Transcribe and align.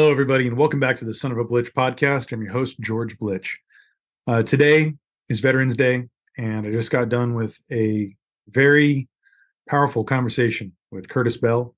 Hello, 0.00 0.10
everybody, 0.10 0.48
and 0.48 0.56
welcome 0.56 0.80
back 0.80 0.96
to 0.96 1.04
the 1.04 1.12
Son 1.12 1.30
of 1.30 1.36
a 1.36 1.44
Blitch 1.44 1.74
podcast. 1.74 2.32
I'm 2.32 2.40
your 2.40 2.52
host, 2.52 2.80
George 2.80 3.18
Blitch. 3.18 3.56
Uh, 4.26 4.42
today 4.42 4.94
is 5.28 5.40
Veterans 5.40 5.76
Day, 5.76 6.08
and 6.38 6.66
I 6.66 6.70
just 6.70 6.90
got 6.90 7.10
done 7.10 7.34
with 7.34 7.58
a 7.70 8.16
very 8.48 9.10
powerful 9.68 10.02
conversation 10.02 10.72
with 10.90 11.10
Curtis 11.10 11.36
Bell. 11.36 11.74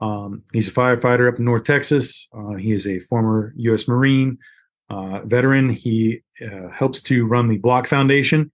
Um, 0.00 0.42
he's 0.54 0.68
a 0.68 0.72
firefighter 0.72 1.30
up 1.30 1.38
in 1.38 1.44
North 1.44 1.64
Texas. 1.64 2.26
Uh, 2.32 2.54
he 2.54 2.72
is 2.72 2.86
a 2.86 3.00
former 3.00 3.52
U.S. 3.56 3.86
Marine 3.86 4.38
uh, 4.88 5.20
veteran. 5.26 5.68
He 5.68 6.22
uh, 6.40 6.70
helps 6.70 7.02
to 7.02 7.26
run 7.26 7.48
the 7.48 7.58
Block 7.58 7.86
Foundation, 7.86 8.50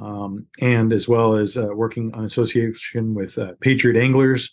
um, 0.00 0.44
and 0.60 0.92
as 0.92 1.06
well 1.06 1.36
as 1.36 1.56
uh, 1.56 1.68
working 1.72 2.12
on 2.14 2.24
association 2.24 3.14
with 3.14 3.38
uh, 3.38 3.52
Patriot 3.60 3.96
Anglers 3.96 4.52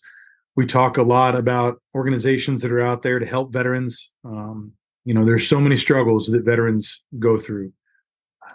we 0.57 0.65
talk 0.65 0.97
a 0.97 1.03
lot 1.03 1.35
about 1.35 1.79
organizations 1.95 2.61
that 2.63 2.71
are 2.71 2.81
out 2.81 3.03
there 3.03 3.19
to 3.19 3.25
help 3.25 3.53
veterans. 3.53 4.09
Um, 4.25 4.73
you 5.05 5.13
know, 5.13 5.23
there's 5.23 5.47
so 5.47 5.59
many 5.61 5.77
struggles 5.77 6.25
that 6.27 6.43
veterans 6.43 7.03
go 7.19 7.37
through. 7.37 7.71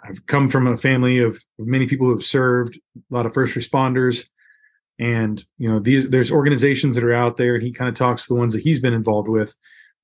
I've 0.03 0.23
come 0.25 0.49
from 0.49 0.67
a 0.67 0.75
family 0.75 1.19
of, 1.19 1.41
many 1.57 1.87
people 1.87 2.05
who 2.05 2.13
have 2.13 2.25
served, 2.25 2.75
a 2.97 3.13
lot 3.13 3.25
of 3.25 3.33
first 3.33 3.55
responders, 3.55 4.27
and 4.99 5.43
you 5.57 5.69
know, 5.69 5.79
these 5.79 6.09
there's 6.09 6.31
organizations 6.31 6.93
that 6.95 7.03
are 7.03 7.13
out 7.13 7.37
there, 7.37 7.55
and 7.55 7.63
he 7.63 7.71
kind 7.71 7.89
of 7.89 7.95
talks 7.95 8.27
to 8.27 8.33
the 8.33 8.39
ones 8.39 8.53
that 8.53 8.61
he's 8.61 8.79
been 8.79 8.93
involved 8.93 9.29
with 9.29 9.55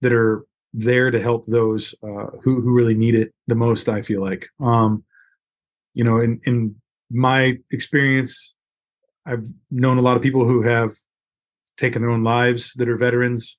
that 0.02 0.14
are 0.14 0.46
there 0.74 1.12
to 1.12 1.20
help 1.20 1.46
those 1.46 1.94
uh, 2.02 2.28
who 2.42 2.62
who 2.62 2.72
really 2.72 2.96
need 2.96 3.16
it 3.16 3.34
the 3.48 3.56
most. 3.56 3.90
I 3.90 4.02
feel 4.02 4.22
like, 4.22 4.48
um, 4.62 5.04
you 5.94 6.04
know, 6.04 6.20
in 6.20 6.40
in 6.46 6.76
my 7.12 7.58
experience, 7.72 8.56
I've 9.26 9.46
known 9.70 9.98
a 9.98 10.02
lot 10.02 10.18
of 10.18 10.24
people 10.24 10.46
who 10.46 10.62
have 10.62 10.92
taken 11.80 12.02
their 12.02 12.12
own 12.12 12.24
lives 12.24 12.74
that 12.74 12.90
are 12.90 12.98
veterans 12.98 13.58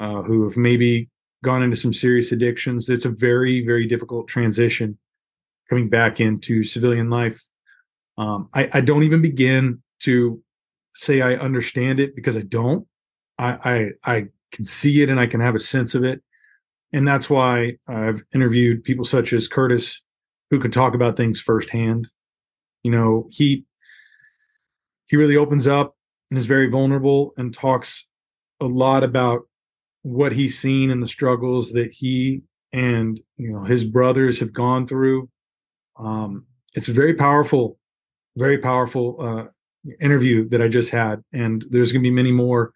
uh, 0.00 0.22
who 0.22 0.44
have 0.44 0.56
maybe 0.56 1.08
gone 1.44 1.62
into 1.62 1.76
some 1.76 1.92
serious 1.92 2.32
addictions. 2.32 2.88
It's 2.88 3.04
a 3.04 3.10
very, 3.10 3.64
very 3.64 3.86
difficult 3.86 4.28
transition 4.28 4.98
coming 5.68 5.88
back 5.88 6.20
into 6.20 6.64
civilian 6.64 7.08
life. 7.08 7.40
Um, 8.18 8.48
I, 8.52 8.68
I, 8.74 8.80
don't 8.80 9.04
even 9.04 9.22
begin 9.22 9.82
to 10.00 10.42
say 10.92 11.22
I 11.22 11.34
understand 11.36 11.98
it 11.98 12.14
because 12.14 12.36
I 12.36 12.42
don't. 12.42 12.86
I, 13.38 13.90
I, 14.04 14.12
I 14.16 14.26
can 14.52 14.64
see 14.64 15.02
it 15.02 15.08
and 15.08 15.18
I 15.18 15.26
can 15.26 15.40
have 15.40 15.54
a 15.54 15.60
sense 15.60 15.94
of 15.94 16.04
it, 16.04 16.22
and 16.92 17.08
that's 17.08 17.30
why 17.30 17.78
I've 17.88 18.22
interviewed 18.34 18.84
people 18.84 19.04
such 19.04 19.32
as 19.32 19.48
Curtis, 19.48 20.02
who 20.50 20.58
can 20.58 20.70
talk 20.70 20.94
about 20.94 21.16
things 21.16 21.40
firsthand. 21.40 22.06
You 22.82 22.90
know, 22.90 23.28
he 23.30 23.64
he 25.06 25.16
really 25.16 25.36
opens 25.36 25.66
up 25.66 25.96
and 26.32 26.38
is 26.38 26.46
very 26.46 26.70
vulnerable 26.70 27.34
and 27.36 27.52
talks 27.52 28.06
a 28.62 28.64
lot 28.64 29.04
about 29.04 29.42
what 30.00 30.32
he's 30.32 30.58
seen 30.58 30.90
and 30.90 31.02
the 31.02 31.06
struggles 31.06 31.72
that 31.72 31.92
he 31.92 32.40
and 32.72 33.20
you 33.36 33.52
know 33.52 33.62
his 33.64 33.84
brothers 33.84 34.40
have 34.40 34.50
gone 34.50 34.86
through. 34.86 35.28
Um, 35.98 36.46
it's 36.74 36.88
a 36.88 36.94
very 36.94 37.12
powerful, 37.12 37.78
very 38.38 38.56
powerful 38.56 39.18
uh, 39.20 39.44
interview 40.00 40.48
that 40.48 40.62
I 40.62 40.68
just 40.68 40.90
had, 40.90 41.22
and 41.34 41.66
there's 41.68 41.92
going 41.92 42.02
to 42.02 42.08
be 42.08 42.14
many 42.14 42.32
more 42.32 42.72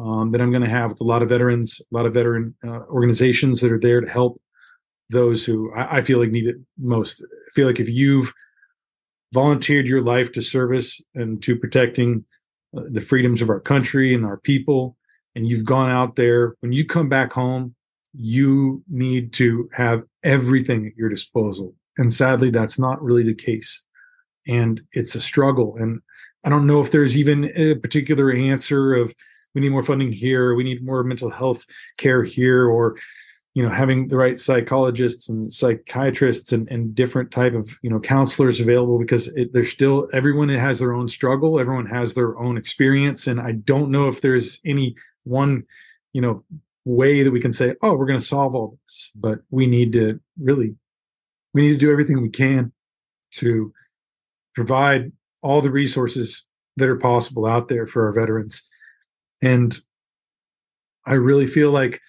um, 0.00 0.32
that 0.32 0.40
I'm 0.40 0.50
going 0.50 0.64
to 0.64 0.68
have 0.68 0.90
with 0.90 1.00
a 1.00 1.04
lot 1.04 1.22
of 1.22 1.28
veterans, 1.28 1.80
a 1.80 1.96
lot 1.96 2.06
of 2.06 2.14
veteran 2.14 2.56
uh, 2.66 2.86
organizations 2.88 3.60
that 3.60 3.70
are 3.70 3.78
there 3.78 4.00
to 4.00 4.10
help 4.10 4.42
those 5.10 5.44
who 5.44 5.72
I, 5.74 5.98
I 5.98 6.02
feel 6.02 6.18
like 6.18 6.30
need 6.30 6.48
it 6.48 6.56
most. 6.76 7.24
I 7.24 7.50
feel 7.54 7.68
like 7.68 7.78
if 7.78 7.88
you've 7.88 8.32
volunteered 9.32 9.86
your 9.86 10.00
life 10.00 10.32
to 10.32 10.42
service 10.42 11.00
and 11.14 11.40
to 11.44 11.54
protecting 11.54 12.24
the 12.90 13.00
freedoms 13.00 13.42
of 13.42 13.50
our 13.50 13.60
country 13.60 14.14
and 14.14 14.24
our 14.24 14.38
people 14.38 14.96
and 15.34 15.46
you've 15.46 15.64
gone 15.64 15.90
out 15.90 16.16
there 16.16 16.54
when 16.60 16.72
you 16.72 16.84
come 16.84 17.08
back 17.08 17.32
home 17.32 17.74
you 18.18 18.82
need 18.88 19.32
to 19.34 19.68
have 19.74 20.02
everything 20.24 20.86
at 20.86 20.96
your 20.96 21.08
disposal. 21.08 21.74
And 21.98 22.12
sadly 22.12 22.50
that's 22.50 22.78
not 22.78 23.02
really 23.02 23.22
the 23.22 23.34
case. 23.34 23.82
And 24.46 24.80
it's 24.92 25.14
a 25.14 25.20
struggle. 25.20 25.76
And 25.76 26.00
i 26.44 26.48
don't 26.48 26.66
know 26.66 26.80
if 26.80 26.90
there's 26.90 27.18
even 27.18 27.50
a 27.56 27.74
particular 27.74 28.32
answer 28.32 28.94
of 28.94 29.12
we 29.54 29.62
need 29.62 29.72
more 29.72 29.82
funding 29.82 30.12
here. 30.12 30.54
We 30.54 30.64
need 30.64 30.84
more 30.84 31.02
mental 31.02 31.30
health 31.30 31.64
care 31.96 32.22
here 32.22 32.66
or 32.66 32.96
you 33.56 33.62
know 33.62 33.70
having 33.70 34.08
the 34.08 34.18
right 34.18 34.38
psychologists 34.38 35.30
and 35.30 35.50
psychiatrists 35.50 36.52
and, 36.52 36.70
and 36.70 36.94
different 36.94 37.30
type 37.30 37.54
of 37.54 37.66
you 37.80 37.88
know 37.88 37.98
counselors 37.98 38.60
available 38.60 38.98
because 38.98 39.28
it, 39.28 39.54
there's 39.54 39.70
still 39.70 40.10
everyone 40.12 40.50
has 40.50 40.78
their 40.78 40.92
own 40.92 41.08
struggle. 41.08 41.58
Everyone 41.58 41.86
has 41.86 42.12
their 42.12 42.38
own 42.38 42.58
experience. 42.58 43.26
And 43.26 43.40
i 43.40 43.52
don't 43.52 43.90
know 43.90 44.08
if 44.08 44.20
there's 44.20 44.60
any 44.66 44.94
one 45.24 45.64
you 46.12 46.20
know 46.20 46.44
way 46.84 47.22
that 47.22 47.30
we 47.30 47.40
can 47.40 47.52
say 47.52 47.74
oh 47.82 47.94
we're 47.96 48.04
going 48.04 48.18
to 48.18 48.24
solve 48.24 48.54
all 48.54 48.78
this 48.84 49.10
but 49.16 49.40
we 49.50 49.66
need 49.66 49.90
to 49.94 50.20
really 50.38 50.76
we 51.54 51.62
need 51.62 51.72
to 51.72 51.78
do 51.78 51.90
everything 51.90 52.20
we 52.20 52.28
can 52.28 52.70
to 53.32 53.72
provide 54.54 55.10
all 55.40 55.62
the 55.62 55.70
resources 55.70 56.44
that 56.76 56.90
are 56.90 56.98
possible 56.98 57.46
out 57.46 57.68
there 57.68 57.86
for 57.86 58.04
our 58.04 58.12
veterans. 58.12 58.62
And 59.40 59.80
i 61.06 61.14
really 61.14 61.46
feel 61.46 61.70
like 61.70 62.02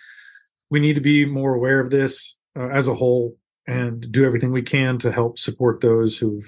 we 0.70 0.80
need 0.80 0.96
to 0.96 1.02
be 1.02 1.26
more 1.26 1.54
aware 1.54 1.80
of 1.80 1.90
this 1.90 2.36
uh, 2.58 2.68
as 2.68 2.88
a 2.88 2.96
whole 2.96 3.36
and 3.68 4.12
do 4.12 4.26
everything 4.26 4.52
we 4.52 4.62
can 4.62 4.98
to 5.00 5.12
help 5.12 5.38
support 5.38 5.82
those 5.82 6.18
who've 6.18 6.46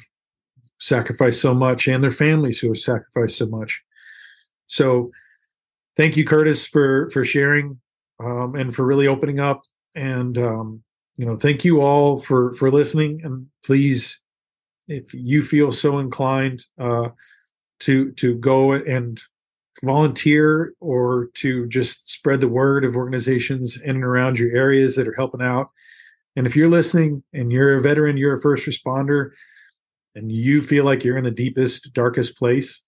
sacrificed 0.80 1.42
so 1.42 1.54
much 1.54 1.88
and 1.88 2.04
their 2.04 2.12
families 2.12 2.60
who 2.60 2.68
have 2.68 2.78
sacrificed 2.78 3.38
so 3.38 3.48
much. 3.48 3.82
So, 4.68 5.12
thank 5.98 6.16
you, 6.16 6.26
Curtis, 6.26 6.66
for 6.68 7.10
for 7.12 7.26
sharing 7.26 7.80
um, 8.24 8.56
and 8.56 8.74
for 8.74 8.86
really 8.86 9.08
opening 9.08 9.40
up. 9.40 9.62
And 9.96 10.38
um, 10.38 10.84
you 11.18 11.26
know, 11.26 11.36
thank 11.36 11.66
you 11.66 11.82
all 11.82 12.20
for 12.20 12.54
for 12.54 12.72
listening. 12.72 13.22
And 13.24 13.48
please, 13.66 14.22
if 14.88 15.14
you 15.14 15.44
feel 15.44 15.72
so 15.72 16.00
inclined 16.00 16.66
uh, 16.78 17.10
to 17.82 18.12
to 18.14 18.36
go 18.36 18.72
and 18.72 19.20
volunteer 19.84 20.74
or 20.80 21.30
to 21.36 21.68
just 21.68 22.10
spread 22.10 22.42
the 22.42 22.48
word 22.48 22.84
of 22.84 22.96
organizations 22.96 23.78
in 23.78 23.92
and 23.92 24.04
around 24.04 24.38
your 24.38 24.56
areas 24.56 24.96
that 24.96 25.08
are 25.08 25.16
helping 25.16 25.42
out. 25.42 25.70
And 26.36 26.46
if 26.46 26.56
you're 26.56 26.70
listening 26.70 27.24
and 27.34 27.52
you're 27.52 27.76
a 27.76 27.82
veteran, 27.82 28.18
you're 28.18 28.36
a 28.36 28.42
first 28.42 28.68
responder, 28.68 29.32
and 30.16 30.32
you 30.32 30.62
feel 30.62 30.86
like 30.86 31.04
you're 31.04 31.18
in 31.18 31.24
the 31.24 31.32
deepest, 31.32 31.94
darkest 31.94 32.38
place, 32.38 32.82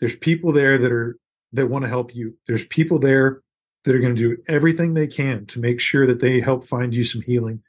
there's 0.00 0.16
people 0.16 0.52
there 0.52 0.78
that 0.78 0.92
are 0.92 1.16
that 1.52 1.68
want 1.68 1.84
to 1.84 1.88
help 1.88 2.14
you. 2.14 2.36
There's 2.48 2.66
people 2.66 2.98
there 2.98 3.42
that 3.84 3.94
are 3.94 4.00
going 4.00 4.16
to 4.16 4.36
do 4.36 4.42
everything 4.48 4.94
they 4.94 5.06
can 5.06 5.46
to 5.46 5.60
make 5.60 5.78
sure 5.78 6.06
that 6.06 6.18
they 6.18 6.40
help 6.40 6.64
find 6.64 6.94
you 6.94 7.04
some 7.04 7.22
healing. 7.22 7.62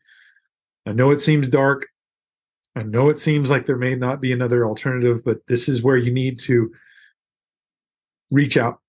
I 0.88 0.92
know 0.92 1.12
it 1.12 1.22
seems 1.22 1.48
dark. 1.48 1.88
I 2.76 2.84
know 2.84 3.10
it 3.10 3.20
seems 3.20 3.52
like 3.52 3.66
there 3.66 3.78
may 3.78 3.96
not 3.96 4.22
be 4.22 4.32
another 4.32 4.66
alternative, 4.66 5.24
but 5.24 5.46
this 5.48 5.70
is 5.70 5.84
where 5.84 5.98
you 5.98 6.12
need 6.12 6.40
to 6.42 6.72
reach 8.32 8.58
out 8.58 8.80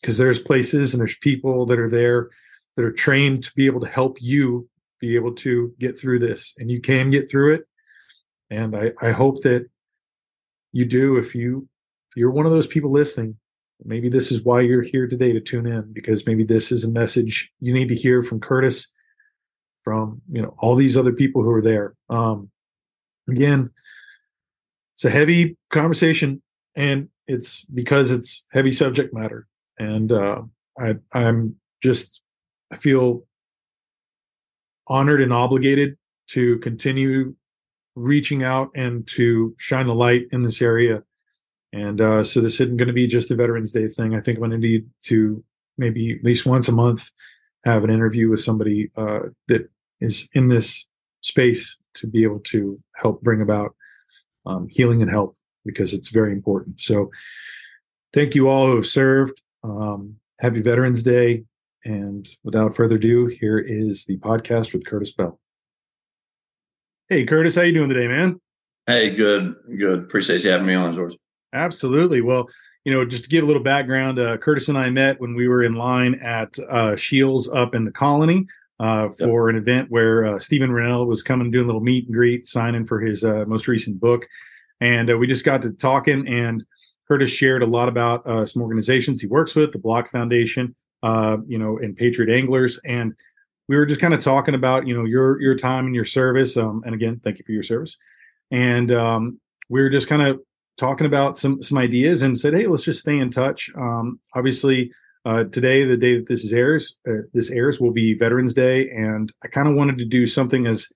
because 0.00 0.18
there's 0.18 0.38
places 0.38 0.94
and 0.94 1.00
there's 1.00 1.16
people 1.18 1.66
that 1.66 1.78
are 1.78 1.90
there 1.90 2.30
that 2.76 2.84
are 2.84 2.92
trained 2.92 3.42
to 3.42 3.52
be 3.54 3.66
able 3.66 3.80
to 3.80 3.88
help 3.88 4.16
you 4.20 4.68
be 5.00 5.14
able 5.14 5.34
to 5.34 5.72
get 5.78 5.98
through 5.98 6.18
this 6.18 6.54
and 6.58 6.70
you 6.70 6.80
can 6.80 7.10
get 7.10 7.30
through 7.30 7.54
it. 7.54 7.62
And 8.50 8.74
i, 8.74 8.92
I 9.02 9.10
hope 9.10 9.42
that 9.42 9.68
you 10.72 10.84
do 10.84 11.16
if 11.16 11.34
you 11.34 11.68
if 12.10 12.16
you're 12.16 12.30
one 12.30 12.46
of 12.46 12.52
those 12.52 12.66
people 12.66 12.90
listening 12.90 13.36
maybe 13.84 14.08
this 14.08 14.32
is 14.32 14.44
why 14.44 14.60
you're 14.60 14.82
here 14.82 15.06
today 15.06 15.32
to 15.32 15.40
tune 15.40 15.66
in 15.66 15.92
because 15.92 16.26
maybe 16.26 16.44
this 16.44 16.72
is 16.72 16.84
a 16.84 16.90
message 16.90 17.50
you 17.60 17.72
need 17.72 17.88
to 17.88 17.94
hear 17.94 18.22
from 18.22 18.40
curtis 18.40 18.88
from 19.84 20.20
you 20.30 20.42
know 20.42 20.54
all 20.58 20.74
these 20.74 20.96
other 20.96 21.12
people 21.12 21.42
who 21.42 21.50
are 21.50 21.62
there. 21.62 21.94
Um 22.10 22.50
again 23.28 23.70
it's 24.94 25.04
a 25.04 25.10
heavy 25.10 25.56
conversation 25.70 26.42
and 26.74 27.08
it's 27.28 27.62
because 27.62 28.10
it's 28.10 28.42
heavy 28.52 28.72
subject 28.72 29.14
matter. 29.14 29.46
And 29.78 30.10
uh, 30.10 30.42
I, 30.78 30.94
i'm 31.12 31.54
just 31.82 32.22
i 32.72 32.76
feel 32.76 33.24
honored 34.86 35.20
and 35.20 35.32
obligated 35.32 35.96
to 36.28 36.58
continue 36.58 37.34
reaching 37.94 38.42
out 38.42 38.70
and 38.74 39.06
to 39.08 39.54
shine 39.58 39.86
a 39.86 39.92
light 39.92 40.26
in 40.30 40.42
this 40.42 40.62
area. 40.62 41.02
And 41.72 42.00
uh, 42.00 42.22
so 42.22 42.40
this 42.40 42.60
isn't 42.60 42.76
going 42.76 42.86
to 42.86 42.94
be 42.94 43.06
just 43.06 43.30
a 43.30 43.34
veterans 43.34 43.72
day 43.72 43.88
thing. 43.88 44.14
I 44.14 44.20
think 44.20 44.38
i'm 44.38 44.48
going 44.48 44.50
to 44.52 44.58
need 44.58 44.86
to 45.04 45.42
maybe 45.76 46.12
at 46.12 46.24
least 46.24 46.46
once 46.46 46.68
a 46.68 46.72
month 46.72 47.10
have 47.64 47.84
an 47.84 47.90
interview 47.90 48.30
with 48.30 48.40
somebody 48.40 48.90
uh, 48.96 49.20
that 49.48 49.68
is 50.00 50.28
in 50.32 50.46
this 50.48 50.86
space 51.20 51.76
to 51.94 52.06
be 52.06 52.22
able 52.22 52.40
to 52.40 52.76
help 52.96 53.20
bring 53.22 53.42
about 53.42 53.74
um, 54.46 54.68
healing 54.68 55.02
and 55.02 55.10
help 55.10 55.36
because 55.64 55.94
it's 55.94 56.08
very 56.08 56.32
important. 56.32 56.80
So, 56.80 57.10
thank 58.12 58.34
you 58.34 58.48
all 58.48 58.66
who 58.66 58.76
have 58.76 58.86
served. 58.86 59.40
Um, 59.62 60.16
happy 60.40 60.62
Veterans 60.62 61.02
Day. 61.02 61.44
And 61.84 62.28
without 62.42 62.74
further 62.74 62.96
ado, 62.96 63.26
here 63.26 63.58
is 63.58 64.04
the 64.04 64.18
podcast 64.18 64.72
with 64.72 64.84
Curtis 64.86 65.12
Bell. 65.12 65.38
Hey, 67.08 67.24
Curtis, 67.24 67.54
how 67.54 67.62
you 67.62 67.72
doing 67.72 67.88
today, 67.88 68.08
man? 68.08 68.40
Hey, 68.86 69.10
good, 69.10 69.54
good. 69.78 70.00
Appreciate 70.00 70.44
you 70.44 70.50
having 70.50 70.66
me 70.66 70.74
on, 70.74 70.94
George. 70.94 71.16
Absolutely. 71.52 72.20
Well, 72.20 72.48
you 72.84 72.92
know, 72.92 73.04
just 73.04 73.24
to 73.24 73.30
give 73.30 73.44
a 73.44 73.46
little 73.46 73.62
background, 73.62 74.18
uh, 74.18 74.36
Curtis 74.38 74.68
and 74.68 74.76
I 74.76 74.90
met 74.90 75.20
when 75.20 75.34
we 75.34 75.46
were 75.48 75.62
in 75.62 75.74
line 75.74 76.14
at 76.16 76.58
uh, 76.70 76.96
Scheels 76.96 77.48
up 77.48 77.74
in 77.74 77.84
the 77.84 77.92
colony. 77.92 78.46
uh, 78.80 79.08
for 79.10 79.48
yep. 79.48 79.56
an 79.56 79.62
event 79.62 79.90
where 79.90 80.24
uh, 80.24 80.38
Steven 80.38 80.70
Rinella 80.70 81.06
was 81.06 81.22
coming 81.22 81.50
doing 81.50 81.64
a 81.64 81.66
little 81.66 81.80
meet 81.80 82.06
and 82.06 82.14
greet, 82.14 82.46
signing 82.46 82.86
for 82.86 83.00
his 83.00 83.24
uh, 83.24 83.44
most 83.46 83.66
recent 83.68 84.00
book. 84.00 84.26
And 84.80 85.10
uh, 85.10 85.18
we 85.18 85.26
just 85.26 85.44
got 85.44 85.62
to 85.62 85.72
talking, 85.72 86.26
and 86.28 86.64
Curtis 87.08 87.30
shared 87.30 87.62
a 87.62 87.66
lot 87.66 87.88
about 87.88 88.26
uh, 88.26 88.44
some 88.44 88.62
organizations 88.62 89.20
he 89.20 89.26
works 89.26 89.56
with, 89.56 89.72
the 89.72 89.78
Block 89.78 90.10
Foundation, 90.10 90.74
uh, 91.02 91.38
you 91.46 91.58
know, 91.58 91.78
and 91.78 91.96
Patriot 91.96 92.34
Anglers. 92.34 92.78
And 92.84 93.14
we 93.68 93.76
were 93.76 93.86
just 93.86 94.00
kind 94.00 94.14
of 94.14 94.20
talking 94.20 94.54
about, 94.54 94.86
you 94.86 94.96
know, 94.96 95.04
your 95.04 95.40
your 95.40 95.54
time 95.54 95.86
and 95.86 95.94
your 95.94 96.04
service. 96.04 96.56
Um, 96.56 96.82
and 96.84 96.94
again, 96.94 97.20
thank 97.22 97.38
you 97.38 97.44
for 97.44 97.52
your 97.52 97.62
service. 97.62 97.96
And 98.50 98.92
um, 98.92 99.40
we 99.68 99.80
were 99.82 99.90
just 99.90 100.08
kind 100.08 100.22
of 100.22 100.40
talking 100.78 101.06
about 101.06 101.36
some 101.36 101.62
some 101.62 101.78
ideas 101.78 102.22
and 102.22 102.38
said, 102.38 102.54
hey, 102.54 102.66
let's 102.66 102.84
just 102.84 103.00
stay 103.00 103.18
in 103.18 103.30
touch. 103.30 103.70
Um, 103.76 104.20
obviously, 104.34 104.90
uh, 105.24 105.44
today, 105.44 105.84
the 105.84 105.96
day 105.96 106.16
that 106.16 106.28
this 106.28 106.44
is 106.44 106.52
airs, 106.52 106.96
uh, 107.08 107.22
this 107.34 107.50
airs 107.50 107.80
will 107.80 107.90
be 107.90 108.14
Veterans 108.14 108.54
Day, 108.54 108.88
and 108.90 109.32
I 109.44 109.48
kind 109.48 109.68
of 109.68 109.74
wanted 109.74 109.98
to 109.98 110.04
do 110.04 110.26
something 110.26 110.66
as 110.66 110.86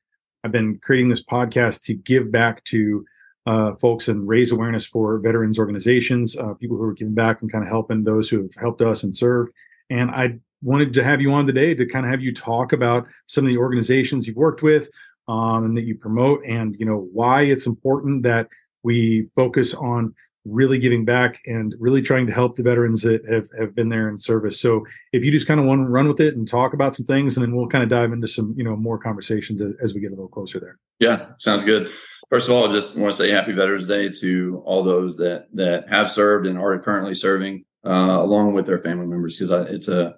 I've 0.44 0.52
been 0.52 0.78
creating 0.82 1.08
this 1.08 1.24
podcast 1.24 1.82
to 1.84 1.94
give 1.94 2.30
back 2.32 2.64
to 2.64 3.04
uh, 3.46 3.74
folks 3.76 4.08
and 4.08 4.26
raise 4.28 4.52
awareness 4.52 4.86
for 4.86 5.18
veterans 5.18 5.58
organizations, 5.58 6.36
uh, 6.36 6.54
people 6.54 6.76
who 6.76 6.84
are 6.84 6.92
giving 6.92 7.14
back 7.14 7.42
and 7.42 7.50
kind 7.50 7.64
of 7.64 7.68
helping 7.68 8.02
those 8.02 8.28
who 8.30 8.42
have 8.42 8.54
helped 8.54 8.82
us 8.82 9.02
and 9.02 9.14
served. 9.14 9.52
And 9.90 10.10
I 10.10 10.38
wanted 10.62 10.92
to 10.94 11.04
have 11.04 11.20
you 11.20 11.32
on 11.32 11.46
today 11.46 11.74
to 11.74 11.86
kind 11.86 12.04
of 12.06 12.10
have 12.10 12.22
you 12.22 12.32
talk 12.32 12.72
about 12.72 13.06
some 13.26 13.44
of 13.44 13.48
the 13.48 13.58
organizations 13.58 14.26
you've 14.26 14.36
worked 14.36 14.62
with 14.62 14.88
um, 15.28 15.64
and 15.64 15.76
that 15.76 15.82
you 15.82 15.96
promote, 15.96 16.44
and 16.44 16.76
you 16.78 16.86
know 16.86 17.08
why 17.12 17.42
it's 17.42 17.66
important 17.66 18.22
that 18.22 18.48
we 18.82 19.28
focus 19.36 19.74
on 19.74 20.14
really 20.44 20.78
giving 20.78 21.04
back 21.04 21.40
and 21.46 21.74
really 21.78 22.02
trying 22.02 22.26
to 22.26 22.32
help 22.32 22.56
the 22.56 22.62
veterans 22.64 23.02
that 23.02 23.24
have, 23.30 23.48
have 23.56 23.74
been 23.76 23.88
there 23.88 24.08
in 24.08 24.18
service. 24.18 24.60
So 24.60 24.84
if 25.12 25.24
you 25.24 25.30
just 25.30 25.46
kind 25.46 25.60
of 25.60 25.66
want 25.66 25.82
to 25.82 25.88
run 25.88 26.08
with 26.08 26.18
it 26.18 26.34
and 26.34 26.48
talk 26.48 26.74
about 26.74 26.96
some 26.96 27.06
things, 27.06 27.36
and 27.36 27.46
then 27.46 27.54
we'll 27.54 27.68
kind 27.68 27.84
of 27.84 27.90
dive 27.90 28.12
into 28.12 28.26
some, 28.26 28.52
you 28.56 28.64
know, 28.64 28.74
more 28.74 28.98
conversations 28.98 29.60
as, 29.60 29.74
as 29.80 29.94
we 29.94 30.00
get 30.00 30.08
a 30.08 30.16
little 30.16 30.28
closer 30.28 30.58
there. 30.58 30.78
Yeah, 30.98 31.26
sounds 31.38 31.64
good. 31.64 31.92
First 32.32 32.48
of 32.48 32.54
all, 32.54 32.66
I 32.66 32.72
just 32.72 32.96
want 32.96 33.12
to 33.12 33.18
say 33.18 33.30
happy 33.30 33.52
Veterans 33.52 33.86
Day 33.86 34.08
to 34.20 34.62
all 34.64 34.82
those 34.82 35.18
that 35.18 35.48
that 35.52 35.90
have 35.90 36.10
served 36.10 36.46
and 36.46 36.58
are 36.58 36.78
currently 36.78 37.14
serving, 37.14 37.66
uh, 37.84 37.90
along 38.22 38.54
with 38.54 38.64
their 38.64 38.78
family 38.78 39.04
members, 39.04 39.36
because 39.36 39.66
it's 39.68 39.86
a, 39.86 40.14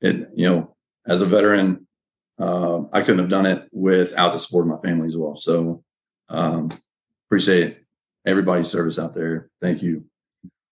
it 0.00 0.28
you 0.36 0.48
know, 0.48 0.76
as 1.04 1.20
a 1.20 1.26
veteran, 1.26 1.88
uh, 2.38 2.82
I 2.92 3.00
couldn't 3.00 3.18
have 3.18 3.28
done 3.28 3.44
it 3.44 3.68
without 3.72 4.30
the 4.30 4.38
support 4.38 4.66
of 4.66 4.68
my 4.68 4.88
family 4.88 5.08
as 5.08 5.16
well. 5.16 5.34
So 5.36 5.82
um, 6.28 6.70
appreciate 7.26 7.78
everybody's 8.24 8.68
service 8.68 8.96
out 8.96 9.14
there. 9.14 9.50
Thank 9.60 9.82
you. 9.82 10.04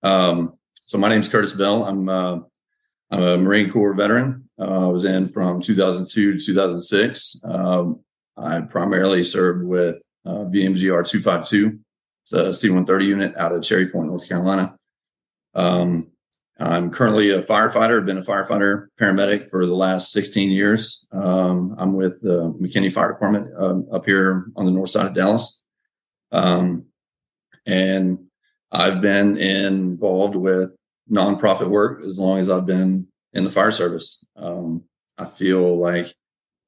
Um, 0.04 0.56
so 0.74 0.98
my 0.98 1.08
name 1.08 1.20
is 1.20 1.28
Curtis 1.28 1.52
Bell. 1.52 1.82
I'm 1.82 2.08
uh, 2.08 2.38
I'm 3.10 3.22
a 3.24 3.38
Marine 3.38 3.72
Corps 3.72 3.94
veteran. 3.94 4.48
Uh, 4.56 4.86
I 4.86 4.92
was 4.92 5.04
in 5.04 5.26
from 5.26 5.60
2002 5.60 6.34
to 6.34 6.46
2006. 6.46 7.40
Um, 7.42 8.04
I 8.36 8.60
primarily 8.60 9.24
served 9.24 9.64
with 9.64 10.00
uh, 10.26 10.44
VMGR 10.44 11.06
252. 11.06 11.78
It's 12.23 12.32
a 12.32 12.52
C-130 12.52 13.06
unit 13.06 13.37
out 13.37 13.52
of 13.52 13.62
Cherry 13.62 13.88
Point, 13.88 14.08
North 14.08 14.28
Carolina. 14.28 14.76
Um, 15.55 16.08
I'm 16.58 16.90
currently 16.90 17.31
a 17.31 17.40
firefighter. 17.40 18.00
I've 18.00 18.06
been 18.06 18.19
a 18.19 18.23
firefighter 18.23 18.87
paramedic 18.99 19.49
for 19.50 19.67
the 19.67 19.75
last 19.75 20.11
16 20.12 20.50
years. 20.50 21.06
Um, 21.12 21.76
I'm 21.78 21.94
with 21.94 22.20
the 22.23 22.52
McKinney 22.61 22.93
Fire 22.93 23.12
Department 23.12 23.49
uh, 23.56 23.94
up 23.94 24.06
here 24.06 24.46
on 24.56 24.64
the 24.64 24.73
north 24.73 24.90
side 24.90 25.06
of 25.06 25.14
Dallas. 25.14 25.62
Um, 26.32 26.87
and 27.67 28.19
I've 28.73 29.00
been 29.00 29.37
involved 29.37 30.34
with 30.34 30.70
nonprofit 31.11 31.69
work 31.69 32.05
as 32.05 32.19
long 32.19 32.38
as 32.38 32.50
I've 32.50 32.67
been 32.67 33.06
in 33.32 33.44
the 33.44 33.50
fire 33.50 33.70
service. 33.70 34.26
Um, 34.34 34.84
I 35.19 35.26
feel 35.26 35.78
like 35.78 36.14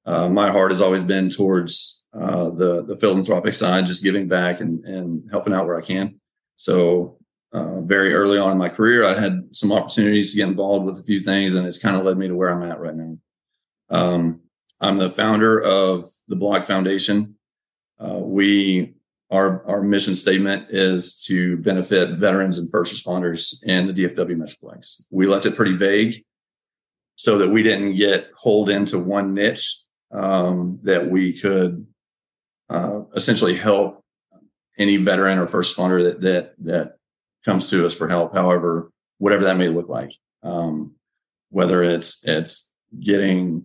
uh, 0.04 0.28
my 0.28 0.50
heart 0.50 0.70
has 0.70 0.80
always 0.80 1.02
been 1.02 1.30
towards 1.30 1.97
uh, 2.14 2.50
the 2.50 2.84
the 2.86 2.96
philanthropic 2.96 3.54
side, 3.54 3.86
just 3.86 4.02
giving 4.02 4.28
back 4.28 4.60
and, 4.60 4.84
and 4.84 5.30
helping 5.30 5.52
out 5.52 5.66
where 5.66 5.78
I 5.78 5.84
can. 5.84 6.20
So 6.56 7.18
uh, 7.52 7.80
very 7.80 8.14
early 8.14 8.38
on 8.38 8.52
in 8.52 8.58
my 8.58 8.68
career, 8.68 9.04
I 9.04 9.18
had 9.18 9.48
some 9.52 9.72
opportunities 9.72 10.32
to 10.32 10.38
get 10.38 10.48
involved 10.48 10.86
with 10.86 10.98
a 10.98 11.02
few 11.02 11.20
things, 11.20 11.54
and 11.54 11.66
it's 11.66 11.78
kind 11.78 11.96
of 11.96 12.04
led 12.04 12.18
me 12.18 12.28
to 12.28 12.34
where 12.34 12.50
I'm 12.50 12.68
at 12.70 12.80
right 12.80 12.94
now. 12.94 13.18
Um, 13.90 14.40
I'm 14.80 14.98
the 14.98 15.10
founder 15.10 15.60
of 15.60 16.04
the 16.28 16.36
Block 16.36 16.64
Foundation. 16.64 17.36
Uh, 17.98 18.18
we 18.18 18.94
our 19.30 19.66
our 19.68 19.82
mission 19.82 20.14
statement 20.14 20.66
is 20.70 21.22
to 21.24 21.58
benefit 21.58 22.18
veterans 22.18 22.58
and 22.58 22.70
first 22.70 22.94
responders 22.94 23.62
in 23.64 23.86
the 23.86 23.92
DFW 23.92 24.36
Metroplex. 24.36 25.02
We 25.10 25.26
left 25.26 25.46
it 25.46 25.56
pretty 25.56 25.74
vague 25.74 26.24
so 27.16 27.38
that 27.38 27.48
we 27.48 27.62
didn't 27.62 27.96
get 27.96 28.28
holed 28.36 28.70
into 28.70 28.98
one 28.98 29.34
niche 29.34 29.82
um, 30.12 30.78
that 30.84 31.10
we 31.10 31.38
could 31.38 31.86
uh, 32.70 33.00
essentially 33.14 33.56
help 33.56 34.04
any 34.78 34.96
veteran 34.96 35.38
or 35.38 35.46
first 35.46 35.76
responder 35.76 36.04
that 36.04 36.20
that 36.20 36.54
that 36.64 36.96
comes 37.44 37.70
to 37.70 37.86
us 37.86 37.94
for 37.94 38.08
help, 38.08 38.34
however, 38.34 38.90
whatever 39.18 39.44
that 39.44 39.56
may 39.56 39.68
look 39.68 39.88
like. 39.88 40.12
Um, 40.42 40.94
whether 41.50 41.82
it's 41.82 42.24
it's 42.26 42.72
getting 43.00 43.64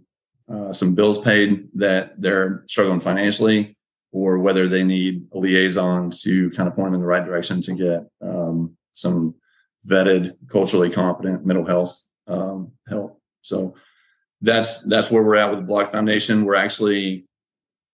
uh, 0.52 0.74
some 0.74 0.96
bills 0.96 1.22
paid 1.22 1.68
that 1.76 2.20
they're 2.20 2.64
struggling 2.68 3.00
financially, 3.00 3.78
or 4.12 4.40
whether 4.40 4.68
they 4.68 4.84
need 4.84 5.28
a 5.34 5.38
liaison 5.38 6.12
to 6.12 6.50
kind 6.52 6.68
of 6.68 6.76
point 6.76 6.88
them 6.88 6.96
in 6.96 7.02
the 7.02 7.08
right 7.08 7.26
direction 7.26 7.62
to 7.62 7.74
get 7.74 8.08
um, 8.22 8.76
some 8.94 9.36
vetted, 9.88 10.36
culturally 10.48 10.90
competent 10.90 11.46
mental 11.46 11.66
health 11.66 12.00
um, 12.28 12.72
help. 12.88 13.20
So 13.42 13.76
that's 14.42 14.84
that's 14.84 15.12
where 15.12 15.24
we're 15.24 15.36
at 15.36 15.50
with 15.50 15.60
the 15.60 15.66
Block 15.66 15.92
Foundation. 15.92 16.46
We're 16.46 16.56
actually 16.56 17.26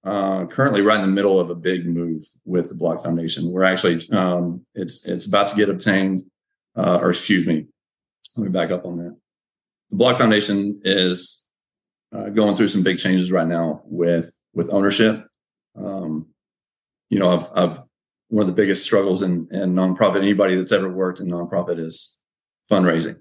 uh, 0.03 0.45
currently 0.45 0.81
right 0.81 0.99
in 0.99 1.01
the 1.01 1.07
middle 1.07 1.39
of 1.39 1.49
a 1.49 1.55
big 1.55 1.85
move 1.85 2.25
with 2.45 2.69
the 2.69 2.75
Block 2.75 3.03
Foundation. 3.03 3.51
We're 3.51 3.63
actually 3.63 4.01
um, 4.11 4.65
it's 4.75 5.05
it's 5.05 5.25
about 5.25 5.47
to 5.49 5.55
get 5.55 5.69
obtained, 5.69 6.23
uh, 6.75 6.99
or 7.01 7.09
excuse 7.09 7.45
me, 7.45 7.67
let 8.37 8.43
me 8.45 8.49
back 8.49 8.71
up 8.71 8.85
on 8.85 8.97
that. 8.97 9.17
The 9.91 9.97
Block 9.97 10.17
Foundation 10.17 10.81
is 10.83 11.49
uh, 12.15 12.29
going 12.29 12.55
through 12.55 12.69
some 12.69 12.83
big 12.83 12.97
changes 12.97 13.31
right 13.31 13.47
now 13.47 13.81
with 13.85 14.31
with 14.53 14.69
ownership 14.69 15.25
um, 15.77 16.27
you 17.09 17.19
know, 17.19 17.29
I've, 17.29 17.49
I've 17.55 17.79
one 18.29 18.47
of 18.47 18.47
the 18.47 18.61
biggest 18.61 18.83
struggles 18.83 19.23
in, 19.23 19.47
in 19.51 19.73
nonprofit. 19.73 20.17
Anybody 20.17 20.55
that's 20.55 20.71
ever 20.71 20.89
worked 20.89 21.19
in 21.19 21.27
nonprofit 21.27 21.83
is 21.83 22.21
fundraising, 22.69 23.19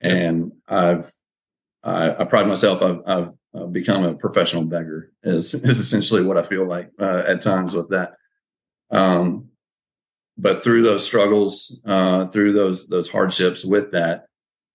and 0.00 0.52
I've 0.66 1.12
I, 1.82 2.14
I 2.14 2.24
pride 2.24 2.46
myself. 2.46 2.82
I've, 2.82 3.00
I've, 3.06 3.30
I've 3.54 3.72
become 3.72 4.04
a 4.04 4.14
professional 4.14 4.64
beggar. 4.64 5.12
Is 5.22 5.54
is 5.64 5.78
essentially 5.78 6.22
what 6.22 6.38
I 6.38 6.42
feel 6.42 6.66
like 6.66 6.90
uh, 6.98 7.22
at 7.26 7.42
times 7.42 7.74
with 7.74 7.90
that. 7.90 8.14
Um, 8.90 9.48
but 10.36 10.64
through 10.64 10.82
those 10.82 11.06
struggles, 11.06 11.82
uh, 11.84 12.28
through 12.28 12.52
those 12.52 12.88
those 12.88 13.10
hardships 13.10 13.64
with 13.64 13.92
that, 13.92 14.26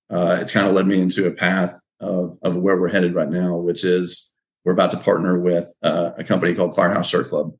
uh, 0.09 0.37
it's 0.41 0.51
kind 0.51 0.67
of 0.67 0.73
led 0.73 0.87
me 0.87 1.01
into 1.01 1.27
a 1.27 1.31
path 1.31 1.79
of 1.99 2.37
of 2.41 2.55
where 2.55 2.79
we're 2.79 2.89
headed 2.89 3.15
right 3.15 3.29
now, 3.29 3.57
which 3.57 3.83
is 3.83 4.35
we're 4.63 4.73
about 4.73 4.91
to 4.91 4.97
partner 4.97 5.39
with 5.39 5.71
uh, 5.83 6.11
a 6.17 6.23
company 6.23 6.55
called 6.55 6.75
Firehouse 6.75 7.09
Shirt 7.09 7.29
Club. 7.29 7.53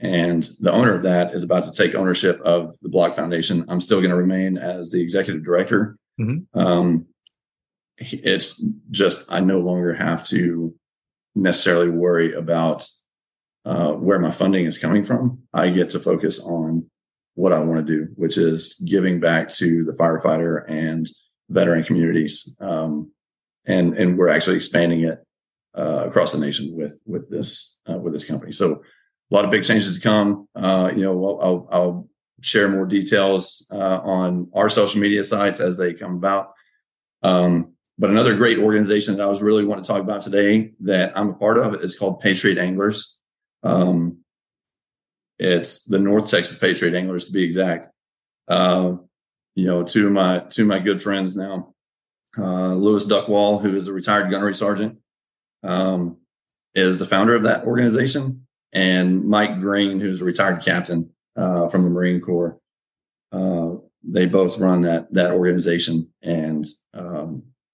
And 0.00 0.48
the 0.60 0.72
owner 0.72 0.94
of 0.94 1.02
that 1.02 1.34
is 1.34 1.42
about 1.42 1.64
to 1.64 1.72
take 1.72 1.94
ownership 1.94 2.40
of 2.40 2.74
the 2.80 2.88
Block 2.88 3.14
Foundation. 3.14 3.66
I'm 3.68 3.80
still 3.80 4.00
going 4.00 4.10
to 4.10 4.16
remain 4.16 4.56
as 4.56 4.90
the 4.90 5.00
executive 5.00 5.44
director. 5.44 5.96
Mm-hmm. 6.18 6.58
Um, 6.58 7.06
it's 8.00 8.64
just, 8.90 9.30
I 9.30 9.40
no 9.40 9.58
longer 9.58 9.94
have 9.94 10.26
to 10.28 10.74
necessarily 11.34 11.88
worry 11.88 12.34
about 12.34 12.88
uh, 13.64 13.92
where 13.92 14.18
my 14.18 14.30
funding 14.30 14.66
is 14.66 14.78
coming 14.78 15.04
from. 15.04 15.42
I 15.52 15.70
get 15.70 15.90
to 15.90 16.00
focus 16.00 16.42
on 16.44 16.90
what 17.34 17.52
I 17.52 17.60
want 17.60 17.86
to 17.86 17.92
do, 17.92 18.08
which 18.16 18.38
is 18.38 18.82
giving 18.88 19.20
back 19.20 19.48
to 19.50 19.84
the 19.84 19.92
firefighter 19.92 20.68
and 20.68 21.08
veteran 21.48 21.84
communities. 21.84 22.56
Um, 22.60 23.12
and, 23.66 23.96
and 23.96 24.18
we're 24.18 24.28
actually 24.28 24.56
expanding 24.56 25.02
it 25.02 25.18
uh, 25.76 26.06
across 26.06 26.32
the 26.32 26.38
nation 26.38 26.76
with 26.76 27.00
with 27.06 27.30
this 27.30 27.78
uh, 27.88 27.96
with 27.96 28.12
this 28.12 28.24
company. 28.24 28.52
So 28.52 28.82
a 29.30 29.34
lot 29.34 29.44
of 29.44 29.50
big 29.50 29.62
changes 29.62 29.96
to 29.96 30.00
come. 30.02 30.48
Uh, 30.54 30.90
you 30.94 31.02
know, 31.02 31.38
I'll, 31.40 31.68
I'll, 31.70 32.06
share 32.42 32.70
more 32.70 32.86
details 32.86 33.68
uh, 33.70 34.00
on 34.02 34.48
our 34.54 34.70
social 34.70 34.98
media 34.98 35.22
sites 35.22 35.60
as 35.60 35.76
they 35.76 35.92
come 35.92 36.14
about. 36.14 36.54
Um, 37.22 37.69
but 38.00 38.08
another 38.08 38.34
great 38.34 38.58
organization 38.58 39.14
that 39.14 39.22
I 39.22 39.26
was 39.26 39.42
really 39.42 39.62
want 39.62 39.84
to 39.84 39.86
talk 39.86 40.00
about 40.00 40.22
today 40.22 40.72
that 40.80 41.12
I'm 41.14 41.28
a 41.28 41.34
part 41.34 41.58
of 41.58 41.74
is 41.84 41.98
called 41.98 42.20
Patriot 42.20 42.56
Anglers. 42.56 43.18
Um, 43.62 44.20
it's 45.38 45.84
the 45.84 45.98
North 45.98 46.30
Texas 46.30 46.58
Patriot 46.58 46.96
Anglers 46.96 47.26
to 47.26 47.32
be 47.32 47.44
exact. 47.44 47.88
Uh, 48.48 48.94
you 49.54 49.66
know, 49.66 49.84
two 49.84 50.06
of 50.06 50.12
my 50.12 50.38
two 50.48 50.62
of 50.62 50.68
my 50.68 50.78
good 50.78 51.02
friends 51.02 51.36
now, 51.36 51.74
uh, 52.38 52.72
Lewis 52.72 53.06
Duckwall, 53.06 53.60
who 53.60 53.76
is 53.76 53.86
a 53.86 53.92
retired 53.92 54.30
gunnery 54.30 54.54
sergeant, 54.54 54.96
um, 55.62 56.16
is 56.74 56.96
the 56.96 57.06
founder 57.06 57.34
of 57.34 57.42
that 57.42 57.64
organization, 57.64 58.46
and 58.72 59.26
Mike 59.26 59.60
Green, 59.60 60.00
who's 60.00 60.22
a 60.22 60.24
retired 60.24 60.62
captain 60.62 61.10
uh, 61.36 61.68
from 61.68 61.84
the 61.84 61.90
Marine 61.90 62.22
Corps. 62.22 62.58
Uh, 63.30 63.74
they 64.02 64.24
both 64.24 64.58
run 64.58 64.82
that 64.82 65.12
that 65.12 65.32
organization, 65.32 66.10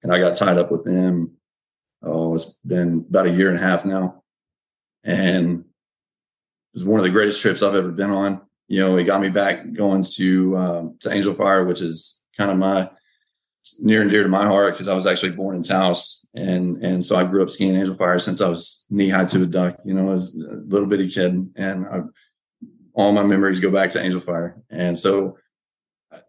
and 0.06 0.14
I 0.14 0.20
got 0.20 0.36
tied 0.36 0.56
up 0.56 0.70
with 0.70 0.84
them 0.84 1.36
oh, 2.02 2.34
it's 2.34 2.58
been 2.64 3.04
about 3.08 3.26
a 3.26 3.30
year 3.30 3.48
and 3.48 3.58
a 3.58 3.62
half 3.62 3.84
now. 3.84 4.22
And 5.04 5.60
it 5.60 5.64
was 6.74 6.84
one 6.84 7.00
of 7.00 7.04
the 7.04 7.10
greatest 7.10 7.42
trips 7.42 7.62
I've 7.62 7.74
ever 7.74 7.90
been 7.90 8.10
on. 8.10 8.40
You 8.68 8.80
know, 8.80 8.96
it 8.96 9.04
got 9.04 9.20
me 9.20 9.28
back 9.28 9.72
going 9.72 10.04
to 10.16 10.56
um, 10.56 10.96
to 11.00 11.12
Angel 11.12 11.34
Fire, 11.34 11.64
which 11.64 11.80
is 11.80 12.24
kind 12.36 12.50
of 12.50 12.56
my 12.56 12.90
near 13.80 14.02
and 14.02 14.10
dear 14.10 14.22
to 14.22 14.28
my 14.28 14.44
heart 14.44 14.74
because 14.74 14.88
I 14.88 14.94
was 14.94 15.06
actually 15.06 15.32
born 15.32 15.54
in 15.54 15.62
Taos, 15.62 16.28
and 16.34 16.84
and 16.84 17.04
so 17.04 17.16
I 17.16 17.24
grew 17.24 17.44
up 17.44 17.50
skiing 17.50 17.76
Angel 17.76 17.94
Fire 17.94 18.18
since 18.18 18.40
I 18.40 18.48
was 18.48 18.86
knee 18.90 19.10
high 19.10 19.24
to 19.26 19.44
a 19.44 19.46
duck. 19.46 19.78
You 19.84 19.94
know, 19.94 20.12
as 20.12 20.34
a 20.34 20.56
little 20.66 20.88
bitty 20.88 21.10
kid, 21.10 21.48
and 21.54 21.86
I, 21.86 22.00
all 22.94 23.12
my 23.12 23.22
memories 23.22 23.60
go 23.60 23.70
back 23.70 23.90
to 23.90 24.02
Angel 24.02 24.20
Fire, 24.20 24.60
and 24.68 24.98
so 24.98 25.38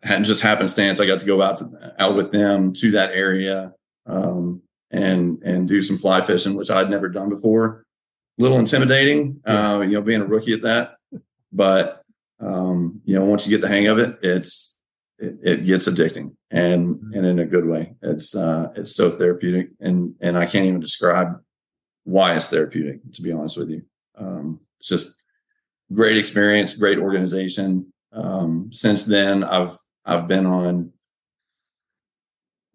had 0.04 0.26
just 0.26 0.42
happenstance, 0.42 1.00
I 1.00 1.06
got 1.06 1.20
to 1.20 1.26
go 1.26 1.42
out 1.42 1.58
to, 1.58 1.94
out 2.00 2.16
with 2.16 2.32
them 2.32 2.74
to 2.74 2.92
that 2.92 3.12
area 3.12 3.74
um, 4.06 4.62
and 4.92 5.42
and 5.44 5.68
do 5.68 5.82
some 5.82 5.98
fly 5.98 6.22
fishing, 6.22 6.56
which 6.56 6.72
I'd 6.72 6.90
never 6.90 7.10
done 7.10 7.30
before. 7.30 7.84
A 8.40 8.42
little 8.42 8.60
intimidating, 8.60 9.42
uh, 9.46 9.84
you 9.84 9.94
know, 9.94 10.02
being 10.02 10.22
a 10.22 10.26
rookie 10.26 10.54
at 10.54 10.62
that, 10.62 10.96
but 11.52 12.04
um, 12.40 13.02
you 13.06 13.18
know, 13.18 13.26
once 13.26 13.48
you 13.48 13.52
get 13.52 13.62
the 13.62 13.68
hang 13.68 13.88
of 13.88 13.98
it, 14.00 14.20
it's 14.22 14.82
it, 15.18 15.38
it 15.44 15.66
gets 15.66 15.88
addicting 15.88 16.36
and 16.52 16.96
mm-hmm. 16.96 17.14
and 17.14 17.26
in 17.26 17.40
a 17.40 17.46
good 17.46 17.66
way. 17.66 17.96
It's 18.02 18.36
uh, 18.36 18.72
it's 18.76 18.96
so 18.96 19.10
therapeutic, 19.10 19.70
and 19.80 20.16
and 20.22 20.38
I 20.38 20.46
can't 20.46 20.66
even 20.66 20.80
describe 20.80 21.40
why 22.04 22.36
it's 22.36 22.50
therapeutic. 22.50 23.00
To 23.14 23.22
be 23.22 23.32
honest 23.32 23.58
with 23.58 23.70
you, 23.70 23.84
um, 24.18 24.60
it's 24.80 24.90
just 24.90 25.22
great 25.92 26.18
experience, 26.18 26.76
great 26.76 27.00
organization. 27.00 27.92
Um, 28.14 28.70
since 28.72 29.06
then, 29.06 29.44
I've 29.44 29.78
I've 30.06 30.28
been 30.28 30.46
on 30.46 30.94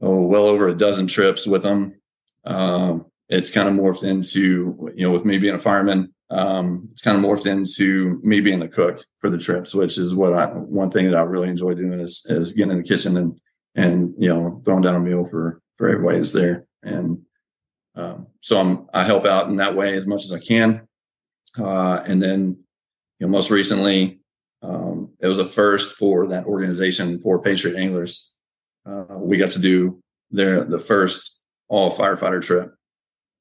oh 0.01 0.23
well 0.23 0.47
over 0.47 0.69
a 0.69 0.75
dozen 0.75 1.07
trips 1.07 1.47
with 1.47 1.63
them. 1.63 2.01
Um, 2.45 3.07
it's 3.29 3.51
kind 3.51 3.69
of 3.69 3.75
morphed 3.75 4.05
into 4.05 4.93
you 4.95 5.07
know 5.07 5.13
with 5.13 5.25
me 5.25 5.39
being 5.39 5.55
a 5.55 5.59
fireman, 5.59 6.13
um, 6.33 6.89
it's 6.93 7.03
kind 7.03 7.17
of 7.17 7.23
morphed 7.23 7.47
into 7.47 8.19
me 8.23 8.41
being 8.41 8.59
the 8.59 8.69
cook 8.69 9.05
for 9.19 9.29
the 9.29 9.37
trips, 9.37 9.75
which 9.75 9.99
is 9.99 10.15
what 10.15 10.33
I 10.33 10.47
one 10.47 10.91
thing 10.91 11.11
that 11.11 11.17
I 11.17 11.23
really 11.23 11.49
enjoy 11.49 11.75
doing 11.75 12.01
is 12.01 12.27
is 12.29 12.53
getting 12.53 12.73
in 12.73 12.79
the 12.79 12.89
kitchen 12.89 13.17
and 13.19 13.39
and 13.75 14.15
you 14.19 14.29
know 14.29 14.63
throwing 14.65 14.83
down 14.83 14.95
a 14.95 15.01
meal 15.01 15.27
for 15.27 15.61
for 15.77 15.91
everybody 15.91 16.17
that's 16.17 16.33
there. 16.33 16.65
And 16.83 17.19
um, 17.95 18.29
so 18.41 18.59
I'm 18.59 18.89
I 18.95 19.05
help 19.05 19.27
out 19.27 19.49
in 19.49 19.57
that 19.57 19.77
way 19.77 19.95
as 19.95 20.07
much 20.07 20.25
as 20.25 20.33
I 20.33 20.39
can. 20.39 20.89
Uh, 21.59 22.03
and 22.07 22.23
then 22.23 22.57
you 23.19 23.27
know 23.27 23.29
most 23.31 23.51
recently 23.51 24.22
um, 24.63 25.11
it 25.21 25.27
was 25.27 25.39
a 25.39 25.45
first 25.45 25.97
for 25.97 26.29
that 26.29 26.47
organization 26.47 27.21
for 27.21 27.41
Patriot 27.41 27.77
Anglers. 27.77 28.35
Uh, 28.87 29.05
we 29.11 29.37
got 29.37 29.51
to 29.51 29.61
do 29.61 30.01
their 30.31 30.65
the 30.65 30.79
first 30.79 31.41
all 31.69 31.97
firefighter 31.97 32.43
trip, 32.43 32.75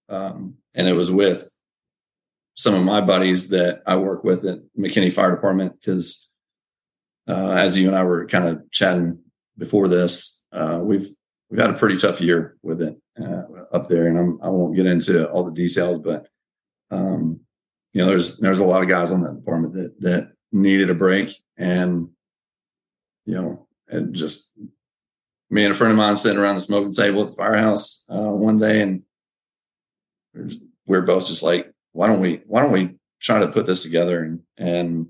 um, 0.09 0.55
and 0.73 0.87
it 0.87 0.93
was 0.93 1.11
with 1.11 1.49
some 2.55 2.73
of 2.73 2.83
my 2.83 3.01
buddies 3.01 3.49
that 3.49 3.81
I 3.85 3.95
work 3.95 4.23
with 4.23 4.45
at 4.45 4.59
McKinney 4.77 5.13
Fire 5.13 5.31
Department. 5.31 5.73
Because 5.79 6.35
uh, 7.27 7.51
as 7.51 7.77
you 7.77 7.87
and 7.87 7.97
I 7.97 8.03
were 8.03 8.27
kind 8.27 8.47
of 8.47 8.69
chatting 8.71 9.19
before 9.57 9.87
this, 9.87 10.43
uh, 10.51 10.79
we've 10.81 11.09
we've 11.49 11.61
had 11.61 11.69
a 11.69 11.77
pretty 11.77 11.97
tough 11.97 12.19
year 12.19 12.57
with 12.63 12.81
it 12.81 12.97
uh, 13.19 13.43
up 13.71 13.89
there, 13.89 14.07
and 14.07 14.17
I'm, 14.17 14.39
I 14.41 14.49
will 14.49 14.69
not 14.69 14.75
get 14.75 14.85
into 14.87 15.29
all 15.29 15.43
the 15.43 15.51
details, 15.51 15.99
but 15.99 16.27
um, 16.89 17.41
you 17.93 18.01
know, 18.01 18.07
there's 18.07 18.37
there's 18.37 18.59
a 18.59 18.65
lot 18.65 18.81
of 18.81 18.89
guys 18.89 19.11
on 19.11 19.21
that 19.21 19.35
department 19.35 19.73
that 19.75 19.99
that 20.01 20.30
needed 20.51 20.89
a 20.89 20.93
break 20.93 21.35
and 21.57 22.09
you 23.25 23.35
know 23.35 23.67
and 23.87 24.13
just 24.13 24.51
me 25.49 25.63
and 25.63 25.73
a 25.73 25.75
friend 25.75 25.91
of 25.91 25.97
mine 25.97 26.15
sitting 26.15 26.39
around 26.39 26.55
the 26.55 26.61
smoking 26.61 26.93
table 26.93 27.23
at 27.23 27.29
the 27.31 27.35
firehouse 27.35 28.05
uh, 28.09 28.15
one 28.15 28.57
day 28.57 28.81
and 28.81 29.03
we're, 30.87 31.01
both 31.01 31.27
just 31.27 31.43
like 31.43 31.71
why 31.91 32.07
don't 32.07 32.21
we 32.21 32.41
why 32.45 32.61
don't 32.61 32.71
we 32.71 32.95
try 33.21 33.39
to 33.39 33.47
put 33.47 33.65
this 33.65 33.83
together 33.83 34.23
and 34.23 34.39
and 34.57 35.07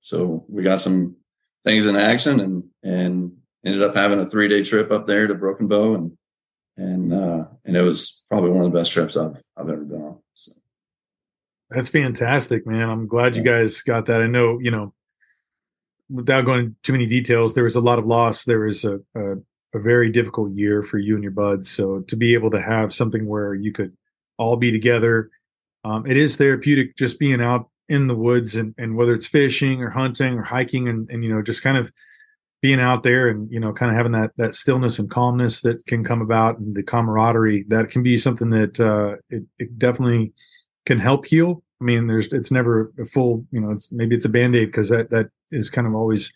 so 0.00 0.44
we 0.48 0.62
got 0.62 0.80
some 0.80 1.16
things 1.64 1.86
in 1.86 1.96
action 1.96 2.40
and 2.40 2.64
and 2.82 3.32
ended 3.64 3.82
up 3.82 3.96
having 3.96 4.20
a 4.20 4.28
three 4.28 4.48
day 4.48 4.62
trip 4.62 4.90
up 4.90 5.06
there 5.06 5.26
to 5.26 5.34
Broken 5.34 5.66
Bow 5.66 5.94
and 5.94 6.18
and 6.76 7.12
uh 7.12 7.44
and 7.64 7.76
it 7.76 7.82
was 7.82 8.24
probably 8.28 8.50
one 8.50 8.64
of 8.64 8.72
the 8.72 8.78
best 8.78 8.92
trips 8.92 9.16
I've 9.16 9.42
I've 9.56 9.68
ever 9.68 9.84
been 9.84 10.02
on. 10.02 10.18
So 10.34 10.52
that's 11.70 11.88
fantastic, 11.88 12.66
man. 12.66 12.88
I'm 12.88 13.06
glad 13.06 13.36
you 13.36 13.42
guys 13.42 13.82
got 13.82 14.06
that. 14.06 14.22
I 14.22 14.26
know, 14.26 14.58
you 14.60 14.70
know, 14.70 14.94
without 16.08 16.44
going 16.44 16.76
too 16.82 16.92
many 16.92 17.06
details, 17.06 17.54
there 17.54 17.64
was 17.64 17.76
a 17.76 17.80
lot 17.80 17.98
of 17.98 18.06
loss. 18.06 18.44
There 18.44 18.60
was 18.60 18.84
a, 18.84 19.00
a, 19.16 19.32
a 19.74 19.80
very 19.80 20.10
difficult 20.10 20.52
year 20.52 20.82
for 20.82 20.98
you 20.98 21.14
and 21.14 21.24
your 21.24 21.32
buds. 21.32 21.68
So 21.68 22.00
to 22.02 22.16
be 22.16 22.34
able 22.34 22.50
to 22.50 22.62
have 22.62 22.94
something 22.94 23.26
where 23.26 23.54
you 23.54 23.72
could 23.72 23.96
all 24.38 24.56
be 24.56 24.70
together, 24.70 25.30
um, 25.84 26.06
it 26.06 26.16
is 26.16 26.36
therapeutic 26.36 26.96
just 26.96 27.18
being 27.18 27.40
out 27.40 27.68
in 27.88 28.06
the 28.06 28.14
woods 28.14 28.54
and, 28.54 28.74
and 28.78 28.96
whether 28.96 29.14
it's 29.14 29.26
fishing 29.26 29.82
or 29.82 29.90
hunting 29.90 30.34
or 30.34 30.42
hiking 30.42 30.88
and, 30.88 31.10
and, 31.10 31.24
you 31.24 31.34
know, 31.34 31.42
just 31.42 31.62
kind 31.62 31.76
of 31.76 31.90
being 32.62 32.80
out 32.80 33.02
there 33.02 33.28
and, 33.28 33.50
you 33.50 33.58
know, 33.58 33.72
kind 33.72 33.90
of 33.90 33.96
having 33.96 34.12
that, 34.12 34.30
that 34.36 34.54
stillness 34.54 35.00
and 35.00 35.10
calmness 35.10 35.60
that 35.62 35.84
can 35.86 36.04
come 36.04 36.22
about 36.22 36.58
and 36.58 36.76
the 36.76 36.82
camaraderie 36.82 37.64
that 37.68 37.88
can 37.88 38.04
be 38.04 38.16
something 38.16 38.50
that 38.50 38.78
uh, 38.78 39.16
it, 39.30 39.42
it 39.58 39.78
definitely– 39.80 40.32
can 40.86 40.98
help 40.98 41.26
heal. 41.26 41.62
I 41.80 41.84
mean, 41.84 42.06
there's 42.06 42.32
it's 42.32 42.50
never 42.50 42.92
a 42.98 43.04
full, 43.04 43.44
you 43.50 43.60
know, 43.60 43.70
it's 43.70 43.92
maybe 43.92 44.14
it's 44.14 44.24
a 44.24 44.30
band-aid 44.30 44.68
because 44.68 44.88
that 44.88 45.10
that 45.10 45.28
is 45.50 45.68
kind 45.68 45.86
of 45.86 45.94
always 45.94 46.32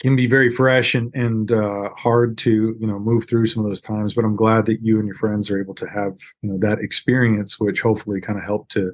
can 0.00 0.16
be 0.16 0.26
very 0.26 0.50
fresh 0.50 0.94
and 0.94 1.12
and 1.14 1.52
uh, 1.52 1.90
hard 1.96 2.38
to 2.38 2.76
you 2.78 2.86
know 2.86 2.98
move 2.98 3.26
through 3.28 3.46
some 3.46 3.64
of 3.64 3.70
those 3.70 3.80
times. 3.80 4.14
But 4.14 4.24
I'm 4.24 4.36
glad 4.36 4.66
that 4.66 4.82
you 4.82 4.98
and 4.98 5.06
your 5.06 5.16
friends 5.16 5.50
are 5.50 5.60
able 5.60 5.74
to 5.74 5.88
have 5.88 6.16
you 6.42 6.50
know 6.50 6.58
that 6.58 6.78
experience, 6.78 7.58
which 7.58 7.80
hopefully 7.80 8.20
kind 8.20 8.38
of 8.38 8.44
help 8.44 8.68
to 8.70 8.92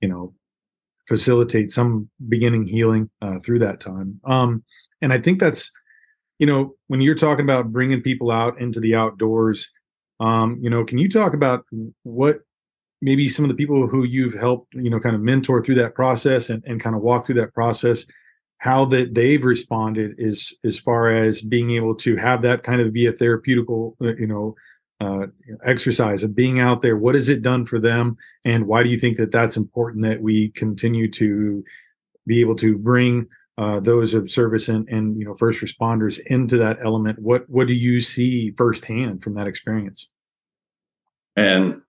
you 0.00 0.08
know 0.08 0.34
facilitate 1.06 1.70
some 1.70 2.08
beginning 2.28 2.66
healing 2.66 3.08
uh, 3.22 3.38
through 3.38 3.60
that 3.60 3.80
time. 3.80 4.20
Um, 4.24 4.62
and 5.00 5.12
I 5.12 5.18
think 5.18 5.40
that's 5.40 5.70
you 6.38 6.46
know 6.46 6.74
when 6.88 7.00
you're 7.00 7.14
talking 7.14 7.44
about 7.44 7.72
bringing 7.72 8.02
people 8.02 8.30
out 8.30 8.60
into 8.60 8.80
the 8.80 8.94
outdoors. 8.94 9.70
Um, 10.20 10.58
you 10.60 10.68
know, 10.68 10.84
can 10.84 10.98
you 10.98 11.08
talk 11.08 11.32
about 11.32 11.64
what 12.02 12.40
maybe 13.00 13.28
some 13.28 13.44
of 13.44 13.48
the 13.48 13.54
people 13.54 13.86
who 13.86 14.04
you've 14.04 14.34
helped, 14.34 14.74
you 14.74 14.90
know, 14.90 15.00
kind 15.00 15.14
of 15.14 15.22
mentor 15.22 15.62
through 15.62 15.76
that 15.76 15.94
process 15.94 16.50
and, 16.50 16.62
and 16.66 16.82
kind 16.82 16.96
of 16.96 17.02
walk 17.02 17.26
through 17.26 17.36
that 17.36 17.54
process, 17.54 18.06
how 18.58 18.84
that 18.86 19.14
they've 19.14 19.44
responded 19.44 20.14
is 20.18 20.56
as 20.64 20.78
far 20.78 21.08
as 21.08 21.40
being 21.40 21.70
able 21.70 21.94
to 21.94 22.16
have 22.16 22.42
that 22.42 22.64
kind 22.64 22.80
of 22.80 22.92
be 22.92 23.06
a 23.06 23.12
therapeutical, 23.12 23.94
uh, 24.02 24.16
you 24.16 24.26
know, 24.26 24.54
uh, 25.00 25.26
exercise 25.64 26.24
of 26.24 26.34
being 26.34 26.58
out 26.58 26.82
there. 26.82 26.96
What 26.96 27.14
has 27.14 27.28
it 27.28 27.42
done 27.42 27.64
for 27.66 27.78
them, 27.78 28.16
and 28.44 28.66
why 28.66 28.82
do 28.82 28.88
you 28.88 28.98
think 28.98 29.16
that 29.18 29.30
that's 29.30 29.56
important 29.56 30.02
that 30.02 30.20
we 30.20 30.48
continue 30.50 31.08
to 31.12 31.64
be 32.26 32.40
able 32.40 32.56
to 32.56 32.76
bring 32.76 33.28
uh, 33.58 33.78
those 33.78 34.12
of 34.12 34.28
service 34.28 34.68
and, 34.68 34.88
and 34.88 35.16
you 35.16 35.24
know 35.24 35.34
first 35.34 35.62
responders 35.62 36.18
into 36.26 36.56
that 36.58 36.78
element? 36.82 37.20
What 37.20 37.48
what 37.48 37.68
do 37.68 37.74
you 37.74 38.00
see 38.00 38.50
firsthand 38.56 39.22
from 39.22 39.34
that 39.34 39.46
experience? 39.46 40.10
And 41.36 41.82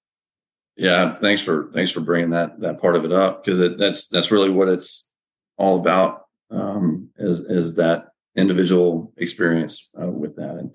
yeah, 0.79 1.17
thanks 1.17 1.41
for 1.41 1.69
thanks 1.74 1.91
for 1.91 2.00
bringing 2.00 2.29
that 2.29 2.62
that 2.62 2.79
part 2.79 2.95
of 2.95 3.03
it 3.03 3.12
up 3.12 3.43
because 3.43 3.77
that's 3.77 4.07
that's 4.07 4.31
really 4.31 4.50
what 4.50 4.69
it's 4.69 5.12
all 5.57 5.77
about 5.77 6.21
um, 6.51 7.09
is 7.17 7.41
is 7.41 7.75
that 7.75 8.07
individual 8.38 9.12
experience 9.17 9.91
uh, 10.01 10.07
with 10.07 10.38
that, 10.38 10.51
and 10.51 10.71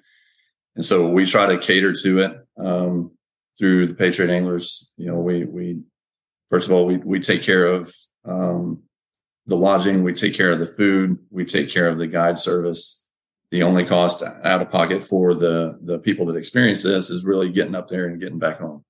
and 0.77 0.85
so 0.85 1.09
we 1.09 1.25
try 1.25 1.47
to 1.47 1.59
cater 1.59 1.95
to 1.95 2.21
it 2.21 2.33
um, 2.59 3.13
through 3.59 3.87
the 3.87 3.95
Patriot 3.95 4.31
Anglers. 4.31 4.93
You 4.99 5.07
know, 5.07 5.21
we 5.21 5.47
we 5.47 5.81
first 6.51 6.69
of 6.69 6.75
all 6.75 6.85
we 6.85 6.99
we 6.99 7.19
take 7.19 7.43
care 7.43 7.67
of 7.67 7.91
um, 8.27 8.83
the 9.47 9.57
lodging, 9.57 10.05
we 10.05 10.13
take 10.13 10.35
care 10.35 10.53
of 10.53 10.59
the 10.59 10.67
food, 10.67 11.19
we 11.31 11.47
take 11.47 11.71
care 11.71 11.89
of 11.89 11.97
the 11.97 12.07
guide 12.07 12.39
service. 12.39 13.07
The 13.51 13.63
only 13.63 13.87
cost 13.87 14.23
out 14.23 14.61
of 14.61 14.71
pocket 14.71 15.03
for 15.03 15.33
the 15.33 15.79
the 15.83 15.99
people 15.99 16.27
that 16.27 16.37
experience 16.37 16.83
this 16.83 17.09
is 17.09 17.25
really 17.25 17.51
getting 17.51 17.75
up 17.75 17.89
there 17.89 18.07
and 18.07 18.21
getting 18.21 18.39
back 18.39 18.59
home. 18.59 18.85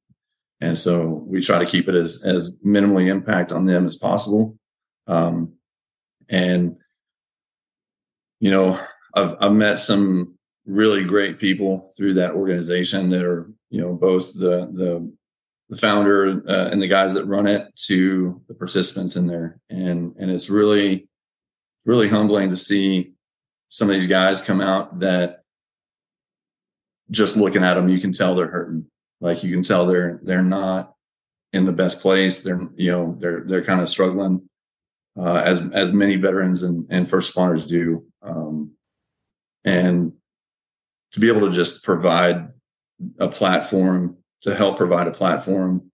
And 0.61 0.79
so 0.79 1.25
we 1.27 1.41
try 1.41 1.59
to 1.59 1.71
keep 1.71 1.89
it 1.89 1.95
as, 1.95 2.25
as 2.25 2.55
minimally 2.65 3.09
impact 3.09 3.53
on 3.53 3.67
them 3.67 3.87
as 3.87 3.97
possible. 3.97 4.57
Um, 5.07 5.55
and, 6.29 6.77
you 8.41 8.51
know, 8.51 8.85
I've, 9.15 9.37
I've 9.41 9.53
met 9.53 9.79
some 9.79 10.39
really 10.65 11.05
great 11.05 11.39
people 11.39 11.93
through 11.97 12.15
that 12.15 12.33
organization 12.33 13.11
that 13.11 13.23
are, 13.23 13.51
you 13.69 13.81
know, 13.81 13.93
both 13.93 14.33
the, 14.33 14.71
the, 14.73 15.13
the 15.69 15.77
founder 15.77 16.43
uh, 16.49 16.71
and 16.71 16.81
the 16.81 16.89
guys 16.89 17.15
that 17.15 17.27
run 17.27 17.47
it 17.47 17.69
to 17.87 18.41
the 18.49 18.55
participants 18.55 19.17
in 19.17 19.27
there. 19.27 19.61
And, 19.69 20.15
and 20.19 20.31
it's 20.31 20.49
really, 20.49 21.09
really 21.85 22.09
humbling 22.09 22.51
to 22.51 22.57
see 22.57 23.13
some 23.69 23.91
of 23.91 23.95
these 23.95 24.07
guys 24.07 24.41
come 24.41 24.61
out 24.61 25.01
that 25.01 25.43
just 27.11 27.37
looking 27.37 27.65
at 27.65 27.75
them, 27.75 27.89
you 27.89 28.01
can 28.01 28.13
tell 28.13 28.35
they're 28.35 28.47
hurting 28.47 28.87
like 29.25 29.43
you 29.43 29.51
can 29.51 29.63
tell 29.63 29.87
they're 29.87 30.21
they're 30.23 30.43
not 30.43 30.95
in 31.55 31.65
the 31.65 31.73
best 31.73 32.03
place. 32.03 32.43
They're 32.43 32.61
you 32.77 32.93
know 32.93 33.17
they're 33.19 33.43
they're 33.47 33.65
kind 33.65 33.81
of 33.81 33.89
struggling 33.89 34.49
uh, 35.19 35.37
as 35.37 35.71
as 35.73 35.93
many 35.93 36.17
veterans 36.17 36.63
and, 36.63 36.87
and 36.91 37.09
first 37.09 37.35
responders 37.35 37.67
do. 37.67 38.05
Um, 38.21 38.73
and 39.65 40.13
to 41.13 41.21
be 41.21 41.29
able 41.29 41.41
to 41.49 41.51
just 41.51 41.83
provide 41.83 42.49
a 43.19 43.29
platform 43.29 44.19
to 44.43 44.55
help 44.55 44.77
provide 44.77 45.09
a 45.09 45.13
platform 45.13 45.91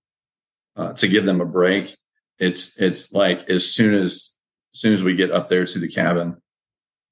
uh, 0.75 0.93
to 0.95 1.07
give 1.07 1.25
them 1.25 1.41
a 1.41 1.47
break. 1.47 1.97
It's 2.41 2.81
it's 2.81 3.13
like 3.13 3.49
as 3.49 3.73
soon 3.73 3.95
as 3.95 4.35
as 4.75 4.81
soon 4.81 4.93
as 4.93 5.05
we 5.05 5.15
get 5.15 5.31
up 5.31 5.49
there 5.49 5.67
to 5.67 5.79
the 5.79 5.89
cabin, 5.89 6.37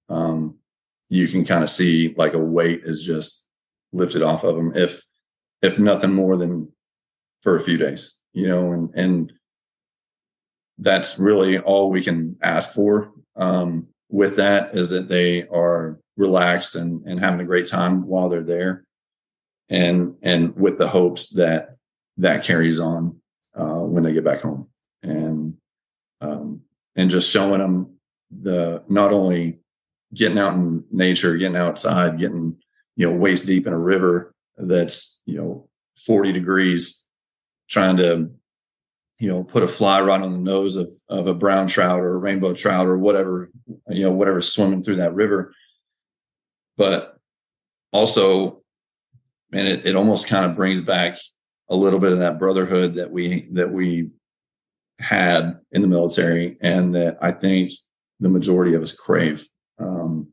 um, 0.09 0.59
you 1.09 1.29
can 1.29 1.45
kind 1.45 1.63
of 1.63 1.71
see 1.71 2.13
like 2.17 2.35
a 2.35 2.39
weight 2.39 2.83
is 2.85 3.05
just 3.05 3.47
lifted 3.93 4.23
off 4.23 4.43
of 4.43 4.57
them. 4.57 4.73
If 4.75 5.05
if 5.63 5.79
nothing 5.79 6.13
more 6.13 6.37
than 6.37 6.73
for 7.43 7.57
a 7.57 7.63
few 7.63 7.77
days, 7.77 8.19
you 8.33 8.49
know, 8.49 8.73
and 8.73 8.95
and 8.95 9.33
that's 10.79 11.19
really 11.19 11.59
all 11.59 11.91
we 11.91 12.03
can 12.03 12.37
ask 12.43 12.75
for. 12.75 13.13
Um, 13.37 13.89
with 14.09 14.37
that 14.37 14.77
is 14.77 14.89
that 14.91 15.09
they 15.09 15.47
are 15.49 16.01
relaxed 16.17 16.77
and, 16.77 17.05
and 17.07 17.21
having 17.21 17.41
a 17.41 17.45
great 17.45 17.67
time 17.67 18.07
while 18.07 18.29
they're 18.29 18.43
there 18.43 18.85
and 19.69 20.15
and 20.23 20.55
with 20.57 20.79
the 20.79 20.89
hopes 20.89 21.31
that 21.31 21.77
that 22.17 22.45
carries 22.45 22.81
on 22.81 23.21
uh, 23.55 23.81
when 23.81 24.03
they 24.03 24.13
get 24.13 24.25
back 24.25 24.41
home 24.41 24.69
and 25.03 25.55
um, 26.21 26.63
and 26.97 27.11
just 27.11 27.31
showing 27.31 27.61
them 27.61 27.95
the 28.31 28.83
not 28.89 29.13
only 29.13 29.59
getting 30.15 30.39
out 30.39 30.55
in 30.55 30.85
nature 30.91 31.37
getting 31.37 31.57
outside 31.57 32.19
getting 32.19 32.57
you 32.97 33.09
know 33.09 33.17
waist 33.17 33.47
deep 33.47 33.67
in 33.67 33.73
a 33.73 33.79
river 33.79 34.35
that's 34.59 35.21
you 35.25 35.37
know 35.37 35.69
40 36.07 36.33
degrees 36.33 37.07
trying 37.69 37.97
to 37.99 38.31
you 39.19 39.29
know, 39.29 39.43
put 39.43 39.65
a 39.65 39.69
fly 39.69 40.01
right 40.01 40.23
on 40.23 40.33
the 40.33 40.39
nose 40.39 40.77
of, 40.77 40.89
of 41.09 41.27
a 41.27 41.35
brown 41.35 41.67
trout 41.67 42.01
or 42.01 42.15
a 42.15 42.19
rainbow 42.19 42.55
trout 42.55 42.87
or 42.87 42.97
whatever, 42.97 43.51
you 43.89 44.05
know, 44.05 44.13
whatever's 44.13 44.53
swimming 44.53 44.83
through 44.83 44.97
that 44.97 45.15
river. 45.15 45.53
But 46.77 47.17
also, 47.93 48.63
man, 49.51 49.67
it, 49.67 49.87
it 49.87 49.97
almost 49.97 50.29
kind 50.29 50.45
of 50.49 50.57
brings 50.57 50.81
back 50.81 51.19
a 51.69 51.75
little 51.75 51.99
bit 51.99 52.13
of 52.13 52.21
that 52.21 52.39
brotherhood 52.39 52.95
that 52.95 53.11
we 53.11 53.49
that 53.53 53.73
we 53.73 54.11
had 55.01 55.59
in 55.73 55.83
the 55.83 55.89
military 55.89 56.57
and 56.61 56.95
that 56.95 57.19
I 57.21 57.33
think 57.33 57.73
the 58.21 58.29
majority 58.29 58.75
of 58.75 58.83
us 58.83 58.97
crave 58.97 59.47
um, 59.81 60.33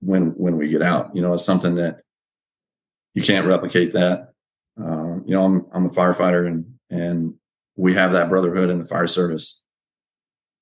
when 0.00 0.30
when 0.36 0.56
we 0.56 0.68
get 0.68 0.82
out. 0.82 1.14
You 1.14 1.22
know, 1.22 1.34
it's 1.34 1.44
something 1.44 1.76
that 1.76 2.00
you 3.14 3.22
can't 3.22 3.46
replicate 3.46 3.92
that. 3.92 4.32
Uh, 4.80 5.16
you 5.24 5.34
know, 5.34 5.44
I'm 5.44 5.66
I'm 5.72 5.86
a 5.86 5.90
firefighter 5.90 6.46
and 6.46 6.74
and 6.90 7.34
we 7.76 7.94
have 7.94 8.12
that 8.12 8.28
brotherhood 8.28 8.70
in 8.70 8.78
the 8.78 8.84
fire 8.84 9.06
service. 9.06 9.64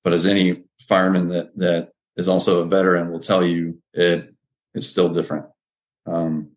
But 0.03 0.13
as 0.13 0.25
any 0.25 0.63
fireman 0.87 1.29
that 1.29 1.55
that 1.57 1.89
is 2.15 2.27
also 2.27 2.61
a 2.61 2.65
veteran 2.65 3.11
will 3.11 3.19
tell 3.19 3.45
you, 3.45 3.81
it 3.93 4.33
it's 4.73 4.87
still 4.87 5.13
different. 5.13 5.45
Um, 6.05 6.51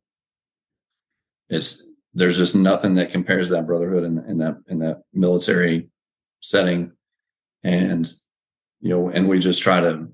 it's 1.48 1.88
there's 2.14 2.38
just 2.38 2.54
nothing 2.54 2.94
that 2.96 3.10
compares 3.10 3.50
that 3.50 3.66
brotherhood 3.66 4.04
in, 4.04 4.18
in 4.28 4.38
that 4.38 4.58
in 4.68 4.78
that 4.80 5.02
military 5.12 5.88
setting, 6.40 6.92
and 7.62 8.12
you 8.80 8.90
know, 8.90 9.08
and 9.08 9.28
we 9.28 9.38
just 9.38 9.62
try 9.62 9.80
to 9.80 10.08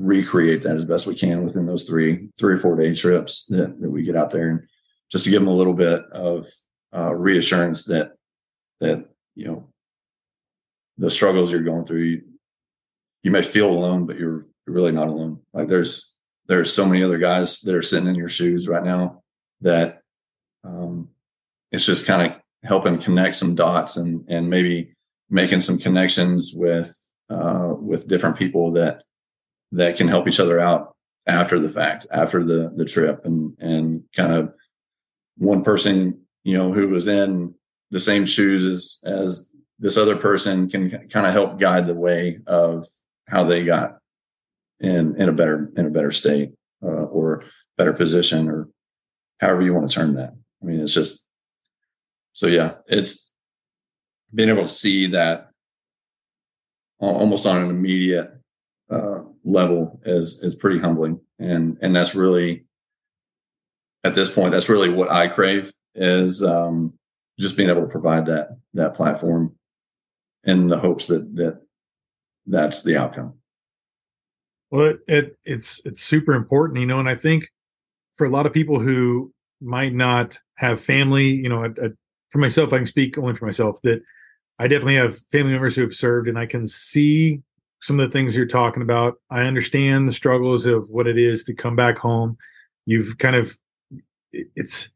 recreate 0.00 0.62
that 0.62 0.76
as 0.76 0.84
best 0.84 1.06
we 1.06 1.14
can 1.14 1.44
within 1.44 1.66
those 1.66 1.84
three 1.84 2.28
three 2.38 2.54
or 2.54 2.58
four 2.58 2.76
day 2.76 2.94
trips 2.94 3.46
that, 3.46 3.80
that 3.80 3.90
we 3.90 4.02
get 4.02 4.16
out 4.16 4.30
there 4.30 4.50
and 4.50 4.60
just 5.10 5.24
to 5.24 5.30
give 5.30 5.40
them 5.40 5.48
a 5.48 5.54
little 5.54 5.74
bit 5.74 6.02
of 6.12 6.46
uh, 6.94 7.12
reassurance 7.12 7.84
that 7.84 8.12
that 8.80 9.04
you 9.34 9.46
know 9.46 9.68
the 10.98 11.10
struggles 11.10 11.50
you're 11.50 11.62
going 11.62 11.84
through 11.84 12.02
you, 12.02 12.22
you 13.22 13.30
may 13.30 13.42
feel 13.42 13.70
alone 13.70 14.06
but 14.06 14.18
you're, 14.18 14.46
you're 14.66 14.74
really 14.74 14.92
not 14.92 15.08
alone. 15.08 15.40
Like 15.52 15.68
there's 15.68 16.16
there's 16.46 16.72
so 16.72 16.86
many 16.86 17.04
other 17.04 17.18
guys 17.18 17.60
that 17.60 17.74
are 17.74 17.82
sitting 17.82 18.08
in 18.08 18.14
your 18.14 18.28
shoes 18.28 18.66
right 18.66 18.82
now 18.82 19.22
that 19.60 20.00
um, 20.64 21.08
it's 21.70 21.86
just 21.86 22.06
kind 22.06 22.32
of 22.32 22.40
helping 22.64 23.00
connect 23.00 23.36
some 23.36 23.54
dots 23.54 23.96
and 23.96 24.24
and 24.28 24.48
maybe 24.48 24.94
making 25.28 25.60
some 25.60 25.78
connections 25.78 26.52
with 26.54 26.96
uh, 27.28 27.74
with 27.78 28.08
different 28.08 28.36
people 28.36 28.72
that 28.72 29.02
that 29.72 29.96
can 29.96 30.08
help 30.08 30.26
each 30.26 30.40
other 30.40 30.60
out 30.60 30.94
after 31.26 31.58
the 31.58 31.68
fact 31.68 32.06
after 32.10 32.44
the 32.44 32.72
the 32.76 32.84
trip 32.84 33.24
and 33.24 33.56
and 33.60 34.02
kind 34.14 34.32
of 34.32 34.52
one 35.36 35.62
person 35.62 36.20
you 36.44 36.56
know 36.56 36.72
who 36.72 36.88
was 36.88 37.06
in 37.08 37.54
the 37.90 38.00
same 38.00 38.24
shoes 38.24 38.64
as 38.64 39.12
as 39.12 39.50
this 39.78 39.96
other 39.96 40.16
person 40.16 40.68
can 40.68 40.90
kind 41.08 41.26
of 41.26 41.32
help 41.32 41.58
guide 41.58 41.86
the 41.86 41.94
way 41.94 42.38
of 42.46 42.86
how 43.28 43.44
they 43.44 43.64
got 43.64 43.98
in 44.80 45.20
in 45.20 45.28
a 45.28 45.32
better 45.32 45.70
in 45.76 45.86
a 45.86 45.90
better 45.90 46.10
state 46.10 46.52
uh, 46.82 46.86
or 46.86 47.44
better 47.76 47.92
position 47.92 48.48
or 48.48 48.68
however 49.38 49.62
you 49.62 49.72
want 49.72 49.88
to 49.88 49.94
term 49.94 50.14
that. 50.14 50.34
I 50.62 50.66
mean, 50.66 50.80
it's 50.80 50.94
just 50.94 51.26
so 52.32 52.46
yeah, 52.46 52.74
it's 52.86 53.32
being 54.34 54.48
able 54.48 54.62
to 54.62 54.68
see 54.68 55.08
that 55.08 55.50
almost 56.98 57.46
on 57.46 57.62
an 57.62 57.70
immediate 57.70 58.30
uh, 58.90 59.20
level 59.44 60.00
is 60.04 60.42
is 60.42 60.54
pretty 60.54 60.78
humbling, 60.78 61.20
and 61.38 61.78
and 61.80 61.94
that's 61.94 62.14
really 62.14 62.64
at 64.04 64.14
this 64.14 64.32
point 64.32 64.52
that's 64.52 64.68
really 64.68 64.88
what 64.88 65.10
I 65.10 65.28
crave 65.28 65.72
is 65.94 66.42
um, 66.42 66.94
just 67.38 67.56
being 67.56 67.70
able 67.70 67.82
to 67.82 67.88
provide 67.88 68.26
that 68.26 68.58
that 68.74 68.94
platform 68.94 69.54
in 70.44 70.68
the 70.68 70.78
hopes 70.78 71.06
that 71.06 71.34
that 71.36 71.60
that's 72.46 72.82
the 72.82 72.96
outcome. 72.96 73.34
Well 74.70 74.86
it, 74.86 75.00
it 75.08 75.36
it's 75.44 75.84
it's 75.84 76.02
super 76.02 76.32
important 76.32 76.78
you 76.78 76.86
know 76.86 77.00
and 77.00 77.08
i 77.08 77.14
think 77.16 77.48
for 78.14 78.24
a 78.24 78.30
lot 78.30 78.46
of 78.46 78.52
people 78.52 78.78
who 78.78 79.32
might 79.60 79.92
not 79.92 80.38
have 80.56 80.80
family 80.80 81.26
you 81.26 81.48
know 81.48 81.64
I, 81.64 81.66
I, 81.66 81.88
for 82.30 82.38
myself 82.38 82.72
i 82.72 82.76
can 82.76 82.86
speak 82.86 83.18
only 83.18 83.34
for 83.34 83.46
myself 83.46 83.80
that 83.82 84.00
i 84.60 84.68
definitely 84.68 84.94
have 84.94 85.18
family 85.32 85.52
members 85.52 85.74
who 85.74 85.82
have 85.82 85.94
served 85.94 86.28
and 86.28 86.38
i 86.38 86.46
can 86.46 86.68
see 86.68 87.42
some 87.80 87.98
of 87.98 88.06
the 88.08 88.12
things 88.12 88.36
you're 88.36 88.46
talking 88.46 88.82
about. 88.82 89.16
I 89.30 89.42
understand 89.42 90.06
the 90.06 90.12
struggles 90.12 90.66
of 90.66 90.88
what 90.90 91.06
it 91.06 91.18
is 91.18 91.44
to 91.44 91.54
come 91.54 91.76
back 91.76 91.98
home. 91.98 92.36
You've 92.86 93.18
kind 93.18 93.36
of 93.36 93.56
it's 94.32 94.88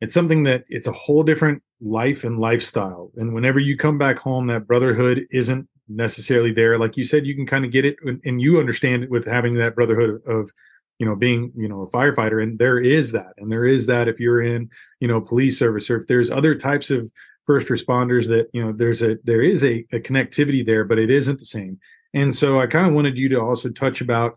it's 0.00 0.14
something 0.14 0.44
that 0.44 0.64
it's 0.68 0.86
a 0.86 0.92
whole 0.92 1.22
different 1.22 1.62
life 1.80 2.24
and 2.24 2.38
lifestyle. 2.38 3.10
And 3.16 3.34
whenever 3.34 3.58
you 3.58 3.76
come 3.76 3.98
back 3.98 4.18
home 4.18 4.46
that 4.46 4.66
brotherhood 4.66 5.26
isn't 5.30 5.68
necessarily 5.88 6.52
there. 6.52 6.78
Like 6.78 6.96
you 6.96 7.04
said 7.04 7.26
you 7.26 7.34
can 7.34 7.46
kind 7.46 7.64
of 7.64 7.70
get 7.70 7.84
it 7.84 7.96
and 8.24 8.40
you 8.40 8.60
understand 8.60 9.04
it 9.04 9.10
with 9.10 9.26
having 9.26 9.54
that 9.54 9.74
brotherhood 9.74 10.22
of 10.26 10.50
you 10.98 11.06
know 11.06 11.16
being 11.16 11.52
you 11.56 11.68
know 11.68 11.82
a 11.82 11.90
firefighter. 11.90 12.42
And 12.42 12.58
there 12.58 12.78
is 12.78 13.12
that. 13.12 13.32
And 13.38 13.50
there 13.50 13.64
is 13.64 13.86
that 13.86 14.08
if 14.08 14.20
you're 14.20 14.40
in 14.40 14.70
you 15.00 15.08
know 15.08 15.20
police 15.20 15.58
service 15.58 15.90
or 15.90 15.96
if 15.96 16.06
there's 16.06 16.30
other 16.30 16.54
types 16.54 16.90
of 16.90 17.10
first 17.50 17.68
responders 17.68 18.28
that 18.28 18.48
you 18.52 18.64
know 18.64 18.72
there's 18.72 19.02
a 19.02 19.18
there 19.24 19.42
is 19.42 19.64
a, 19.64 19.84
a 19.92 20.00
connectivity 20.00 20.64
there 20.64 20.84
but 20.84 20.98
it 20.98 21.10
isn't 21.10 21.38
the 21.38 21.44
same 21.44 21.78
and 22.14 22.34
so 22.34 22.60
i 22.60 22.66
kind 22.66 22.86
of 22.86 22.94
wanted 22.94 23.18
you 23.18 23.28
to 23.28 23.40
also 23.40 23.68
touch 23.70 24.00
about 24.00 24.36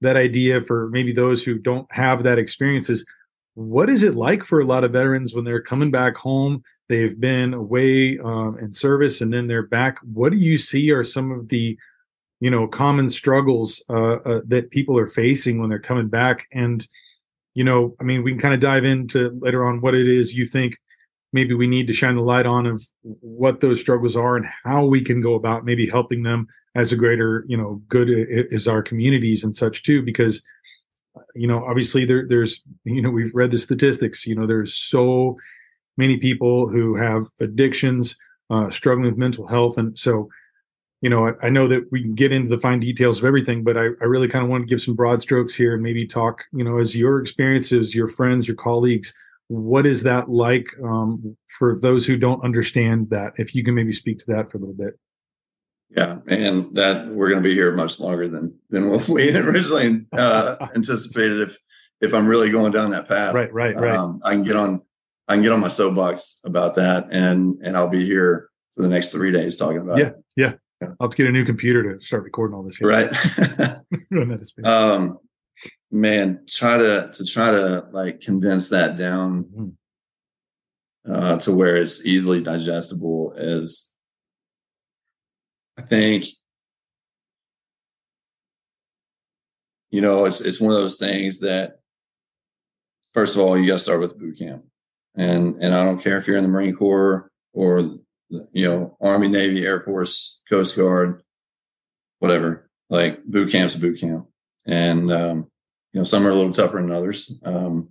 that 0.00 0.16
idea 0.16 0.60
for 0.62 0.88
maybe 0.90 1.12
those 1.12 1.44
who 1.44 1.58
don't 1.58 1.90
have 1.92 2.22
that 2.22 2.38
experience 2.38 2.90
is 2.90 3.04
what 3.54 3.90
is 3.90 4.02
it 4.02 4.14
like 4.14 4.44
for 4.44 4.60
a 4.60 4.64
lot 4.64 4.84
of 4.84 4.92
veterans 4.92 5.34
when 5.34 5.44
they're 5.44 5.62
coming 5.62 5.90
back 5.90 6.16
home? 6.16 6.62
They've 6.88 7.18
been 7.18 7.54
away 7.54 8.18
um, 8.18 8.58
in 8.58 8.72
service 8.72 9.20
and 9.20 9.32
then 9.32 9.46
they're 9.46 9.66
back. 9.66 9.98
What 10.12 10.32
do 10.32 10.38
you 10.38 10.56
see 10.56 10.90
are 10.92 11.04
some 11.04 11.30
of 11.30 11.48
the, 11.48 11.78
you 12.40 12.50
know, 12.50 12.66
common 12.66 13.10
struggles 13.10 13.82
uh, 13.90 14.14
uh, 14.24 14.40
that 14.46 14.70
people 14.70 14.98
are 14.98 15.08
facing 15.08 15.60
when 15.60 15.68
they're 15.68 15.78
coming 15.78 16.08
back? 16.08 16.48
And, 16.52 16.86
you 17.54 17.64
know, 17.64 17.94
I 18.00 18.04
mean, 18.04 18.22
we 18.22 18.32
can 18.32 18.40
kind 18.40 18.54
of 18.54 18.60
dive 18.60 18.84
into 18.84 19.30
later 19.40 19.66
on 19.66 19.80
what 19.80 19.94
it 19.94 20.06
is 20.06 20.34
you 20.34 20.46
think 20.46 20.78
maybe 21.32 21.54
we 21.54 21.66
need 21.66 21.86
to 21.86 21.92
shine 21.92 22.14
the 22.14 22.20
light 22.20 22.46
on 22.46 22.66
of 22.66 22.82
what 23.02 23.60
those 23.60 23.80
struggles 23.80 24.16
are 24.16 24.36
and 24.36 24.46
how 24.64 24.84
we 24.84 25.00
can 25.00 25.20
go 25.20 25.34
about 25.34 25.64
maybe 25.64 25.86
helping 25.86 26.22
them 26.22 26.46
as 26.74 26.92
a 26.92 26.96
greater, 26.96 27.44
you 27.48 27.56
know, 27.56 27.80
good 27.88 28.08
is 28.10 28.68
our 28.68 28.82
communities 28.82 29.44
and 29.44 29.54
such 29.54 29.82
too, 29.82 30.02
because 30.02 30.42
you 31.34 31.46
know 31.46 31.64
obviously 31.64 32.04
there 32.04 32.24
there's 32.26 32.62
you 32.84 33.02
know 33.02 33.10
we've 33.10 33.34
read 33.34 33.50
the 33.50 33.58
statistics 33.58 34.26
you 34.26 34.34
know 34.34 34.46
there's 34.46 34.74
so 34.74 35.36
many 35.96 36.16
people 36.16 36.68
who 36.68 36.94
have 36.94 37.26
addictions 37.40 38.16
uh, 38.48 38.70
struggling 38.70 39.06
with 39.06 39.18
mental 39.18 39.46
health. 39.46 39.76
And 39.76 39.96
so 39.98 40.28
you 41.00 41.10
know 41.10 41.28
I, 41.28 41.46
I, 41.46 41.50
know 41.50 41.66
that 41.68 41.90
we 41.90 42.02
can 42.02 42.14
get 42.14 42.32
into 42.32 42.48
the 42.48 42.60
fine 42.60 42.78
details 42.78 43.18
of 43.18 43.24
everything 43.24 43.64
but 43.64 43.78
i, 43.78 43.84
I 43.84 44.04
really 44.04 44.28
kind 44.28 44.44
of 44.44 44.50
want 44.50 44.62
to 44.62 44.70
give 44.70 44.82
some 44.82 44.94
broad 44.94 45.22
strokes 45.22 45.54
here 45.54 45.72
and 45.72 45.82
maybe 45.82 46.06
talk 46.06 46.44
you 46.52 46.62
know 46.62 46.78
as 46.78 46.94
your 46.94 47.20
experiences 47.20 47.94
your 47.94 48.06
friends 48.06 48.46
your 48.46 48.56
colleagues 48.56 49.14
what 49.50 49.84
is 49.84 50.04
that 50.04 50.30
like 50.30 50.68
um, 50.82 51.36
for 51.58 51.78
those 51.80 52.06
who 52.06 52.16
don't 52.16 52.44
understand 52.44 53.10
that 53.10 53.32
if 53.36 53.54
you 53.54 53.64
can 53.64 53.74
maybe 53.74 53.92
speak 53.92 54.18
to 54.18 54.24
that 54.28 54.50
for 54.50 54.58
a 54.58 54.60
little 54.60 54.74
bit 54.74 54.94
yeah, 55.90 56.18
and 56.28 56.74
that 56.76 57.08
we're 57.08 57.28
going 57.28 57.42
to 57.42 57.48
be 57.48 57.54
here 57.54 57.72
much 57.72 57.98
longer 57.98 58.28
than 58.28 58.54
than 58.70 58.90
what 58.90 59.08
we 59.08 59.34
originally 59.36 60.06
uh, 60.12 60.56
anticipated. 60.74 61.40
If 61.50 61.58
if 62.00 62.14
I'm 62.14 62.26
really 62.26 62.50
going 62.50 62.72
down 62.72 62.90
that 62.90 63.08
path, 63.08 63.34
right, 63.34 63.52
right, 63.52 63.76
right, 63.76 63.96
um, 63.96 64.20
I 64.24 64.32
can 64.32 64.44
get 64.44 64.56
on 64.56 64.82
I 65.26 65.34
can 65.34 65.42
get 65.42 65.52
on 65.52 65.60
my 65.60 65.68
soapbox 65.68 66.40
about 66.44 66.76
that, 66.76 67.08
and 67.10 67.58
and 67.62 67.76
I'll 67.76 67.88
be 67.88 68.06
here 68.06 68.50
for 68.74 68.82
the 68.82 68.88
next 68.88 69.08
three 69.08 69.32
days 69.32 69.56
talking 69.56 69.78
about 69.78 69.98
yeah, 69.98 70.06
it. 70.06 70.16
Yeah, 70.36 70.52
yeah. 70.80 70.88
I'll 71.00 71.08
have 71.08 71.10
to 71.10 71.16
get 71.16 71.26
a 71.26 71.32
new 71.32 71.44
computer 71.44 71.82
to 71.82 72.04
start 72.04 72.22
recording 72.22 72.56
all 72.56 72.62
this. 72.62 72.76
Here. 72.76 72.88
Right. 72.88 73.12
um, 74.64 75.18
man, 75.90 76.44
try 76.48 76.76
to 76.78 77.10
to 77.12 77.24
try 77.24 77.50
to 77.50 77.86
like 77.92 78.20
condense 78.20 78.68
that 78.70 78.96
down. 78.96 79.44
Mm-hmm. 79.44 81.12
uh, 81.12 81.38
to 81.38 81.54
where 81.54 81.76
it's 81.76 82.04
easily 82.04 82.40
digestible 82.42 83.32
is 83.36 83.94
I 85.78 85.82
think 85.82 86.26
you 89.90 90.00
know 90.00 90.26
it's 90.26 90.40
it's 90.40 90.60
one 90.60 90.72
of 90.72 90.78
those 90.78 90.98
things 90.98 91.40
that 91.40 91.80
first 93.14 93.34
of 93.34 93.40
all 93.42 93.58
you 93.58 93.66
got 93.66 93.74
to 93.74 93.78
start 93.78 94.00
with 94.00 94.18
boot 94.18 94.38
camp 94.38 94.64
and 95.16 95.56
and 95.62 95.74
I 95.74 95.84
don't 95.84 96.02
care 96.02 96.18
if 96.18 96.26
you're 96.26 96.36
in 96.36 96.44
the 96.44 96.48
Marine 96.50 96.74
Corps 96.74 97.30
or 97.54 97.96
you 98.28 98.68
know 98.68 98.96
Army 99.00 99.28
Navy 99.28 99.64
Air 99.64 99.80
Force 99.80 100.42
Coast 100.48 100.76
Guard 100.76 101.22
whatever 102.18 102.70
like 102.90 103.24
boot 103.24 103.50
camp's 103.50 103.74
a 103.74 103.78
boot 103.78 104.00
camp 104.00 104.26
and 104.66 105.10
um, 105.10 105.49
you 105.92 106.00
know 106.00 106.04
some 106.04 106.26
are 106.26 106.30
a 106.30 106.34
little 106.34 106.52
tougher 106.52 106.80
than 106.80 106.92
others 106.92 107.40
um, 107.44 107.88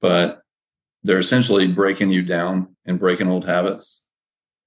but 0.00 0.42
they're 1.02 1.18
essentially 1.18 1.66
breaking 1.68 2.10
you 2.10 2.22
down 2.22 2.76
and 2.84 2.98
breaking 2.98 3.28
old 3.28 3.46
habits 3.46 4.06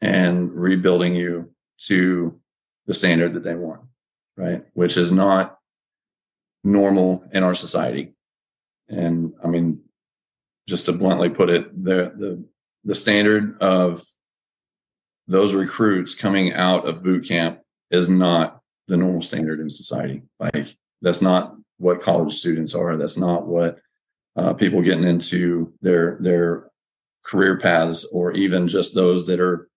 and 0.01 0.51
rebuilding 0.51 1.15
you 1.15 1.51
to 1.77 2.39
the 2.87 2.93
standard 2.93 3.33
that 3.33 3.43
they 3.43 3.55
want, 3.55 3.81
right? 4.37 4.63
Which 4.73 4.97
is 4.97 5.11
not 5.11 5.57
normal 6.63 7.23
in 7.31 7.43
our 7.43 7.53
society. 7.53 8.13
And 8.89 9.33
I 9.43 9.47
mean, 9.47 9.81
just 10.67 10.85
to 10.85 10.93
bluntly 10.93 11.29
put 11.29 11.49
it, 11.49 11.83
the 11.83 12.11
the 12.17 12.43
the 12.83 12.95
standard 12.95 13.57
of 13.61 14.03
those 15.27 15.53
recruits 15.53 16.15
coming 16.15 16.53
out 16.53 16.87
of 16.87 17.03
boot 17.03 17.27
camp 17.27 17.61
is 17.89 18.09
not 18.09 18.61
the 18.87 18.97
normal 18.97 19.21
standard 19.21 19.59
in 19.59 19.69
society. 19.69 20.23
Like 20.39 20.75
that's 21.01 21.21
not 21.21 21.55
what 21.81 22.01
college 22.01 22.33
students 22.33 22.75
are. 22.75 22.95
That's 22.95 23.17
not 23.17 23.47
what 23.47 23.79
uh, 24.35 24.53
people 24.53 24.81
getting 24.81 25.03
into 25.03 25.73
their 25.81 26.17
their 26.21 26.69
career 27.23 27.57
paths, 27.57 28.05
or 28.13 28.31
even 28.33 28.67
just 28.67 28.95
those 28.95 29.25
that 29.25 29.39
are, 29.39 29.69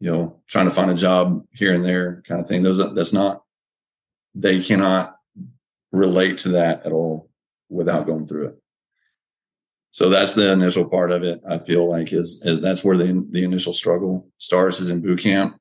you 0.00 0.10
know, 0.10 0.40
trying 0.48 0.66
to 0.66 0.74
find 0.74 0.90
a 0.90 0.94
job 0.94 1.44
here 1.52 1.74
and 1.74 1.84
there, 1.84 2.22
kind 2.28 2.40
of 2.40 2.48
thing. 2.48 2.62
Those 2.62 2.78
that's 2.94 3.12
not 3.12 3.42
they 4.34 4.60
cannot 4.60 5.16
relate 5.92 6.38
to 6.38 6.50
that 6.50 6.84
at 6.84 6.92
all 6.92 7.30
without 7.68 8.06
going 8.06 8.26
through 8.26 8.48
it. 8.48 8.58
So 9.92 10.10
that's 10.10 10.34
the 10.34 10.52
initial 10.52 10.90
part 10.90 11.10
of 11.10 11.22
it. 11.22 11.40
I 11.48 11.58
feel 11.58 11.88
like 11.88 12.12
is, 12.12 12.42
is 12.44 12.60
that's 12.60 12.84
where 12.84 12.98
the 12.98 13.26
the 13.30 13.44
initial 13.44 13.72
struggle 13.72 14.28
starts 14.38 14.80
is 14.80 14.90
in 14.90 15.00
boot 15.00 15.20
camp. 15.20 15.58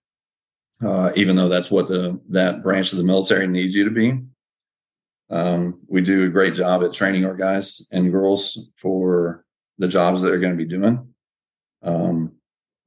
Uh, 0.85 1.11
even 1.15 1.37
though 1.37 1.47
that's 1.47 1.71
what 1.71 1.87
the 1.87 2.19
that 2.29 2.61
branch 2.61 2.91
of 2.91 2.97
the 2.97 3.05
military 3.05 3.47
needs 3.47 3.75
you 3.75 3.85
to 3.85 3.91
be, 3.91 4.19
um, 5.29 5.79
we 5.87 6.01
do 6.01 6.25
a 6.25 6.29
great 6.29 6.53
job 6.53 6.83
at 6.83 6.93
training 6.93 7.25
our 7.25 7.35
guys 7.35 7.87
and 7.91 8.11
girls 8.11 8.71
for 8.77 9.45
the 9.77 9.87
jobs 9.87 10.21
that 10.21 10.29
they're 10.29 10.39
going 10.39 10.57
to 10.57 10.63
be 10.63 10.69
doing. 10.69 11.13
Um, 11.81 12.33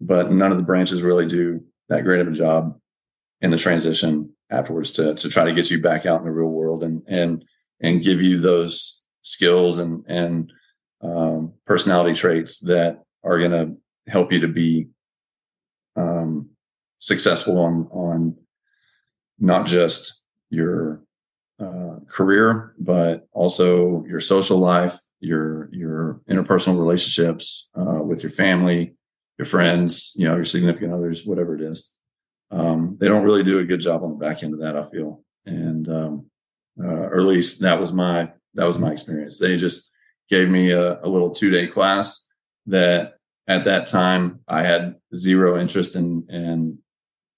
but 0.01 0.31
none 0.31 0.53
of 0.53 0.59
the 0.59 0.65
branches 0.65 1.03
really 1.03 1.27
do 1.27 1.65
that 1.89 2.05
great 2.05 2.21
of 2.21 2.29
a 2.29 2.33
job 2.33 2.79
in 3.41 3.51
the 3.51 3.59
transition 3.59 4.31
afterwards 4.51 4.93
to, 4.93 5.15
to 5.15 5.29
try 5.29 5.45
to 5.45 5.55
get 5.55 5.71
you 5.71 5.83
back 5.83 6.07
out 6.07 6.21
in 6.21 6.27
the 6.27 6.33
real 6.33 6.49
world 6.49 6.83
and, 6.83 7.03
and, 7.07 7.45
and 7.81 8.03
give 8.03 8.23
you 8.23 8.41
those 8.41 9.05
skills 9.23 9.79
and, 9.79 10.05
and, 10.09 10.53
um, 11.03 11.53
personality 11.65 12.15
traits 12.15 12.59
that 12.61 13.03
are 13.23 13.39
going 13.39 13.51
to 13.51 14.11
help 14.11 14.33
you 14.33 14.41
to 14.41 14.49
be, 14.49 14.89
um, 15.97 16.51
successful 16.99 17.59
on, 17.59 17.89
on 17.93 18.37
not 19.39 19.67
just 19.67 20.25
your 20.51 21.03
uh, 21.61 21.97
career, 22.09 22.75
but 22.79 23.27
also 23.33 24.05
your 24.07 24.21
social 24.21 24.59
life, 24.59 24.99
your 25.21 25.69
your 25.73 26.21
interpersonal 26.31 26.79
relationships 26.79 27.71
uh, 27.79 28.03
with 28.03 28.23
your 28.23 28.31
family, 28.31 28.95
your 29.39 29.47
friends, 29.47 30.13
you 30.17 30.27
know, 30.27 30.37
your 30.37 30.45
significant 30.45 30.93
others, 30.93 31.27
whatever 31.27 31.55
it 31.57 31.63
is. 31.63 31.93
Um, 32.51 32.97
they 33.01 33.09
don't 33.09 33.25
really 33.25 33.43
do 33.43 33.59
a 33.59 33.65
good 33.65 33.81
job 33.81 34.03
on 34.03 34.11
the 34.11 34.25
back 34.25 34.43
end 34.43 34.55
of 34.55 34.61
that, 34.61 34.77
I 34.77 34.85
feel, 34.85 35.23
and 35.45 35.89
um, 35.89 36.27
uh, 36.83 36.87
or 36.87 37.19
at 37.19 37.27
least 37.27 37.61
that 37.63 37.81
was 37.81 37.93
my 37.93 38.31
that 38.55 38.67
was 38.67 38.79
my 38.79 38.93
experience. 38.93 39.39
They 39.39 39.57
just 39.57 39.93
gave 40.31 40.49
me 40.49 40.71
a, 40.71 41.01
a 41.03 41.09
little 41.09 41.31
two 41.31 41.51
day 41.51 41.67
class 41.67 42.29
that 42.67 43.15
at 43.47 43.65
that 43.65 43.87
time 43.87 44.41
I 44.47 44.63
had 44.63 44.97
zero 45.15 45.61
interest 45.61 45.97
in 45.97 46.27
in 46.29 46.79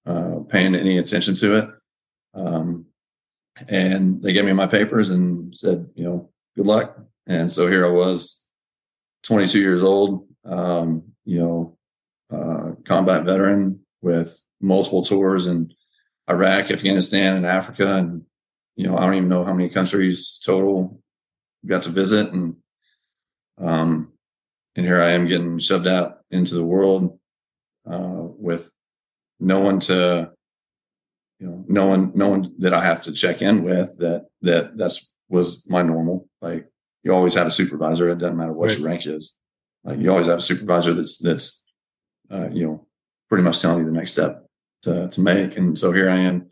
uh, 0.07 0.41
paying 0.49 0.75
any 0.75 0.99
attention 0.99 1.35
to 1.37 1.57
it. 1.57 1.69
Um, 2.35 2.80
and 3.69 4.23
they 4.23 4.33
gave 4.33 4.45
me 4.45 4.53
my 4.53 4.67
papers 4.67 5.11
and 5.11 5.57
said, 5.57 5.89
you 5.95 6.05
know, 6.05 6.31
good 6.57 6.67
luck. 6.67 6.99
And 7.27 7.53
so 7.53 7.67
here 7.67 7.87
I 7.87 7.91
was, 7.91 8.49
22 9.25 9.61
years 9.61 9.83
old, 9.83 10.27
um, 10.45 11.05
you 11.25 11.39
know, 11.39 11.79
uh, 12.33 12.73
combat 12.85 13.25
veteran 13.25 13.81
with 14.03 14.45
multiple 14.61 15.03
tours 15.03 15.47
in 15.47 15.73
Iraq, 16.29 16.71
Afghanistan, 16.71 17.37
and 17.37 17.47
Africa. 17.47 17.97
And, 17.97 18.23
you 18.77 18.87
know, 18.87 18.97
I 18.97 19.05
don't 19.05 19.15
even 19.15 19.29
know 19.29 19.45
how 19.45 19.53
many 19.53 19.69
countries 19.69 20.41
total 20.45 21.03
got 21.67 21.83
to 21.83 21.91
visit. 21.91 22.33
And, 22.33 22.57
um, 23.59 24.13
and 24.77 24.87
here 24.87 25.03
I 25.03 25.13
am 25.13 25.27
getting 25.27 25.59
shoved 25.59 25.87
out 25.87 26.21
into 26.31 26.55
the 26.55 26.65
world, 26.65 27.19
uh, 27.91 28.23
with 28.39 28.71
no 29.39 29.61
one 29.61 29.81
to 29.81 30.31
you 31.41 31.47
know, 31.47 31.65
no 31.69 31.87
one, 31.87 32.13
no 32.15 32.29
one 32.29 32.55
that 32.59 32.75
I 32.75 32.85
have 32.85 33.03
to 33.05 33.13
check 33.13 33.41
in 33.41 33.65
with 33.65 33.97
that, 33.97 34.27
that 34.43 34.77
that's 34.77 35.17
was 35.31 35.65
my 35.67 35.81
normal. 35.81 36.29
Like 36.43 36.69
you 37.03 37.15
always 37.15 37.35
have 37.35 37.47
a 37.47 37.51
supervisor. 37.51 38.11
It 38.11 38.19
doesn't 38.19 38.37
matter 38.37 38.53
what 38.53 38.69
right. 38.69 38.79
your 38.79 38.89
rank 38.89 39.07
is. 39.07 39.37
Like 39.83 39.99
you 39.99 40.11
always 40.11 40.27
have 40.27 40.41
a 40.41 40.43
supervisor 40.43 40.93
that's, 40.93 41.17
that's, 41.17 41.65
uh, 42.31 42.51
you 42.51 42.67
know, 42.67 42.87
pretty 43.31 43.43
much 43.43 43.63
telling 43.63 43.79
you 43.79 43.87
the 43.87 43.97
next 43.97 44.13
step 44.13 44.45
to, 44.83 45.09
to 45.09 45.21
make. 45.23 45.57
And 45.57 45.79
so 45.79 45.93
here 45.93 46.11
I 46.11 46.19
am, 46.19 46.51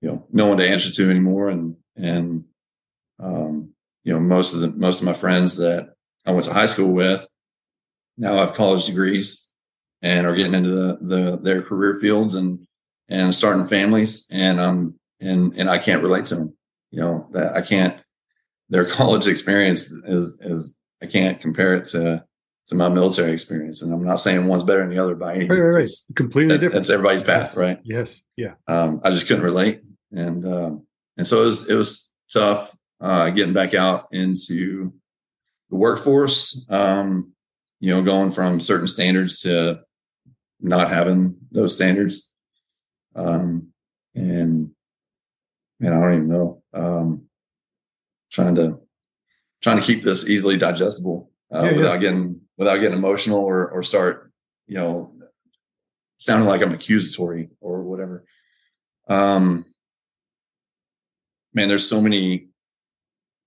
you 0.00 0.08
know, 0.08 0.26
no 0.32 0.46
one 0.46 0.56
to 0.56 0.66
answer 0.66 0.90
to 0.90 1.10
anymore. 1.10 1.50
And, 1.50 1.76
and, 1.94 2.44
um, 3.22 3.74
you 4.02 4.14
know, 4.14 4.20
most 4.20 4.54
of 4.54 4.60
the, 4.60 4.68
most 4.68 5.00
of 5.00 5.04
my 5.04 5.12
friends 5.12 5.56
that 5.56 5.90
I 6.24 6.32
went 6.32 6.46
to 6.46 6.54
high 6.54 6.66
school 6.66 6.92
with 6.92 7.28
now 8.16 8.38
have 8.38 8.54
college 8.54 8.86
degrees 8.86 9.52
and 10.00 10.26
are 10.26 10.34
getting 10.34 10.54
into 10.54 10.70
the, 10.70 10.98
the, 11.02 11.36
their 11.36 11.60
career 11.60 11.98
fields 12.00 12.34
and, 12.34 12.66
and 13.12 13.34
starting 13.34 13.68
families 13.68 14.26
and 14.30 14.58
um 14.58 14.94
and 15.20 15.52
and 15.56 15.70
I 15.70 15.78
can't 15.78 16.02
relate 16.02 16.24
to 16.26 16.34
them. 16.36 16.56
You 16.90 17.00
know, 17.00 17.28
that 17.32 17.54
I 17.54 17.60
can't 17.60 18.00
their 18.70 18.84
college 18.98 19.26
experience 19.26 19.90
is 19.90 20.38
is 20.40 20.74
I 21.02 21.06
can't 21.06 21.40
compare 21.40 21.76
it 21.76 21.84
to 21.90 22.24
to 22.68 22.74
my 22.74 22.88
military 22.88 23.32
experience. 23.32 23.82
And 23.82 23.92
I'm 23.92 24.04
not 24.04 24.20
saying 24.20 24.46
one's 24.46 24.64
better 24.64 24.80
than 24.80 24.90
the 24.90 25.02
other 25.02 25.14
by 25.14 25.34
any 25.34 25.46
right, 25.46 25.58
right, 25.58 25.74
right. 25.80 25.88
completely 26.16 26.54
that, 26.54 26.60
different. 26.60 26.84
That's 26.84 26.90
everybody's 26.90 27.22
path, 27.22 27.48
yes. 27.48 27.56
right? 27.56 27.78
Yes. 27.82 28.22
Yeah. 28.36 28.54
Um, 28.66 29.00
I 29.04 29.10
just 29.10 29.28
couldn't 29.28 29.44
relate. 29.44 29.82
And 30.10 30.46
um 30.46 30.86
and 31.16 31.26
so 31.26 31.42
it 31.42 31.46
was 31.46 31.68
it 31.68 31.74
was 31.74 32.10
tough 32.32 32.74
uh 33.00 33.30
getting 33.30 33.52
back 33.52 33.74
out 33.74 34.08
into 34.12 34.92
the 35.70 35.76
workforce. 35.76 36.66
Um, 36.70 37.32
you 37.80 37.92
know, 37.92 38.00
going 38.00 38.30
from 38.30 38.60
certain 38.60 38.86
standards 38.86 39.40
to 39.40 39.80
not 40.60 40.88
having 40.88 41.36
those 41.50 41.74
standards. 41.74 42.31
Um, 43.14 43.68
and 44.14 44.70
man, 45.80 45.92
I 45.92 46.00
don't 46.00 46.14
even 46.14 46.28
know. 46.28 46.62
Um, 46.72 47.24
trying 48.30 48.54
to 48.54 48.80
trying 49.60 49.78
to 49.78 49.84
keep 49.84 50.02
this 50.02 50.28
easily 50.28 50.56
digestible 50.56 51.30
uh, 51.54 51.64
yeah, 51.64 51.76
without 51.76 51.94
yeah. 51.94 51.98
getting 51.98 52.40
without 52.56 52.78
getting 52.78 52.96
emotional 52.96 53.40
or 53.40 53.70
or 53.70 53.82
start 53.82 54.32
you 54.66 54.74
know 54.74 55.12
sounding 56.18 56.48
like 56.48 56.62
I'm 56.62 56.72
accusatory 56.72 57.50
or 57.60 57.82
whatever. 57.82 58.24
Um, 59.08 59.66
man, 61.52 61.68
there's 61.68 61.88
so 61.88 62.00
many 62.00 62.48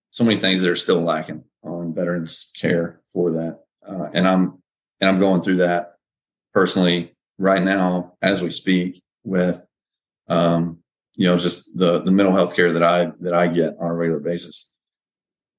so 0.10 0.23
many 0.23 0.39
things 0.39 0.62
that 0.62 0.71
are 0.71 0.75
still 0.75 1.01
lacking 1.01 1.43
on 1.63 1.93
veterans 1.93 2.51
care 2.60 3.01
for 3.12 3.32
that, 3.32 3.60
uh, 3.88 4.10
and 4.13 4.28
I'm 4.28 4.62
and 5.01 5.10
I'm 5.10 5.19
going 5.19 5.41
through 5.41 5.58
that 5.58 5.95
personally 6.54 7.15
right 7.38 7.62
now 7.62 8.13
as 8.21 8.41
we 8.41 8.49
speak 8.49 9.04
with 9.25 9.61
um, 10.27 10.79
you 11.15 11.27
know 11.27 11.38
just 11.38 11.77
the 11.77 12.01
the 12.01 12.11
mental 12.11 12.35
health 12.35 12.55
care 12.55 12.73
that 12.73 12.83
I 12.83 13.11
that 13.21 13.33
I 13.33 13.47
get 13.47 13.75
on 13.79 13.89
a 13.89 13.93
regular 13.93 14.19
basis. 14.19 14.73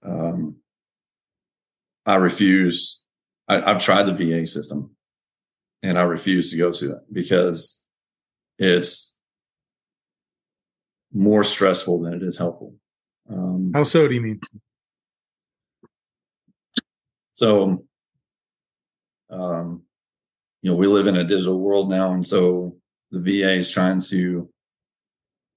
Um, 0.05 0.57
I 2.05 2.17
refuse. 2.17 3.05
I, 3.49 3.71
I've 3.71 3.83
tried 3.83 4.05
the 4.05 4.13
VA 4.13 4.47
system, 4.47 4.97
and 5.83 5.99
I 5.99 6.03
refuse 6.03 6.51
to 6.51 6.59
go 6.59 6.73
to 6.73 6.93
it 6.93 7.03
because 7.13 7.87
it's 8.59 9.19
more 11.13 11.45
stressful 11.45 12.03
than 12.03 12.15
it 12.15 12.23
is 12.23 12.39
helpful. 12.39 12.75
Um, 13.31 13.73
How 13.75 13.85
so? 13.85 14.07
Do 14.07 14.15
you 14.15 14.21
mean? 14.21 14.41
So, 17.35 17.85
um, 19.31 19.83
you 20.63 20.71
know, 20.71 20.77
we 20.77 20.87
live 20.87 21.07
in 21.07 21.17
a 21.17 21.25
digital 21.25 21.61
world 21.61 21.91
now, 21.91 22.13
and 22.13 22.27
so 22.27 22.77
the 23.23 23.41
VA 23.41 23.53
is 23.53 23.71
trying 23.71 24.01
to, 24.01 24.17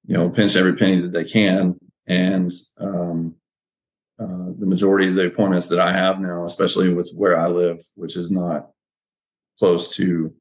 you 0.05 0.13
know, 0.17 0.29
pinch 0.29 0.55
every 0.55 0.75
penny 0.75 1.01
that 1.01 1.13
they 1.13 1.23
can. 1.23 1.75
And, 2.07 2.51
um, 2.77 3.35
uh, 4.19 4.51
the 4.59 4.65
majority 4.65 5.07
of 5.07 5.15
the 5.15 5.27
appointments 5.27 5.67
that 5.69 5.79
I 5.79 5.93
have 5.93 6.19
now, 6.19 6.45
especially 6.45 6.93
with 6.93 7.11
where 7.15 7.39
I 7.39 7.47
live, 7.47 7.81
which 7.95 8.17
is 8.17 8.29
not 8.29 8.69
close 9.59 9.95
to 9.95 10.33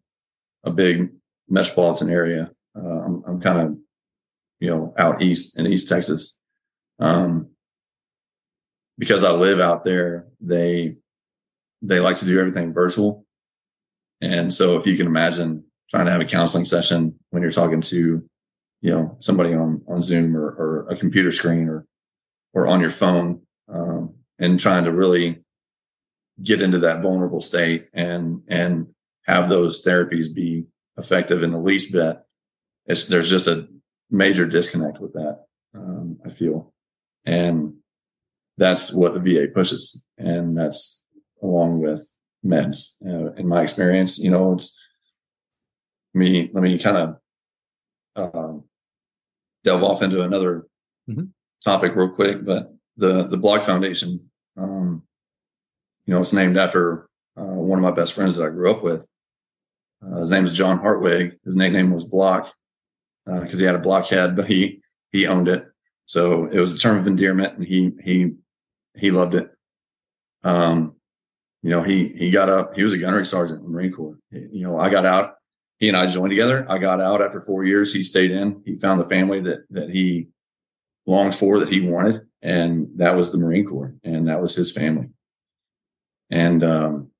a 0.64 0.70
big 0.70 1.10
metropolitan 1.48 2.10
area. 2.10 2.50
Uh, 2.76 2.80
I'm, 2.80 3.22
I'm 3.26 3.40
kind 3.40 3.58
of, 3.60 3.78
you 4.60 4.70
know, 4.70 4.94
out 4.98 5.22
east 5.22 5.58
in 5.58 5.66
East 5.66 5.88
Texas. 5.88 6.38
Um, 6.98 7.50
because 8.98 9.22
I 9.22 9.30
live 9.30 9.60
out 9.60 9.84
there, 9.84 10.26
they 10.40 10.96
they 11.80 12.00
like 12.00 12.16
to 12.16 12.24
do 12.24 12.40
everything 12.40 12.72
virtual. 12.72 13.24
And 14.20 14.52
so 14.52 14.76
if 14.76 14.86
you 14.86 14.96
can 14.96 15.06
imagine 15.06 15.64
trying 15.90 16.06
to 16.06 16.12
have 16.12 16.20
a 16.20 16.26
counseling 16.26 16.64
session 16.64 17.18
when 17.30 17.42
you're 17.42 17.52
talking 17.52 17.80
to, 17.80 18.28
you 18.80 18.90
know, 18.90 19.16
somebody 19.20 19.54
on 19.54 19.82
on 19.88 20.02
Zoom 20.02 20.36
or, 20.36 20.46
or 20.46 20.88
a 20.90 20.96
computer 20.96 21.32
screen 21.32 21.68
or 21.68 21.86
or 22.54 22.66
on 22.66 22.80
your 22.80 22.90
phone, 22.90 23.42
um, 23.72 24.14
and 24.38 24.60
trying 24.60 24.84
to 24.84 24.92
really 24.92 25.42
get 26.42 26.62
into 26.62 26.78
that 26.78 27.02
vulnerable 27.02 27.40
state 27.40 27.88
and 27.92 28.42
and 28.48 28.88
have 29.26 29.48
those 29.48 29.84
therapies 29.84 30.34
be 30.34 30.64
effective 30.96 31.42
in 31.42 31.52
the 31.52 31.58
least 31.58 31.92
bit. 31.92 32.18
It's 32.86 33.06
there's 33.06 33.30
just 33.30 33.46
a 33.46 33.68
major 34.10 34.46
disconnect 34.46 35.00
with 35.00 35.12
that. 35.12 35.44
Um, 35.74 36.18
I 36.24 36.30
feel, 36.30 36.72
and 37.24 37.74
that's 38.56 38.92
what 38.92 39.14
the 39.14 39.20
VA 39.20 39.46
pushes, 39.52 40.02
and 40.16 40.56
that's 40.56 41.02
along 41.42 41.80
with 41.80 42.08
meds. 42.44 42.96
Uh, 43.04 43.32
in 43.34 43.46
my 43.46 43.62
experience, 43.62 44.18
you 44.18 44.30
know, 44.30 44.54
it's 44.54 44.80
me. 46.18 46.50
Let 46.52 46.62
me 46.62 46.78
kind 46.78 46.96
of 48.16 48.34
um, 48.34 48.64
delve 49.64 49.82
off 49.82 50.02
into 50.02 50.22
another 50.22 50.66
mm-hmm. 51.08 51.24
topic 51.64 51.94
real 51.94 52.10
quick, 52.10 52.44
but 52.44 52.74
the 52.96 53.26
the 53.26 53.36
Block 53.36 53.62
Foundation, 53.62 54.28
um, 54.56 55.02
you 56.06 56.14
know, 56.14 56.20
it's 56.20 56.32
named 56.32 56.56
after 56.56 57.08
uh, 57.38 57.44
one 57.44 57.78
of 57.78 57.82
my 57.82 57.90
best 57.90 58.12
friends 58.12 58.36
that 58.36 58.46
I 58.46 58.50
grew 58.50 58.70
up 58.70 58.82
with. 58.82 59.06
Uh, 60.04 60.20
his 60.20 60.30
name 60.30 60.44
is 60.44 60.56
John 60.56 60.78
Hartwig. 60.78 61.38
His 61.44 61.56
nickname 61.56 61.92
was 61.92 62.04
Block 62.04 62.52
because 63.24 63.54
uh, 63.54 63.58
he 63.58 63.64
had 63.64 63.74
a 63.74 63.80
blockhead, 63.80 64.36
but 64.36 64.46
he 64.46 64.80
he 65.12 65.26
owned 65.26 65.48
it. 65.48 65.66
So 66.06 66.46
it 66.46 66.58
was 66.58 66.74
a 66.74 66.78
term 66.78 66.98
of 66.98 67.06
endearment, 67.06 67.58
and 67.58 67.66
he 67.66 67.92
he 68.02 68.32
he 68.94 69.10
loved 69.10 69.34
it. 69.34 69.50
Um, 70.42 70.96
you 71.62 71.70
know, 71.70 71.82
he 71.82 72.08
he 72.16 72.30
got 72.30 72.48
up. 72.48 72.74
He 72.74 72.82
was 72.82 72.92
a 72.92 72.98
gunnery 72.98 73.26
sergeant 73.26 73.60
in 73.60 73.64
the 73.64 73.70
Marine 73.70 73.92
Corps. 73.92 74.18
You 74.30 74.62
know, 74.62 74.78
I 74.78 74.90
got 74.90 75.06
out. 75.06 75.34
He 75.78 75.88
and 75.88 75.96
I 75.96 76.06
joined 76.06 76.30
together. 76.30 76.66
I 76.68 76.78
got 76.78 77.00
out 77.00 77.22
after 77.22 77.40
four 77.40 77.64
years. 77.64 77.92
He 77.92 78.02
stayed 78.02 78.30
in. 78.30 78.62
He 78.64 78.76
found 78.76 79.00
the 79.00 79.08
family 79.08 79.40
that 79.42 79.60
that 79.70 79.90
he 79.90 80.28
longed 81.06 81.34
for, 81.34 81.60
that 81.60 81.72
he 81.72 81.80
wanted, 81.80 82.22
and 82.42 82.88
that 82.96 83.16
was 83.16 83.32
the 83.32 83.38
Marine 83.38 83.64
Corps, 83.64 83.94
and 84.04 84.28
that 84.28 84.40
was 84.40 84.54
his 84.54 84.72
family. 84.72 85.08
And 86.30 86.64
um, 86.64 87.10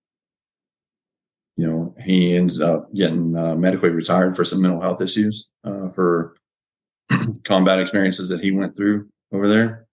you 1.58 1.66
know, 1.66 1.94
he 2.04 2.36
ends 2.36 2.60
up 2.60 2.92
getting 2.94 3.36
uh, 3.36 3.56
medically 3.56 3.90
retired 3.90 4.36
for 4.36 4.44
some 4.44 4.62
mental 4.62 4.80
health 4.80 5.00
issues 5.00 5.48
uh, 5.64 5.88
for 5.90 6.36
combat 7.44 7.80
experiences 7.80 8.28
that 8.28 8.40
he 8.40 8.52
went 8.52 8.76
through 8.76 9.08
over 9.32 9.48
there. 9.48 9.86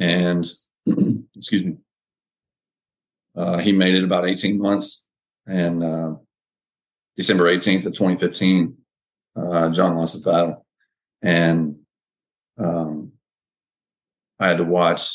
And 0.00 0.44
excuse 1.36 1.64
me, 1.64 1.76
uh, 3.36 3.58
he 3.58 3.70
made 3.70 3.94
it 3.94 4.02
about 4.02 4.28
18 4.28 4.60
months. 4.60 5.06
And 5.46 5.84
uh, 5.84 6.14
December 7.16 7.44
18th 7.44 7.86
of 7.86 7.92
2015, 7.92 8.76
uh, 9.36 9.70
John 9.70 9.96
lost 9.96 10.14
his 10.14 10.24
battle. 10.24 10.64
And 11.22 11.76
um, 12.58 13.12
I 14.38 14.48
had 14.48 14.58
to 14.58 14.64
watch 14.64 15.08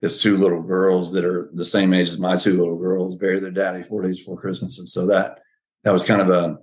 his 0.00 0.22
two 0.22 0.36
little 0.36 0.62
girls 0.62 1.12
that 1.12 1.24
are 1.24 1.50
the 1.52 1.64
same 1.64 1.92
age 1.92 2.08
as 2.08 2.20
my 2.20 2.36
two 2.36 2.56
little 2.56 2.78
girls 2.78 3.16
bury 3.16 3.40
their 3.40 3.50
daddy 3.50 3.82
four 3.82 4.02
days 4.02 4.18
before 4.18 4.40
Christmas. 4.40 4.78
And 4.78 4.88
so 4.88 5.06
that 5.06 5.40
that 5.84 5.92
was 5.92 6.04
kind 6.04 6.20
of 6.20 6.30
a 6.30 6.58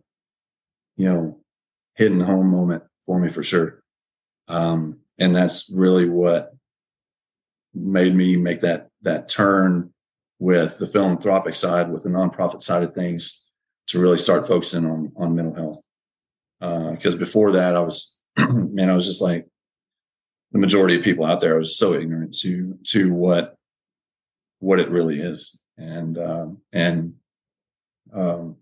you 0.97 1.05
know 1.05 1.39
hidden 1.95 2.19
home 2.19 2.47
moment 2.47 2.83
for 3.05 3.19
me 3.19 3.31
for 3.31 3.43
sure. 3.43 3.83
Um, 4.47 4.99
and 5.19 5.35
that's 5.35 5.71
really 5.75 6.09
what 6.09 6.53
made 7.73 8.15
me 8.15 8.35
make 8.37 8.61
that 8.61 8.89
that 9.01 9.29
turn 9.29 9.93
with 10.39 10.77
the 10.77 10.87
philanthropic 10.87 11.55
side, 11.55 11.91
with 11.91 12.03
the 12.03 12.09
nonprofit 12.09 12.61
side 12.61 12.83
of 12.83 12.93
things, 12.93 13.51
to 13.87 13.99
really 13.99 14.17
start 14.17 14.47
focusing 14.47 14.85
on 14.85 15.11
on 15.15 15.35
mental 15.35 15.55
health. 15.55 15.81
Because 16.95 17.15
uh, 17.15 17.19
before 17.19 17.51
that, 17.53 17.75
I 17.75 17.79
was 17.79 18.17
man, 18.37 18.89
I 18.89 18.95
was 18.95 19.05
just 19.05 19.21
like 19.21 19.47
the 20.51 20.59
majority 20.59 20.97
of 20.97 21.03
people 21.03 21.25
out 21.25 21.41
there. 21.41 21.55
I 21.55 21.57
was 21.57 21.77
so 21.77 21.93
ignorant 21.93 22.37
to 22.39 22.77
to 22.89 23.13
what 23.13 23.55
what 24.59 24.79
it 24.79 24.89
really 24.89 25.19
is, 25.19 25.59
and 25.77 26.17
um, 26.17 26.61
and 26.71 27.15
um, 28.13 28.57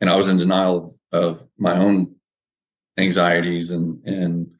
and 0.00 0.10
I 0.10 0.16
was 0.16 0.28
in 0.28 0.38
denial 0.38 0.98
of, 1.12 1.22
of 1.22 1.48
my 1.58 1.78
own 1.78 2.16
anxieties 2.98 3.70
and 3.70 4.02
and 4.04 4.50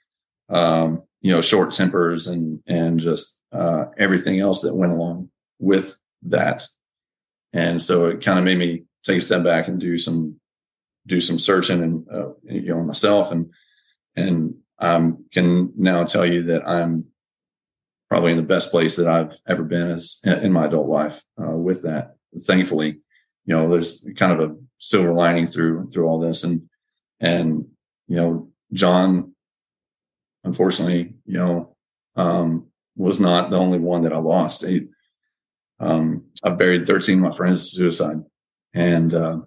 um, 0.49 1.03
you 1.21 1.33
know 1.33 1.41
short 1.41 1.73
tempers 1.73 2.27
and 2.27 2.61
and 2.67 3.01
just 3.01 3.41
uh, 3.53 3.87
everything 3.99 4.41
else 4.41 4.61
that 4.63 4.75
went 4.75 4.93
along 4.93 5.31
with 5.59 5.99
that. 6.23 6.67
And 7.53 7.81
so 7.81 8.07
it 8.07 8.23
kind 8.23 8.39
of 8.39 8.45
made 8.45 8.59
me 8.59 8.85
take 9.07 9.19
a 9.19 9.21
step 9.21 9.45
back 9.45 9.69
and 9.69 9.81
do 9.81 9.97
some 9.97 10.39
do 11.07 11.21
some 11.21 11.39
searching 11.39 11.83
and 11.83 12.07
uh, 12.13 12.31
you 12.43 12.75
know 12.75 12.83
myself 12.83 13.31
and 13.31 13.51
and 14.17 14.55
I 14.79 15.11
can 15.33 15.73
now 15.77 16.05
tell 16.05 16.27
you 16.27 16.43
that 16.45 16.67
I'm 16.69 17.07
probably 18.09 18.33
in 18.33 18.37
the 18.37 18.43
best 18.43 18.71
place 18.71 18.97
that 18.97 19.09
I've 19.09 19.37
ever 19.49 19.63
been 19.63 19.91
as 19.91 20.21
in 20.25 20.53
my 20.53 20.67
adult 20.67 20.89
life 20.89 21.23
uh, 21.41 21.57
with 21.57 21.83
that. 21.83 22.17
Thankfully, 22.43 23.01
you 23.47 23.55
know, 23.55 23.71
there's 23.71 24.07
kind 24.17 24.33
of 24.33 24.51
a 24.51 24.57
silver 24.79 25.13
lining 25.13 25.47
through 25.47 25.91
through 25.91 26.07
all 26.07 26.21
this, 26.21 26.45
and 26.45 26.69
and 27.21 27.67
you 28.09 28.17
know, 28.17 28.51
John, 28.73 29.35
unfortunately, 30.45 31.15
you 31.25 31.39
know, 31.39 31.77
um, 32.17 32.67
was 32.97 33.21
not 33.21 33.51
the 33.51 33.57
only 33.57 33.79
one 33.79 34.03
that 34.03 34.13
I 34.13 34.19
lost. 34.19 34.65
He, 34.65 34.89
um, 35.81 36.25
I 36.43 36.51
buried 36.51 36.87
13 36.87 37.19
of 37.19 37.31
my 37.31 37.37
friends 37.37 37.61
in 37.61 37.79
suicide, 37.79 38.19
and 38.75 39.15
uh, 39.15 39.41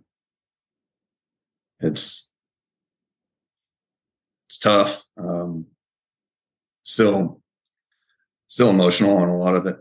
it's 1.79 2.29
it's 4.47 4.59
tough. 4.59 5.03
Um, 5.17 5.67
still, 6.83 7.41
still 8.47 8.69
emotional 8.69 9.17
on 9.17 9.29
a 9.29 9.37
lot 9.37 9.55
of 9.55 9.67
it. 9.67 9.77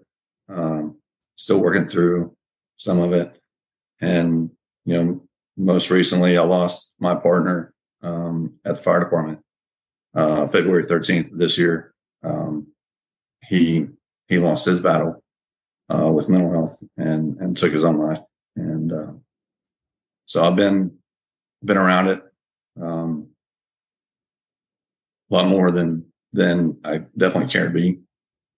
Um, 0.48 0.98
still 1.36 1.58
working 1.58 1.88
through 1.88 2.36
some 2.76 3.00
of 3.00 3.12
it, 3.12 3.40
and 4.00 4.50
you 4.84 5.02
know, 5.02 5.28
most 5.56 5.90
recently, 5.90 6.36
I 6.36 6.42
lost 6.42 6.94
my 6.98 7.14
partner 7.14 7.72
um, 8.02 8.54
at 8.64 8.76
the 8.76 8.82
fire 8.82 9.00
department 9.00 9.40
uh, 10.14 10.46
February 10.48 10.84
13th 10.84 11.30
this 11.32 11.58
year. 11.58 11.94
Um, 12.22 12.68
he 13.42 13.86
he 14.26 14.38
lost 14.38 14.66
his 14.66 14.80
battle 14.80 15.22
uh, 15.92 16.10
with 16.10 16.28
mental 16.28 16.52
health 16.52 16.82
and 16.96 17.36
and 17.38 17.56
took 17.56 17.72
his 17.72 17.84
own 17.84 17.98
life. 17.98 18.20
And 18.56 18.92
uh, 18.92 19.12
so 20.28 20.44
I've 20.44 20.56
been 20.56 20.92
been 21.64 21.78
around 21.78 22.08
it 22.08 22.22
um, 22.80 23.28
a 25.30 25.34
lot 25.34 25.48
more 25.48 25.70
than 25.70 26.04
than 26.32 26.78
I 26.84 26.98
definitely 27.16 27.50
care 27.50 27.64
to 27.64 27.74
be. 27.74 28.00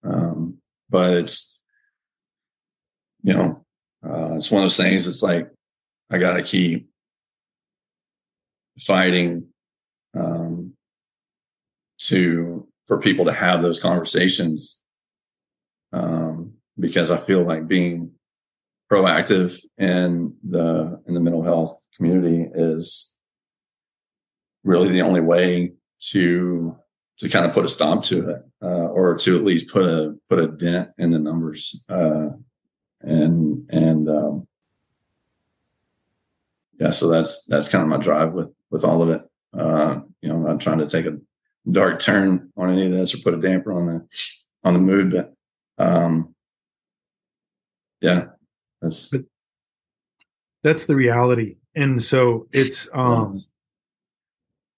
Um, 0.03 0.57
but 0.89 1.13
it's 1.13 1.59
you 3.23 3.33
know 3.33 3.65
uh, 4.05 4.35
it's 4.35 4.51
one 4.51 4.61
of 4.61 4.65
those 4.65 4.77
things. 4.77 5.07
It's 5.07 5.23
like 5.23 5.49
I 6.09 6.17
got 6.17 6.33
to 6.33 6.43
keep 6.43 6.89
fighting 8.79 9.47
um, 10.13 10.73
to 11.99 12.67
for 12.87 12.99
people 12.99 13.25
to 13.25 13.33
have 13.33 13.61
those 13.61 13.79
conversations 13.79 14.81
um, 15.93 16.53
because 16.77 17.11
I 17.11 17.17
feel 17.17 17.43
like 17.43 17.67
being 17.67 18.11
proactive 18.91 19.57
in 19.77 20.35
the 20.43 21.01
in 21.07 21.13
the 21.13 21.19
mental 21.19 21.43
health 21.43 21.79
community 21.95 22.49
is 22.53 23.17
really 24.63 24.89
the 24.89 25.01
only 25.01 25.21
way 25.21 25.71
to 25.99 26.75
to 27.17 27.29
kind 27.29 27.45
of 27.45 27.53
put 27.53 27.63
a 27.63 27.69
stop 27.69 28.03
to 28.03 28.29
it 28.29 28.41
uh, 28.61 28.65
or 28.89 29.15
to 29.15 29.37
at 29.37 29.45
least 29.45 29.71
put 29.71 29.83
a 29.83 30.13
put 30.27 30.39
a 30.39 30.47
dent 30.47 30.89
in 30.97 31.11
the 31.11 31.19
numbers 31.19 31.85
uh, 31.89 32.29
and 32.99 33.69
and 33.69 34.09
um, 34.09 34.47
yeah 36.77 36.91
so 36.91 37.07
that's 37.07 37.45
that's 37.45 37.69
kind 37.69 37.83
of 37.83 37.87
my 37.87 37.97
drive 37.97 38.33
with 38.33 38.49
with 38.71 38.83
all 38.83 39.01
of 39.01 39.09
it. 39.09 39.21
Uh, 39.57 40.01
you 40.21 40.27
know 40.27 40.35
I'm 40.35 40.43
not 40.43 40.59
trying 40.59 40.79
to 40.79 40.87
take 40.87 41.05
a 41.05 41.17
dark 41.69 41.99
turn 41.99 42.51
on 42.57 42.71
any 42.71 42.87
of 42.87 42.91
this 42.91 43.15
or 43.15 43.19
put 43.19 43.35
a 43.35 43.41
damper 43.41 43.71
on 43.71 43.85
the 43.85 44.07
on 44.63 44.73
the 44.73 44.79
mood 44.79 45.11
but 45.11 45.33
um 45.83 46.35
yeah 48.01 48.25
that's 48.81 49.13
that's 50.63 50.85
the 50.85 50.95
reality. 50.95 51.57
And 51.75 52.01
so 52.01 52.47
it's 52.51 52.87
um, 52.93 53.39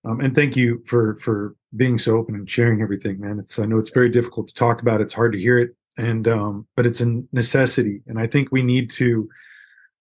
um 0.05 0.19
and 0.19 0.35
thank 0.35 0.55
you 0.55 0.83
for 0.85 1.17
for 1.17 1.55
being 1.75 1.97
so 1.97 2.17
open 2.17 2.35
and 2.35 2.49
sharing 2.49 2.81
everything 2.81 3.19
man. 3.19 3.39
It's 3.39 3.59
i 3.59 3.65
know 3.65 3.77
it's 3.77 3.89
very 3.89 4.09
difficult 4.09 4.47
to 4.47 4.53
talk 4.53 4.81
about 4.81 5.01
it's 5.01 5.13
hard 5.13 5.33
to 5.33 5.39
hear 5.39 5.57
it. 5.57 5.75
And 5.97 6.27
um, 6.27 6.65
but 6.75 6.87
it's 6.87 7.01
a 7.01 7.21
necessity, 7.33 8.01
and 8.07 8.19
I 8.19 8.25
think 8.25 8.51
we 8.51 8.63
need 8.63 8.89
to 8.91 9.29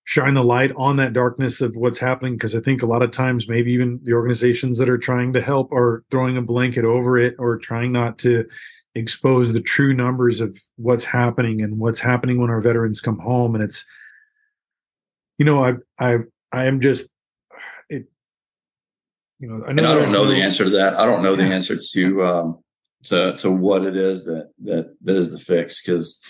shine 0.05 0.35
the 0.35 0.43
light 0.43 0.73
on 0.77 0.97
that 0.97 1.13
darkness 1.13 1.61
of 1.61 1.77
what's 1.77 1.99
happening 1.99 2.35
because 2.35 2.57
I 2.57 2.61
think 2.61 2.83
a 2.83 2.87
lot 2.87 3.03
of 3.03 3.11
times 3.11 3.47
maybe 3.47 3.73
even 3.73 4.01
the 4.03 4.15
organizations 4.15 4.79
that 4.79 4.91
are 4.91 4.99
trying 4.99 5.33
to 5.35 5.41
help 5.41 5.71
are 5.73 6.03
throwing 6.11 6.39
a 6.39 6.43
blanket 6.43 6.85
over 6.85 7.19
it 7.19 7.37
or 7.39 7.59
trying 7.59 7.93
not 7.93 8.19
to 8.21 8.45
expose 8.95 9.53
the 9.53 9.61
true 9.61 9.95
numbers 9.95 10.41
of 10.41 10.57
what's 10.77 11.05
happening 11.05 11.63
and 11.63 11.79
what's 11.79 12.01
happening 12.01 12.41
when 12.41 12.51
our 12.51 12.61
veterans 12.61 13.01
come 13.01 13.19
home. 13.19 13.55
And 13.55 13.65
it's 13.65 13.85
you 15.39 15.45
know 15.45 15.65
i 15.65 15.73
i 15.99 16.19
i 16.53 16.67
am 16.67 16.81
just 16.81 17.09
it 17.89 18.05
you 19.41 19.49
know 19.49 19.65
i, 19.67 19.73
know 19.73 19.93
I 19.93 19.95
don't 19.95 20.13
know 20.13 20.25
no, 20.25 20.31
the 20.31 20.43
answer 20.43 20.65
to 20.65 20.71
that. 20.71 20.95
I 20.95 21.05
don't 21.07 21.23
know 21.23 21.37
the 21.37 21.45
answer 21.45 21.77
to 21.77 22.25
um 22.25 22.59
to 23.05 23.37
to 23.39 23.51
what 23.51 23.85
it 23.85 23.97
is 23.97 24.25
that 24.27 24.51
that 24.65 24.95
that 25.03 25.17
is 25.17 25.31
the 25.31 25.39
fix 25.39 25.83
because 25.83 26.23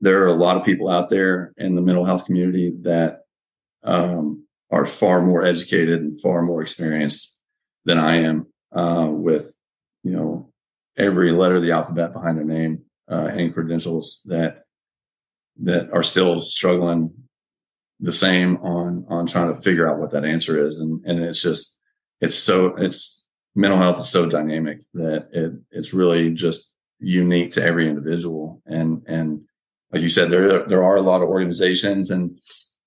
there 0.00 0.22
are 0.22 0.28
a 0.28 0.34
lot 0.34 0.56
of 0.56 0.64
people 0.64 0.88
out 0.88 1.10
there 1.10 1.52
in 1.56 1.74
the 1.74 1.82
mental 1.82 2.04
health 2.04 2.24
community 2.24 2.72
that 2.82 3.20
um, 3.84 4.46
are 4.70 4.86
far 4.86 5.20
more 5.20 5.44
educated 5.44 6.00
and 6.00 6.20
far 6.20 6.42
more 6.42 6.62
experienced 6.62 7.40
than 7.84 7.98
I 7.98 8.16
am 8.16 8.46
uh, 8.74 9.08
with, 9.10 9.52
every 10.96 11.32
letter 11.32 11.56
of 11.56 11.62
the 11.62 11.72
alphabet 11.72 12.12
behind 12.12 12.38
their 12.38 12.44
name 12.44 12.82
uh, 13.10 13.26
and 13.26 13.52
credentials 13.52 14.22
that 14.26 14.64
that 15.62 15.90
are 15.92 16.02
still 16.02 16.40
struggling 16.40 17.12
the 17.98 18.12
same 18.12 18.56
on 18.58 19.04
on 19.08 19.26
trying 19.26 19.54
to 19.54 19.60
figure 19.60 19.88
out 19.88 19.98
what 19.98 20.10
that 20.12 20.24
answer 20.24 20.66
is, 20.66 20.80
and 20.80 21.04
and 21.04 21.22
it's 21.22 21.42
just 21.42 21.78
it's 22.20 22.36
so 22.36 22.76
it's 22.76 23.26
mental 23.54 23.78
health 23.78 24.00
is 24.00 24.08
so 24.08 24.28
dynamic 24.28 24.80
that 24.94 25.28
it 25.32 25.52
it's 25.70 25.92
really 25.92 26.30
just 26.30 26.74
unique 26.98 27.50
to 27.52 27.62
every 27.62 27.88
individual. 27.88 28.62
And 28.66 29.02
and 29.06 29.42
like 29.92 30.02
you 30.02 30.08
said, 30.08 30.30
there 30.30 30.66
there 30.66 30.84
are 30.84 30.96
a 30.96 31.02
lot 31.02 31.22
of 31.22 31.28
organizations 31.28 32.10
and 32.10 32.38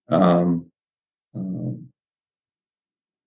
um, 0.09 0.71
um, 1.35 1.89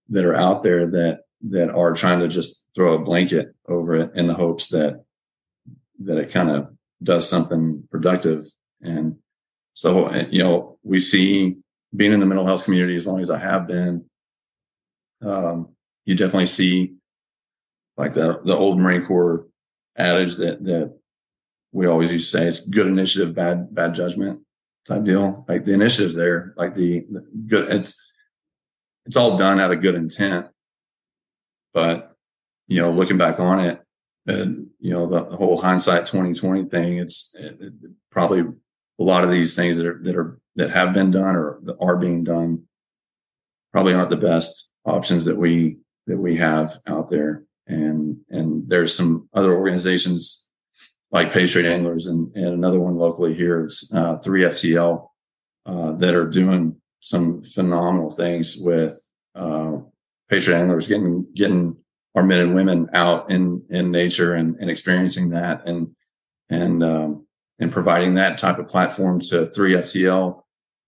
that 0.08 0.24
are 0.24 0.36
out 0.36 0.62
there 0.62 0.86
that 0.90 1.20
that 1.42 1.70
are 1.70 1.92
trying 1.92 2.20
to 2.20 2.28
just 2.28 2.64
throw 2.74 2.94
a 2.94 3.04
blanket 3.04 3.54
over 3.68 3.96
it 3.96 4.10
in 4.14 4.26
the 4.26 4.34
hopes 4.34 4.68
that 4.68 5.04
that 6.00 6.18
it 6.18 6.32
kind 6.32 6.50
of 6.50 6.68
does 7.02 7.28
something 7.28 7.82
productive. 7.90 8.46
And 8.82 9.16
so, 9.74 10.14
you 10.30 10.42
know, 10.42 10.78
we 10.82 11.00
see 11.00 11.56
being 11.94 12.12
in 12.12 12.20
the 12.20 12.26
mental 12.26 12.46
health 12.46 12.64
community 12.64 12.96
as 12.96 13.06
long 13.06 13.20
as 13.20 13.30
I 13.30 13.38
have 13.38 13.66
been, 13.66 14.04
um, 15.22 15.74
you 16.04 16.14
definitely 16.14 16.46
see 16.46 16.94
like 17.96 18.14
the 18.14 18.40
the 18.44 18.56
old 18.56 18.78
Marine 18.78 19.04
Corps 19.04 19.46
adage 19.96 20.36
that 20.36 20.62
that 20.64 20.94
we 21.72 21.86
always 21.86 22.12
used 22.12 22.30
to 22.30 22.38
say 22.38 22.46
it's 22.46 22.68
good 22.68 22.86
initiative, 22.86 23.34
bad 23.34 23.74
bad 23.74 23.94
judgment 23.94 24.40
type 24.86 25.04
deal. 25.04 25.44
Like 25.48 25.64
the 25.64 25.72
initiative's 25.72 26.14
there, 26.14 26.54
like 26.56 26.74
the, 26.74 27.04
the 27.10 27.26
good. 27.46 27.70
It's 27.72 28.02
it's 29.04 29.16
all 29.16 29.36
done 29.36 29.60
out 29.60 29.72
of 29.72 29.82
good 29.82 29.94
intent, 29.94 30.46
but 31.76 32.16
you 32.68 32.80
know, 32.80 32.90
looking 32.90 33.18
back 33.18 33.38
on 33.38 33.60
it, 33.60 33.82
and 34.26 34.68
you 34.80 34.92
know, 34.94 35.06
the, 35.06 35.36
whole 35.36 35.60
hindsight 35.60 36.06
twenty 36.06 36.32
twenty 36.32 36.64
thing. 36.64 36.96
It's 36.96 37.36
it, 37.38 37.58
it, 37.60 37.72
probably 38.10 38.40
a 38.40 39.02
lot 39.02 39.24
of 39.24 39.30
these 39.30 39.54
things 39.54 39.76
that 39.76 39.86
are 39.86 40.00
that 40.04 40.16
are 40.16 40.40
that 40.54 40.70
have 40.70 40.94
been 40.94 41.10
done 41.10 41.36
or 41.36 41.60
are 41.78 41.96
being 41.96 42.24
done 42.24 42.62
probably 43.72 43.92
aren't 43.92 44.08
the 44.08 44.16
best 44.16 44.72
options 44.86 45.26
that 45.26 45.36
we 45.36 45.76
that 46.06 46.16
we 46.16 46.36
have 46.36 46.80
out 46.86 47.10
there 47.10 47.44
and 47.66 48.16
and 48.30 48.66
there's 48.68 48.96
some 48.96 49.28
other 49.34 49.54
organizations 49.54 50.48
like 51.10 51.30
Patriot 51.30 51.70
Anglers 51.70 52.06
and, 52.06 52.34
and 52.34 52.46
another 52.46 52.80
one 52.80 52.96
locally 52.96 53.34
here 53.34 53.66
is 53.66 53.92
uh, 53.94 54.16
3FTL 54.18 55.08
uh, 55.66 55.92
that 55.92 56.14
are 56.14 56.28
doing 56.28 56.76
some 57.00 57.42
phenomenal 57.42 58.10
things 58.10 58.56
with 58.60 58.98
uh, 59.34 59.76
Patriot 60.28 60.58
Anglers, 60.58 60.88
getting 60.88 61.26
getting 61.34 61.76
our 62.14 62.22
men 62.22 62.40
and 62.40 62.54
women 62.54 62.88
out 62.92 63.30
in 63.30 63.62
in 63.70 63.90
nature 63.90 64.34
and, 64.34 64.56
and 64.56 64.70
experiencing 64.70 65.30
that 65.30 65.66
and 65.66 65.94
and 66.48 66.82
um, 66.82 67.26
and 67.58 67.72
providing 67.72 68.14
that 68.14 68.38
type 68.38 68.58
of 68.58 68.68
platform 68.68 69.20
to 69.20 69.46
3FTL, 69.46 70.42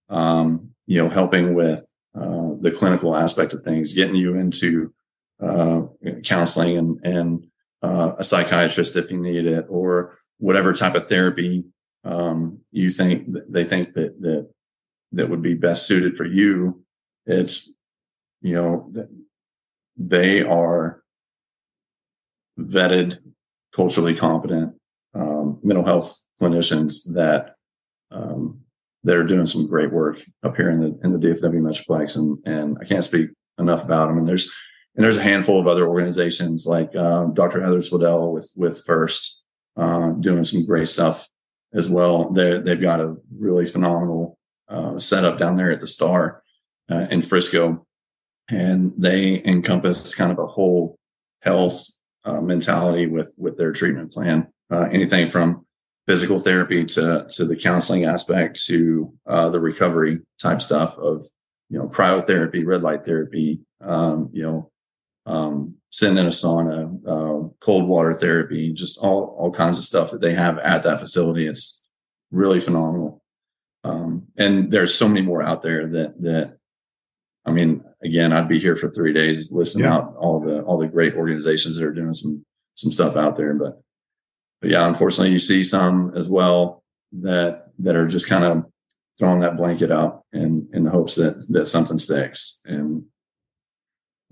um, 0.08 0.70
you 0.86 1.02
know, 1.02 1.08
helping 1.08 1.54
with 1.54 1.84
uh, 2.14 2.50
the 2.60 2.70
clinical 2.70 3.16
aspect 3.16 3.52
of 3.52 3.62
things, 3.62 3.94
getting 3.94 4.16
you 4.16 4.34
into 4.34 4.92
uh, 5.42 5.82
counseling 6.24 6.76
and 6.76 7.00
and 7.04 7.46
uh, 7.82 8.12
a 8.18 8.24
psychiatrist 8.24 8.96
if 8.96 9.10
you 9.10 9.18
need 9.18 9.46
it, 9.46 9.66
or 9.68 10.18
whatever 10.38 10.72
type 10.72 10.94
of 10.94 11.08
therapy 11.08 11.64
um, 12.04 12.60
you 12.72 12.90
think 12.90 13.28
they 13.48 13.64
think 13.64 13.94
that 13.94 14.20
that 14.20 14.50
that 15.12 15.30
would 15.30 15.42
be 15.42 15.54
best 15.54 15.86
suited 15.86 16.16
for 16.16 16.24
you. 16.24 16.84
It's 17.26 17.72
you 18.40 18.54
know 18.54 18.92
they 19.98 20.42
are 20.42 21.02
vetted, 22.58 23.18
culturally 23.74 24.14
competent 24.14 24.74
um, 25.14 25.58
mental 25.62 25.84
health 25.84 26.20
clinicians 26.40 27.12
that 27.14 27.56
um, 28.10 28.60
that 29.04 29.16
are 29.16 29.24
doing 29.24 29.46
some 29.46 29.66
great 29.66 29.92
work 29.92 30.18
up 30.42 30.56
here 30.56 30.70
in 30.70 30.80
the 30.80 30.98
in 31.02 31.12
the 31.12 31.18
DFW 31.18 31.60
Metroplex, 31.60 32.16
and 32.16 32.38
and 32.46 32.78
I 32.80 32.84
can't 32.84 33.04
speak 33.04 33.30
enough 33.58 33.84
about 33.84 34.08
them. 34.08 34.18
And 34.18 34.28
there's 34.28 34.52
and 34.94 35.04
there's 35.04 35.16
a 35.16 35.22
handful 35.22 35.60
of 35.60 35.66
other 35.66 35.86
organizations 35.86 36.66
like 36.66 36.94
um, 36.96 37.34
Dr. 37.34 37.62
Heather 37.62 37.80
Swedell 37.80 38.32
with 38.32 38.50
with 38.56 38.84
First, 38.84 39.44
uh, 39.76 40.10
doing 40.12 40.44
some 40.44 40.64
great 40.66 40.88
stuff 40.88 41.28
as 41.74 41.88
well. 41.88 42.30
They 42.30 42.60
they've 42.60 42.80
got 42.80 43.00
a 43.00 43.16
really 43.36 43.66
phenomenal 43.66 44.38
uh, 44.68 44.98
setup 44.98 45.38
down 45.38 45.56
there 45.56 45.70
at 45.70 45.80
the 45.80 45.86
Star 45.86 46.42
uh, 46.90 47.06
in 47.10 47.22
Frisco, 47.22 47.86
and 48.48 48.92
they 48.96 49.42
encompass 49.44 50.14
kind 50.14 50.32
of 50.32 50.38
a 50.38 50.46
whole 50.46 50.96
health 51.42 51.86
uh, 52.24 52.40
mentality 52.40 53.06
with 53.06 53.30
with 53.36 53.56
their 53.56 53.72
treatment 53.72 54.12
plan. 54.12 54.48
Uh, 54.70 54.88
anything 54.92 55.28
from 55.28 55.64
physical 56.06 56.38
therapy 56.38 56.84
to 56.84 57.26
to 57.30 57.44
the 57.44 57.56
counseling 57.56 58.04
aspect 58.04 58.62
to 58.64 59.12
the 59.26 59.60
recovery 59.60 60.20
type 60.40 60.60
stuff 60.60 60.96
of 60.98 61.26
you 61.68 61.78
know 61.78 61.88
cryotherapy, 61.88 62.64
red 62.64 62.82
light 62.82 63.04
therapy, 63.04 63.60
um, 63.80 64.30
you 64.32 64.42
know 64.42 64.70
um, 65.28 65.74
sitting 65.90 66.18
in 66.18 66.26
a 66.26 66.30
sauna, 66.30 66.88
uh, 67.06 67.48
cold 67.60 67.86
water 67.86 68.14
therapy, 68.14 68.72
just 68.72 68.98
all 68.98 69.36
all 69.38 69.52
kinds 69.52 69.78
of 69.78 69.84
stuff 69.84 70.10
that 70.10 70.20
they 70.20 70.34
have 70.34 70.58
at 70.58 70.82
that 70.82 71.00
facility. 71.00 71.46
It's 71.46 71.86
really 72.30 72.60
phenomenal. 72.60 73.22
Um, 73.84 74.26
and 74.36 74.70
there's 74.72 74.94
so 74.94 75.08
many 75.08 75.20
more 75.20 75.42
out 75.42 75.62
there 75.62 75.86
that 75.86 76.20
that 76.22 76.57
I 77.48 77.50
mean, 77.50 77.82
again, 78.04 78.32
I'd 78.32 78.48
be 78.48 78.58
here 78.58 78.76
for 78.76 78.90
three 78.90 79.12
days 79.12 79.50
listening 79.50 79.86
yeah. 79.86 79.94
out 79.94 80.14
all 80.18 80.38
the 80.40 80.60
all 80.62 80.78
the 80.78 80.86
great 80.86 81.14
organizations 81.14 81.76
that 81.76 81.86
are 81.86 81.92
doing 81.92 82.14
some 82.14 82.44
some 82.74 82.92
stuff 82.92 83.16
out 83.16 83.36
there. 83.36 83.54
But 83.54 83.80
but 84.60 84.70
yeah, 84.70 84.86
unfortunately, 84.86 85.32
you 85.32 85.38
see 85.38 85.64
some 85.64 86.12
as 86.14 86.28
well 86.28 86.84
that 87.12 87.68
that 87.78 87.96
are 87.96 88.06
just 88.06 88.28
kind 88.28 88.44
of 88.44 88.64
throwing 89.18 89.40
that 89.40 89.56
blanket 89.56 89.90
out 89.90 90.24
in 90.32 90.68
in 90.74 90.84
the 90.84 90.90
hopes 90.90 91.14
that 91.14 91.46
that 91.48 91.66
something 91.66 91.98
sticks. 91.98 92.60
And 92.66 93.04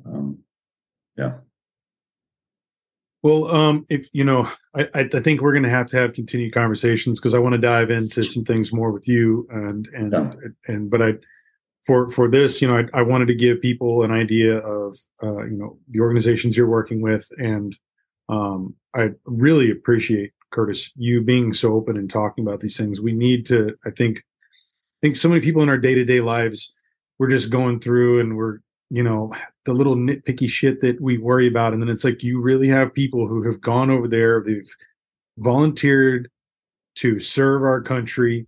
um, 0.05 0.40
yeah. 1.16 1.38
Well, 3.22 3.50
um, 3.52 3.87
if 3.88 4.09
you 4.12 4.22
know, 4.24 4.48
I, 4.76 4.88
I 4.94 5.20
think 5.20 5.40
we're 5.40 5.52
going 5.52 5.64
to 5.64 5.70
have 5.70 5.88
to 5.88 5.96
have 5.96 6.12
continued 6.12 6.52
conversations 6.52 7.19
because 7.19 7.35
I 7.35 7.40
want 7.40 7.54
to 7.54 7.58
dive 7.58 7.90
into 7.90 8.23
some 8.23 8.44
things 8.44 8.73
more 8.73 8.92
with 8.92 9.08
you, 9.08 9.48
and 9.50 9.88
and 9.94 10.12
yeah. 10.12 10.33
and 10.69 10.90
but 10.90 11.02
I, 11.02 11.14
for 11.87 12.10
for 12.10 12.28
this, 12.28 12.60
you 12.60 12.68
know, 12.68 12.78
I, 12.78 12.98
I 12.98 13.02
wanted 13.02 13.28
to 13.28 13.34
give 13.34 13.60
people 13.60 14.02
an 14.02 14.10
idea 14.10 14.58
of 14.58 14.96
uh, 15.22 15.44
you 15.44 15.56
know 15.56 15.78
the 15.88 16.00
organizations 16.00 16.56
you're 16.56 16.68
working 16.68 17.00
with, 17.00 17.28
and 17.38 17.78
um, 18.28 18.74
I 18.94 19.10
really 19.24 19.70
appreciate 19.70 20.32
Curtis 20.50 20.90
you 20.96 21.22
being 21.22 21.52
so 21.52 21.74
open 21.74 21.96
and 21.96 22.10
talking 22.10 22.44
about 22.44 22.60
these 22.60 22.76
things. 22.76 23.00
We 23.00 23.12
need 23.12 23.46
to, 23.46 23.76
I 23.87 23.90
think, 23.90 24.18
I 24.18 24.98
think 25.02 25.16
so 25.16 25.28
many 25.28 25.40
people 25.40 25.62
in 25.62 25.68
our 25.68 25.78
day 25.78 25.94
to 25.94 26.04
day 26.04 26.20
lives, 26.20 26.74
we're 27.18 27.30
just 27.30 27.50
going 27.50 27.80
through 27.80 28.20
and 28.20 28.37
we're 28.37 28.58
you 28.90 29.02
know 29.02 29.32
the 29.64 29.72
little 29.72 29.96
nitpicky 29.96 30.48
shit 30.48 30.80
that 30.80 31.00
we 31.00 31.18
worry 31.18 31.48
about 31.48 31.72
and 31.72 31.82
then 31.82 31.88
it's 31.88 32.04
like 32.04 32.22
you 32.22 32.40
really 32.40 32.68
have 32.68 32.94
people 32.94 33.26
who 33.26 33.42
have 33.42 33.60
gone 33.60 33.90
over 33.90 34.06
there 34.06 34.40
they've 34.44 34.72
volunteered 35.38 36.30
to 36.94 37.18
serve 37.18 37.64
our 37.64 37.82
country 37.82 38.46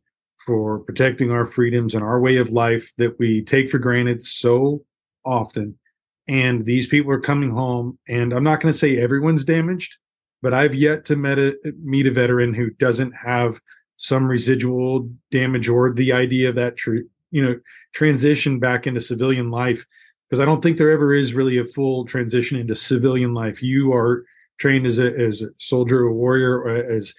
for 0.49 0.79
protecting 0.81 1.31
our 1.31 1.45
freedoms 1.45 1.95
and 1.95 2.03
our 2.03 2.19
way 2.21 2.37
of 2.37 2.51
life 2.51 2.93
that 2.97 3.19
we 3.19 3.43
take 3.43 3.69
for 3.69 3.79
granted 3.79 4.23
so 4.23 4.83
often 5.25 5.79
and 6.27 6.65
these 6.65 6.87
people 6.87 7.13
are 7.13 7.21
coming 7.21 7.51
home 7.51 7.99
and 8.09 8.33
i'm 8.33 8.43
not 8.43 8.61
going 8.61 8.73
to 8.73 8.79
say 8.79 8.97
everyone's 8.97 9.45
damaged 9.45 9.99
but 10.41 10.55
i've 10.55 10.75
yet 10.75 11.05
to 11.05 11.17
meet 11.17 12.07
a, 12.07 12.11
veteran 12.11 12.55
who 12.55 12.71
doesn't 12.71 13.13
have 13.13 13.61
some 13.99 14.27
residual 14.27 15.09
damage 15.31 15.69
or 15.69 15.93
the 15.93 16.13
idea 16.13 16.49
of 16.49 16.55
that 16.55 16.77
true 16.77 17.05
you 17.31 17.45
know 17.45 17.55
transition 17.93 18.59
back 18.59 18.87
into 18.87 19.01
civilian 19.01 19.49
life 19.49 19.85
because 20.29 20.41
I 20.41 20.45
don't 20.45 20.63
think 20.63 20.77
there 20.77 20.91
ever 20.91 21.15
is 21.15 21.35
really 21.35 21.59
a 21.59 21.65
full 21.65 22.05
transition 22.05 22.59
into 22.59 22.77
civilian 22.77 23.33
life. 23.33 23.63
You 23.63 23.93
are 23.95 24.25
trained 24.59 24.87
as 24.87 24.99
a 24.99 25.13
as 25.19 25.43
a 25.43 25.49
soldier, 25.59 26.03
a 26.05 26.13
warrior, 26.13 26.69
as 26.69 27.15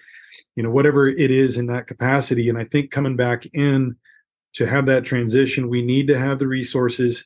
you 0.60 0.64
know 0.64 0.70
whatever 0.70 1.08
it 1.08 1.30
is 1.30 1.56
in 1.56 1.64
that 1.68 1.86
capacity. 1.86 2.50
And 2.50 2.58
i 2.58 2.64
think 2.64 2.90
coming 2.90 3.16
back 3.16 3.46
in 3.54 3.96
to 4.52 4.66
have 4.66 4.84
that 4.86 5.06
transition 5.06 5.70
we 5.70 5.80
need 5.80 6.06
to 6.08 6.18
have 6.18 6.38
the 6.38 6.46
resources. 6.46 7.24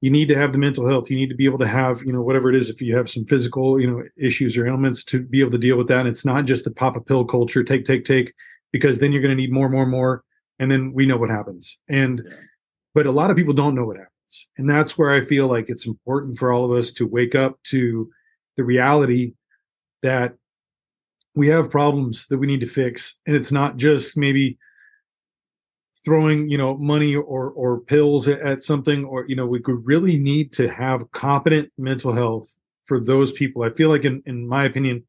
You 0.00 0.12
need 0.12 0.28
to 0.28 0.36
have 0.36 0.52
the 0.52 0.58
mental 0.58 0.86
health. 0.88 1.10
You 1.10 1.16
need 1.16 1.28
to 1.30 1.34
be 1.34 1.44
able 1.44 1.58
to 1.58 1.66
have 1.66 2.04
you 2.04 2.12
know 2.12 2.22
whatever 2.22 2.48
it 2.48 2.54
is 2.54 2.70
if 2.70 2.80
you 2.80 2.96
have 2.96 3.10
some 3.10 3.24
physical 3.24 3.80
you 3.80 3.90
know 3.90 4.04
issues 4.16 4.56
or 4.56 4.64
ailments 4.64 5.02
to 5.10 5.18
be 5.24 5.40
able 5.40 5.50
to 5.50 5.58
deal 5.58 5.76
with 5.76 5.88
that. 5.88 6.00
And 6.00 6.08
it's 6.08 6.24
not 6.24 6.44
just 6.44 6.64
the 6.64 6.70
pop 6.70 6.94
a 6.94 7.00
pill 7.00 7.24
culture 7.24 7.64
take 7.64 7.84
take 7.84 8.04
take 8.04 8.32
because 8.70 9.00
then 9.00 9.10
you're 9.10 9.22
going 9.22 9.36
to 9.36 9.42
need 9.42 9.52
more 9.52 9.68
more 9.68 9.86
more 9.86 10.22
and 10.60 10.70
then 10.70 10.92
we 10.92 11.04
know 11.04 11.16
what 11.16 11.30
happens. 11.30 11.78
And 11.88 12.22
but 12.94 13.08
a 13.08 13.12
lot 13.20 13.32
of 13.32 13.36
people 13.36 13.54
don't 13.54 13.74
know 13.74 13.86
what 13.86 13.96
happens. 13.96 14.46
And 14.56 14.70
that's 14.70 14.96
where 14.96 15.10
i 15.10 15.20
feel 15.20 15.48
like 15.48 15.68
it's 15.68 15.86
important 15.86 16.38
for 16.38 16.52
all 16.52 16.64
of 16.64 16.78
us 16.78 16.92
to 16.92 17.08
wake 17.08 17.34
up 17.34 17.60
to 17.74 18.08
the 18.56 18.62
reality 18.62 19.32
that 20.02 20.34
we 21.38 21.46
have 21.46 21.70
problems 21.70 22.26
that 22.26 22.38
we 22.38 22.48
need 22.48 22.58
to 22.58 22.66
fix 22.66 23.20
and 23.26 23.36
it's 23.36 23.52
not 23.52 23.76
just 23.76 24.16
maybe 24.16 24.58
throwing 26.04 26.48
you 26.48 26.58
know 26.58 26.76
money 26.78 27.14
or 27.14 27.50
or 27.50 27.80
pills 27.80 28.26
at, 28.26 28.62
something 28.62 29.04
or 29.04 29.24
you 29.28 29.36
know 29.36 29.46
we 29.46 29.60
could 29.60 29.80
really 29.86 30.16
need 30.18 30.52
to 30.52 30.68
have 30.68 31.10
competent 31.12 31.70
mental 31.78 32.12
health 32.12 32.56
for 32.84 32.98
those 32.98 33.30
people. 33.32 33.62
I 33.62 33.70
feel 33.70 33.88
like 33.88 34.04
in 34.04 34.20
in 34.26 34.48
my 34.48 34.64
opinion 34.64 35.04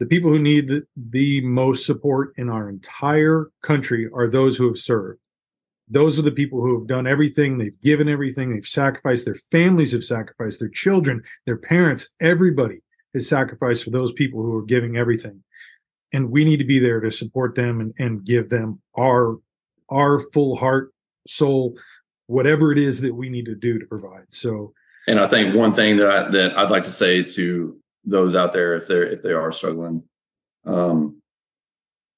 the 0.00 0.06
people 0.06 0.30
who 0.30 0.38
need 0.40 0.68
the, 0.68 0.84
the 0.96 1.40
most 1.42 1.86
support 1.86 2.32
in 2.36 2.48
our 2.48 2.68
entire 2.68 3.50
country 3.62 4.08
are 4.12 4.28
those 4.28 4.56
who 4.56 4.66
have 4.66 4.78
served. 4.78 5.20
Those 5.88 6.18
are 6.18 6.22
the 6.22 6.30
people 6.30 6.60
who 6.60 6.78
have 6.78 6.88
done 6.88 7.06
everything 7.06 7.56
they've 7.56 7.80
given 7.80 8.08
everything 8.08 8.52
they've 8.52 8.66
sacrificed 8.66 9.26
their 9.26 9.42
families 9.52 9.92
have 9.92 10.04
sacrificed 10.04 10.58
their 10.58 10.70
children 10.70 11.22
their 11.46 11.56
parents 11.56 12.08
everybody 12.20 12.80
has 13.14 13.28
sacrificed 13.28 13.84
for 13.84 13.90
those 13.90 14.12
people 14.12 14.42
who 14.42 14.56
are 14.56 14.64
giving 14.64 14.96
everything 14.96 15.42
and 16.12 16.30
we 16.30 16.44
need 16.44 16.58
to 16.58 16.64
be 16.64 16.78
there 16.78 17.00
to 17.00 17.10
support 17.10 17.54
them 17.54 17.80
and, 17.80 17.94
and 17.98 18.24
give 18.24 18.48
them 18.48 18.80
our 18.96 19.36
our 19.90 20.20
full 20.32 20.56
heart 20.56 20.92
soul 21.26 21.76
whatever 22.26 22.72
it 22.72 22.78
is 22.78 23.00
that 23.00 23.14
we 23.14 23.28
need 23.30 23.46
to 23.46 23.54
do 23.54 23.78
to 23.78 23.86
provide. 23.86 24.24
So 24.28 24.74
and 25.08 25.18
i 25.18 25.26
think 25.26 25.54
one 25.54 25.74
thing 25.74 25.96
that 25.96 26.10
I, 26.10 26.30
that 26.30 26.58
i'd 26.58 26.70
like 26.70 26.84
to 26.84 26.92
say 26.92 27.24
to 27.24 27.76
those 28.04 28.36
out 28.36 28.52
there 28.52 28.76
if 28.76 28.86
they're 28.86 29.04
if 29.04 29.22
they 29.22 29.32
are 29.32 29.50
struggling 29.50 30.04
um 30.66 31.20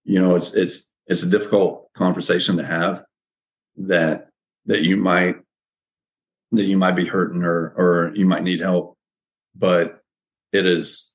you 0.04 0.20
know 0.20 0.36
it's 0.36 0.54
it's 0.54 0.92
it's 1.06 1.22
a 1.22 1.30
difficult 1.30 1.90
conversation 1.94 2.56
to 2.56 2.66
have 2.66 3.04
that 3.76 4.28
that 4.66 4.82
you 4.82 4.96
might 4.96 5.36
that 6.52 6.64
you 6.64 6.76
might 6.76 6.96
be 6.96 7.06
hurting 7.06 7.42
or 7.44 7.72
or 7.76 8.12
you 8.14 8.26
might 8.26 8.42
need 8.42 8.60
help 8.60 8.98
but 9.54 10.00
it 10.52 10.66
is 10.66 11.09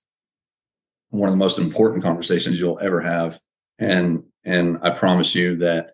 one 1.10 1.30
of 1.30 1.34
the 1.34 1.38
most 1.38 1.60
important 1.60 2.03
conversations 2.03 2.60
you'll 2.60 2.80
ever 2.80 3.01
have. 3.01 3.39
And 3.80 4.24
and 4.45 4.78
i 4.84 4.91
promise 4.91 5.36
you 5.36 5.58
that 5.58 5.93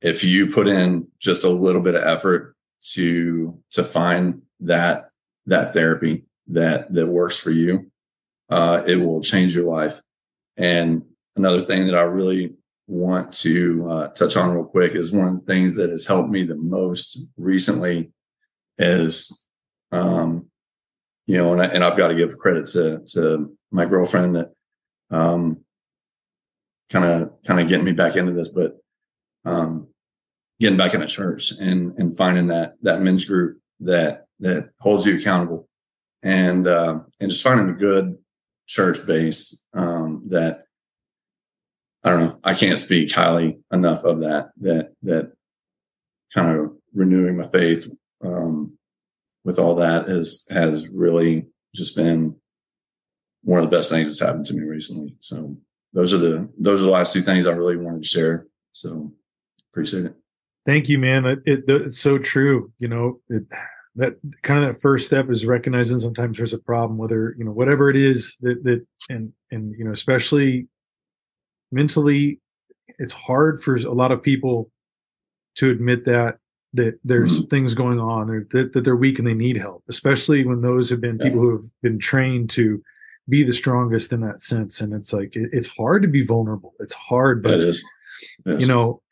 if 0.00 0.24
you 0.24 0.50
put 0.50 0.66
in 0.66 1.06
just 1.18 1.44
a 1.44 1.48
little 1.48 1.82
bit 1.82 1.94
of 1.94 2.02
effort 2.02 2.56
to 2.80 3.58
to 3.70 3.84
find 3.84 4.42
that 4.60 5.10
that 5.46 5.72
therapy 5.72 6.24
that 6.48 6.92
that 6.92 7.06
works 7.06 7.36
for 7.36 7.50
you 7.50 7.90
uh, 8.48 8.82
it 8.86 8.96
will 8.96 9.20
change 9.20 9.54
your 9.54 9.64
life. 9.64 10.00
And 10.56 11.02
another 11.34 11.60
thing 11.60 11.86
that 11.86 11.96
i 11.96 12.02
really 12.02 12.54
want 12.86 13.32
to 13.32 13.90
uh, 13.90 14.08
touch 14.08 14.36
on 14.36 14.54
real 14.54 14.64
quick 14.64 14.94
is 14.94 15.12
one 15.12 15.28
of 15.28 15.34
the 15.34 15.52
things 15.52 15.74
that 15.74 15.90
has 15.90 16.06
helped 16.06 16.30
me 16.30 16.44
the 16.44 16.54
most 16.54 17.18
recently 17.36 18.10
is 18.78 19.44
um, 19.90 20.46
you 21.26 21.36
know, 21.36 21.52
and, 21.52 21.62
I, 21.62 21.66
and 21.66 21.84
I've 21.84 21.98
got 21.98 22.08
to 22.08 22.14
give 22.14 22.36
credit 22.38 22.66
to 22.68 23.00
to 23.12 23.56
my 23.70 23.84
girlfriend 23.84 24.36
that 24.36 24.52
um 25.10 25.58
kind 26.90 27.04
of 27.04 27.30
kind 27.44 27.60
of 27.60 27.68
getting 27.68 27.84
me 27.84 27.92
back 27.92 28.16
into 28.16 28.32
this, 28.32 28.48
but 28.48 28.78
um 29.44 29.88
getting 30.60 30.78
back 30.78 30.94
in 30.94 31.02
into 31.02 31.06
church 31.06 31.52
and 31.60 31.96
and 31.98 32.16
finding 32.16 32.48
that 32.48 32.74
that 32.82 33.00
men's 33.00 33.24
group 33.24 33.58
that 33.80 34.26
that 34.40 34.70
holds 34.80 35.06
you 35.06 35.18
accountable. 35.18 35.68
And 36.22 36.66
uh, 36.66 37.00
and 37.20 37.30
just 37.30 37.42
finding 37.42 37.68
a 37.68 37.78
good 37.78 38.16
church 38.66 39.06
base 39.06 39.62
um, 39.74 40.24
that 40.30 40.64
I 42.02 42.10
don't 42.10 42.20
know 42.20 42.40
I 42.42 42.54
can't 42.54 42.78
speak 42.78 43.12
highly 43.12 43.58
enough 43.72 44.04
of 44.04 44.20
that 44.20 44.50
that 44.60 44.92
that 45.02 45.32
kind 46.34 46.58
of 46.58 46.72
renewing 46.94 47.36
my 47.36 47.46
faith 47.48 47.88
um, 48.24 48.75
with 49.46 49.60
all 49.60 49.76
that 49.76 50.08
has 50.08 50.44
has 50.50 50.88
really 50.88 51.46
just 51.74 51.96
been 51.96 52.34
one 53.42 53.62
of 53.62 53.70
the 53.70 53.74
best 53.74 53.88
things 53.88 54.08
that's 54.08 54.20
happened 54.20 54.44
to 54.44 54.54
me 54.54 54.64
recently. 54.64 55.16
So 55.20 55.56
those 55.92 56.12
are 56.12 56.18
the 56.18 56.50
those 56.58 56.82
are 56.82 56.86
the 56.86 56.90
last 56.90 57.12
two 57.12 57.22
things 57.22 57.46
I 57.46 57.52
really 57.52 57.76
wanted 57.76 58.02
to 58.02 58.08
share. 58.08 58.46
So 58.72 59.12
appreciate 59.72 60.06
it. 60.06 60.14
Thank 60.66 60.88
you, 60.88 60.98
man. 60.98 61.24
It, 61.24 61.38
it, 61.46 61.64
it's 61.68 62.00
so 62.00 62.18
true. 62.18 62.72
You 62.78 62.88
know, 62.88 63.20
it, 63.28 63.44
that 63.94 64.16
kind 64.42 64.64
of 64.64 64.74
that 64.74 64.82
first 64.82 65.06
step 65.06 65.30
is 65.30 65.46
recognizing 65.46 66.00
sometimes 66.00 66.36
there's 66.36 66.52
a 66.52 66.58
problem, 66.58 66.98
whether 66.98 67.36
you 67.38 67.44
know 67.44 67.52
whatever 67.52 67.88
it 67.88 67.96
is 67.96 68.36
that 68.40 68.64
that 68.64 68.84
and 69.08 69.32
and 69.52 69.76
you 69.78 69.84
know 69.84 69.92
especially 69.92 70.66
mentally, 71.70 72.40
it's 72.98 73.12
hard 73.12 73.62
for 73.62 73.76
a 73.76 73.92
lot 73.92 74.10
of 74.10 74.24
people 74.24 74.72
to 75.54 75.70
admit 75.70 76.04
that 76.04 76.38
that 76.76 76.98
there's 77.04 77.40
mm-hmm. 77.40 77.48
things 77.48 77.74
going 77.74 77.98
on 77.98 78.30
or 78.30 78.46
that, 78.52 78.72
that 78.72 78.82
they're 78.82 78.96
weak 78.96 79.18
and 79.18 79.26
they 79.26 79.34
need 79.34 79.56
help, 79.56 79.82
especially 79.88 80.44
when 80.44 80.60
those 80.60 80.88
have 80.90 81.00
been 81.00 81.18
people 81.18 81.40
who 81.40 81.52
have 81.52 81.64
been 81.82 81.98
trained 81.98 82.50
to 82.50 82.82
be 83.28 83.42
the 83.42 83.52
strongest 83.52 84.12
in 84.12 84.20
that 84.20 84.40
sense. 84.40 84.80
And 84.80 84.92
it's 84.92 85.12
like, 85.12 85.34
it, 85.36 85.50
it's 85.52 85.68
hard 85.68 86.02
to 86.02 86.08
be 86.08 86.24
vulnerable. 86.24 86.74
It's 86.78 86.94
hard, 86.94 87.42
but 87.42 87.60
it. 87.60 87.76
Yes. 88.46 88.60
you 88.60 88.66
know, 88.66 89.02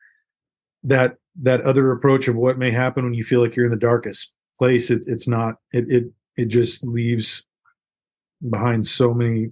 that, 0.85 1.17
that 1.43 1.63
other 1.63 1.93
approach 1.93 2.29
of 2.29 2.37
what 2.37 2.59
may 2.59 2.71
happen 2.71 3.05
when 3.05 3.15
you 3.15 3.25
feel 3.25 3.41
like 3.41 3.57
you're 3.57 3.67
in 3.67 3.73
the 3.73 3.77
darkest 3.77 4.33
place, 4.57 4.91
it, 4.91 5.05
it's 5.07 5.27
not, 5.27 5.57
it, 5.73 5.85
it, 5.91 6.05
it 6.37 6.47
just 6.47 6.85
leaves 6.85 7.45
behind 8.51 8.87
so 8.87 9.13
many, 9.13 9.51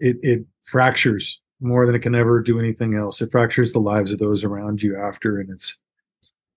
it, 0.00 0.16
it 0.22 0.44
fractures 0.64 1.40
more 1.60 1.86
than 1.86 1.94
it 1.94 2.00
can 2.00 2.14
ever 2.14 2.40
do 2.40 2.58
anything 2.58 2.94
else. 2.94 3.20
It 3.20 3.30
fractures 3.30 3.72
the 3.72 3.80
lives 3.80 4.12
of 4.12 4.18
those 4.18 4.44
around 4.44 4.82
you 4.82 4.96
after, 4.96 5.40
and 5.40 5.50
it's 5.50 5.76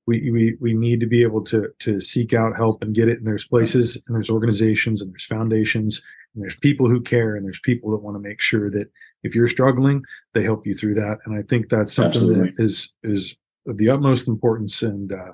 we, 0.08 0.32
we 0.32 0.58
we 0.60 0.74
need 0.74 1.00
to 1.00 1.06
be 1.06 1.22
able 1.22 1.44
to 1.44 1.70
to 1.80 2.00
seek 2.00 2.34
out 2.34 2.58
help 2.58 2.84
and 2.84 2.96
get 2.96 3.08
it 3.08 3.20
and 3.20 3.28
there's 3.28 3.46
places 3.46 4.02
and 4.08 4.16
there's 4.16 4.30
organizations 4.30 5.02
and 5.02 5.12
there's 5.12 5.26
foundations 5.26 6.02
and 6.34 6.44
there's 6.44 6.56
people 6.56 6.90
who 6.90 7.02
care 7.02 7.36
and 7.36 7.46
there's 7.46 7.60
people 7.60 7.90
that 7.92 8.02
want 8.02 8.16
to 8.16 8.20
make 8.20 8.42
sure 8.42 8.70
that 8.70 8.90
if 9.24 9.36
you're 9.36 9.48
struggling 9.48 10.04
they 10.34 10.44
help 10.44 10.66
you 10.66 10.74
through 10.74 10.96
that 10.96 11.20
and 11.26 11.38
i 11.38 11.42
think 11.44 11.70
that's 11.70 11.94
something 11.94 12.22
Absolutely. 12.22 12.50
that 12.50 12.64
is 12.64 12.94
is 13.04 13.36
of 13.68 13.78
the 13.78 13.90
utmost 13.90 14.28
importance 14.28 14.82
and 14.82 15.14
uh 15.14 15.34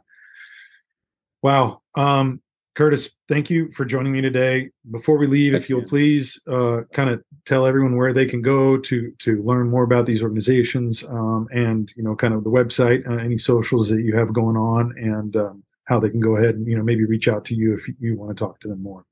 wow 1.41 1.81
um 1.95 2.41
Curtis, 2.77 3.09
thank 3.27 3.49
you 3.49 3.71
for 3.71 3.85
joining 3.85 4.11
me 4.11 4.21
today. 4.21 4.69
Before 4.91 5.17
we 5.17 5.25
leave, 5.25 5.55
if 5.55 5.67
you'll 5.67 5.81
please 5.81 6.39
uh, 6.45 6.81
kind 6.93 7.09
of 7.09 7.23
tell 7.43 7.65
everyone 7.65 7.95
where 7.95 8.13
they 8.13 8.27
can 8.27 8.39
go 8.39 8.77
to 8.77 9.11
to 9.17 9.41
learn 9.41 9.67
more 9.67 9.81
about 9.81 10.05
these 10.05 10.21
organizations 10.21 11.03
um, 11.05 11.47
and 11.51 11.91
you 11.97 12.03
know 12.03 12.15
kind 12.15 12.35
of 12.35 12.43
the 12.43 12.51
website, 12.51 13.03
uh, 13.09 13.15
any 13.15 13.35
socials 13.35 13.89
that 13.89 14.03
you 14.03 14.15
have 14.15 14.31
going 14.31 14.55
on, 14.55 14.93
and 14.95 15.35
um, 15.37 15.63
how 15.85 15.99
they 15.99 16.07
can 16.07 16.19
go 16.19 16.35
ahead 16.35 16.53
and 16.53 16.67
you 16.67 16.77
know 16.77 16.83
maybe 16.83 17.03
reach 17.03 17.27
out 17.27 17.45
to 17.45 17.55
you 17.55 17.73
if 17.73 17.89
you 17.99 18.15
want 18.15 18.29
to 18.29 18.39
talk 18.39 18.59
to 18.59 18.67
them 18.67 18.83
more. 18.83 19.03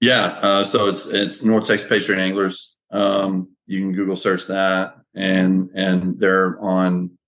Yeah, 0.00 0.38
uh, 0.40 0.64
so 0.64 0.88
it's 0.88 1.06
it's 1.06 1.44
North 1.44 1.66
Texas 1.66 1.86
Patriot 1.86 2.20
Anglers. 2.20 2.78
Um, 2.90 3.54
you 3.66 3.80
can 3.80 3.92
Google 3.92 4.16
search 4.16 4.46
that, 4.46 4.94
and 5.14 5.68
and 5.74 6.18
they're 6.18 6.58
on 6.58 7.18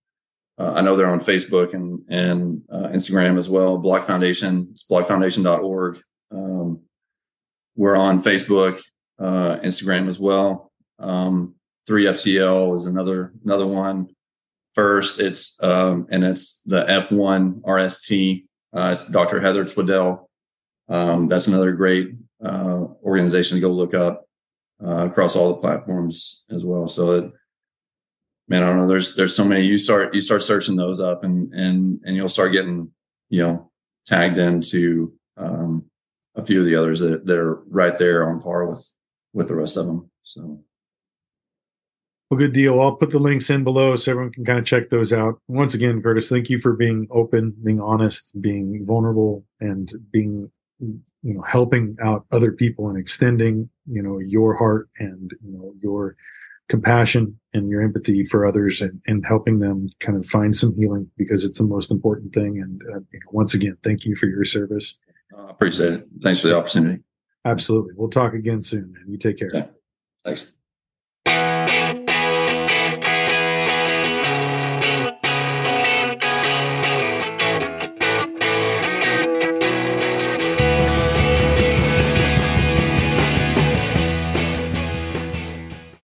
uh, 0.63 0.75
I 0.75 0.81
know 0.81 0.97
they're 0.97 1.11
on 1.11 1.21
Facebook 1.21 1.75
and 1.75 2.01
and 2.09 2.63
uh, 2.71 2.89
Instagram 2.89 3.37
as 3.37 3.49
well. 3.49 3.79
Block 3.79 4.07
Foundation, 4.07 4.69
it's 4.71 4.85
blockfoundation.org. 4.89 6.01
Um, 6.31 6.81
we're 7.75 7.97
on 7.97 8.23
Facebook, 8.23 8.81
uh, 9.19 9.57
Instagram 9.65 10.09
as 10.09 10.21
well. 10.21 10.71
Um, 10.99 11.55
3FTL 11.89 12.77
is 12.77 12.87
another 12.87 13.33
another 13.45 13.67
one. 13.67 14.09
First, 14.75 15.21
it's 15.21 15.61
um, 15.63 16.07
and 16.11 16.23
it's 16.23 16.61
the 16.65 16.85
F1 16.85 17.63
RST. 17.63 18.45
Uh, 18.75 18.91
it's 18.93 19.09
Dr. 19.09 19.41
Heather 19.41 19.65
Twiddell. 19.65 20.31
Um, 20.89 21.29
that's 21.29 21.49
another 21.49 21.73
great 21.73 22.15
uh, 22.45 22.85
organization 23.03 23.57
to 23.57 23.61
go 23.61 23.71
look 23.71 23.95
up 23.95 24.27
uh, 24.85 25.07
across 25.07 25.35
all 25.35 25.49
the 25.49 25.61
platforms 25.61 26.45
as 26.51 26.65
well. 26.65 26.87
So 26.89 27.13
it, 27.15 27.33
man, 28.49 28.63
I 28.63 28.67
don't 28.67 28.79
know. 28.79 28.89
There's 28.89 29.15
there's 29.17 29.35
so 29.35 29.45
many. 29.45 29.65
You 29.65 29.77
start 29.77 30.15
you 30.15 30.21
start 30.21 30.43
searching 30.43 30.77
those 30.77 31.01
up, 31.01 31.25
and 31.25 31.53
and 31.53 32.01
and 32.05 32.17
you'll 32.17 32.29
start 32.29 32.53
getting 32.53 32.91
you 33.29 33.43
know 33.43 33.71
tagged 34.07 34.39
into 34.39 35.13
um, 35.37 35.85
a 36.37 36.45
few 36.45 36.61
of 36.61 36.67
the 36.67 36.77
others 36.77 37.01
that, 37.01 37.27
that 37.27 37.39
are 37.39 37.63
right 37.69 37.99
there 37.99 38.29
on 38.29 38.41
par 38.41 38.67
with 38.67 38.93
with 39.33 39.49
the 39.49 39.55
rest 39.55 39.77
of 39.77 39.87
them. 39.87 40.11
So. 40.25 40.63
Well, 42.31 42.39
good 42.39 42.55
deal. 42.55 42.81
I'll 42.81 42.97
put 42.97 43.11
the 43.11 43.19
links 43.19 43.51
in 43.51 43.63
below 43.63 43.95
so 43.95 44.11
everyone 44.11 44.33
can 44.33 44.47
kind 44.47 44.59
of 44.59 44.65
check 44.65 44.89
those 44.89 45.13
out. 45.13 45.39
Once 45.49 45.75
again, 45.75 46.01
Curtis, 46.01 46.31
thank 46.31 46.49
you 46.49 46.59
for 46.59 46.73
being 46.73 47.07
open, 47.11 47.55
being 47.63 47.79
honest, 47.79 48.41
being 48.41 48.87
vulnerable, 48.87 49.45
and 49.61 49.93
being 50.11 50.51
you 50.83 51.01
know 51.23 51.43
helping 51.43 51.97
out 52.03 52.27
other 52.33 52.51
people 52.51 52.89
and 52.89 52.99
extending 52.99 53.69
you 53.87 54.03
know 54.03 54.19
your 54.19 54.55
heart 54.55 54.89
and 54.99 55.33
you 55.45 55.53
know 55.53 55.75
your 55.81 56.17
compassion 56.73 57.39
and 57.53 57.69
your 57.69 57.83
empathy 57.83 58.25
for 58.25 58.47
others 58.47 58.81
and, 58.81 58.99
and 59.07 59.27
helping 59.27 59.59
them 59.59 59.89
kind 60.01 60.17
of 60.17 60.25
find 60.25 60.57
some 60.57 60.75
healing 60.81 61.07
because 61.19 61.45
it's 61.45 61.59
the 61.59 61.67
most 61.67 61.91
important 61.91 62.33
thing. 62.33 62.59
And 62.59 62.81
uh, 62.89 63.01
you 63.13 63.21
know, 63.21 63.31
once 63.31 63.53
again, 63.53 63.77
thank 63.85 64.07
you 64.07 64.17
for 64.17 64.25
your 64.25 64.43
service. 64.43 64.99
I 65.39 65.51
appreciate 65.51 65.93
it. 65.93 66.09
Thanks 66.23 66.41
for 66.41 66.49
the 66.49 66.57
opportunity. 66.57 67.03
Absolutely. 67.45 67.93
We'll 67.95 68.09
talk 68.09 68.33
again 68.33 68.63
soon, 68.63 68.95
and 68.99 69.13
you 69.13 69.19
take 69.19 69.37
care. 69.37 69.51
Yeah. 69.53 69.67
Thanks. 70.25 70.53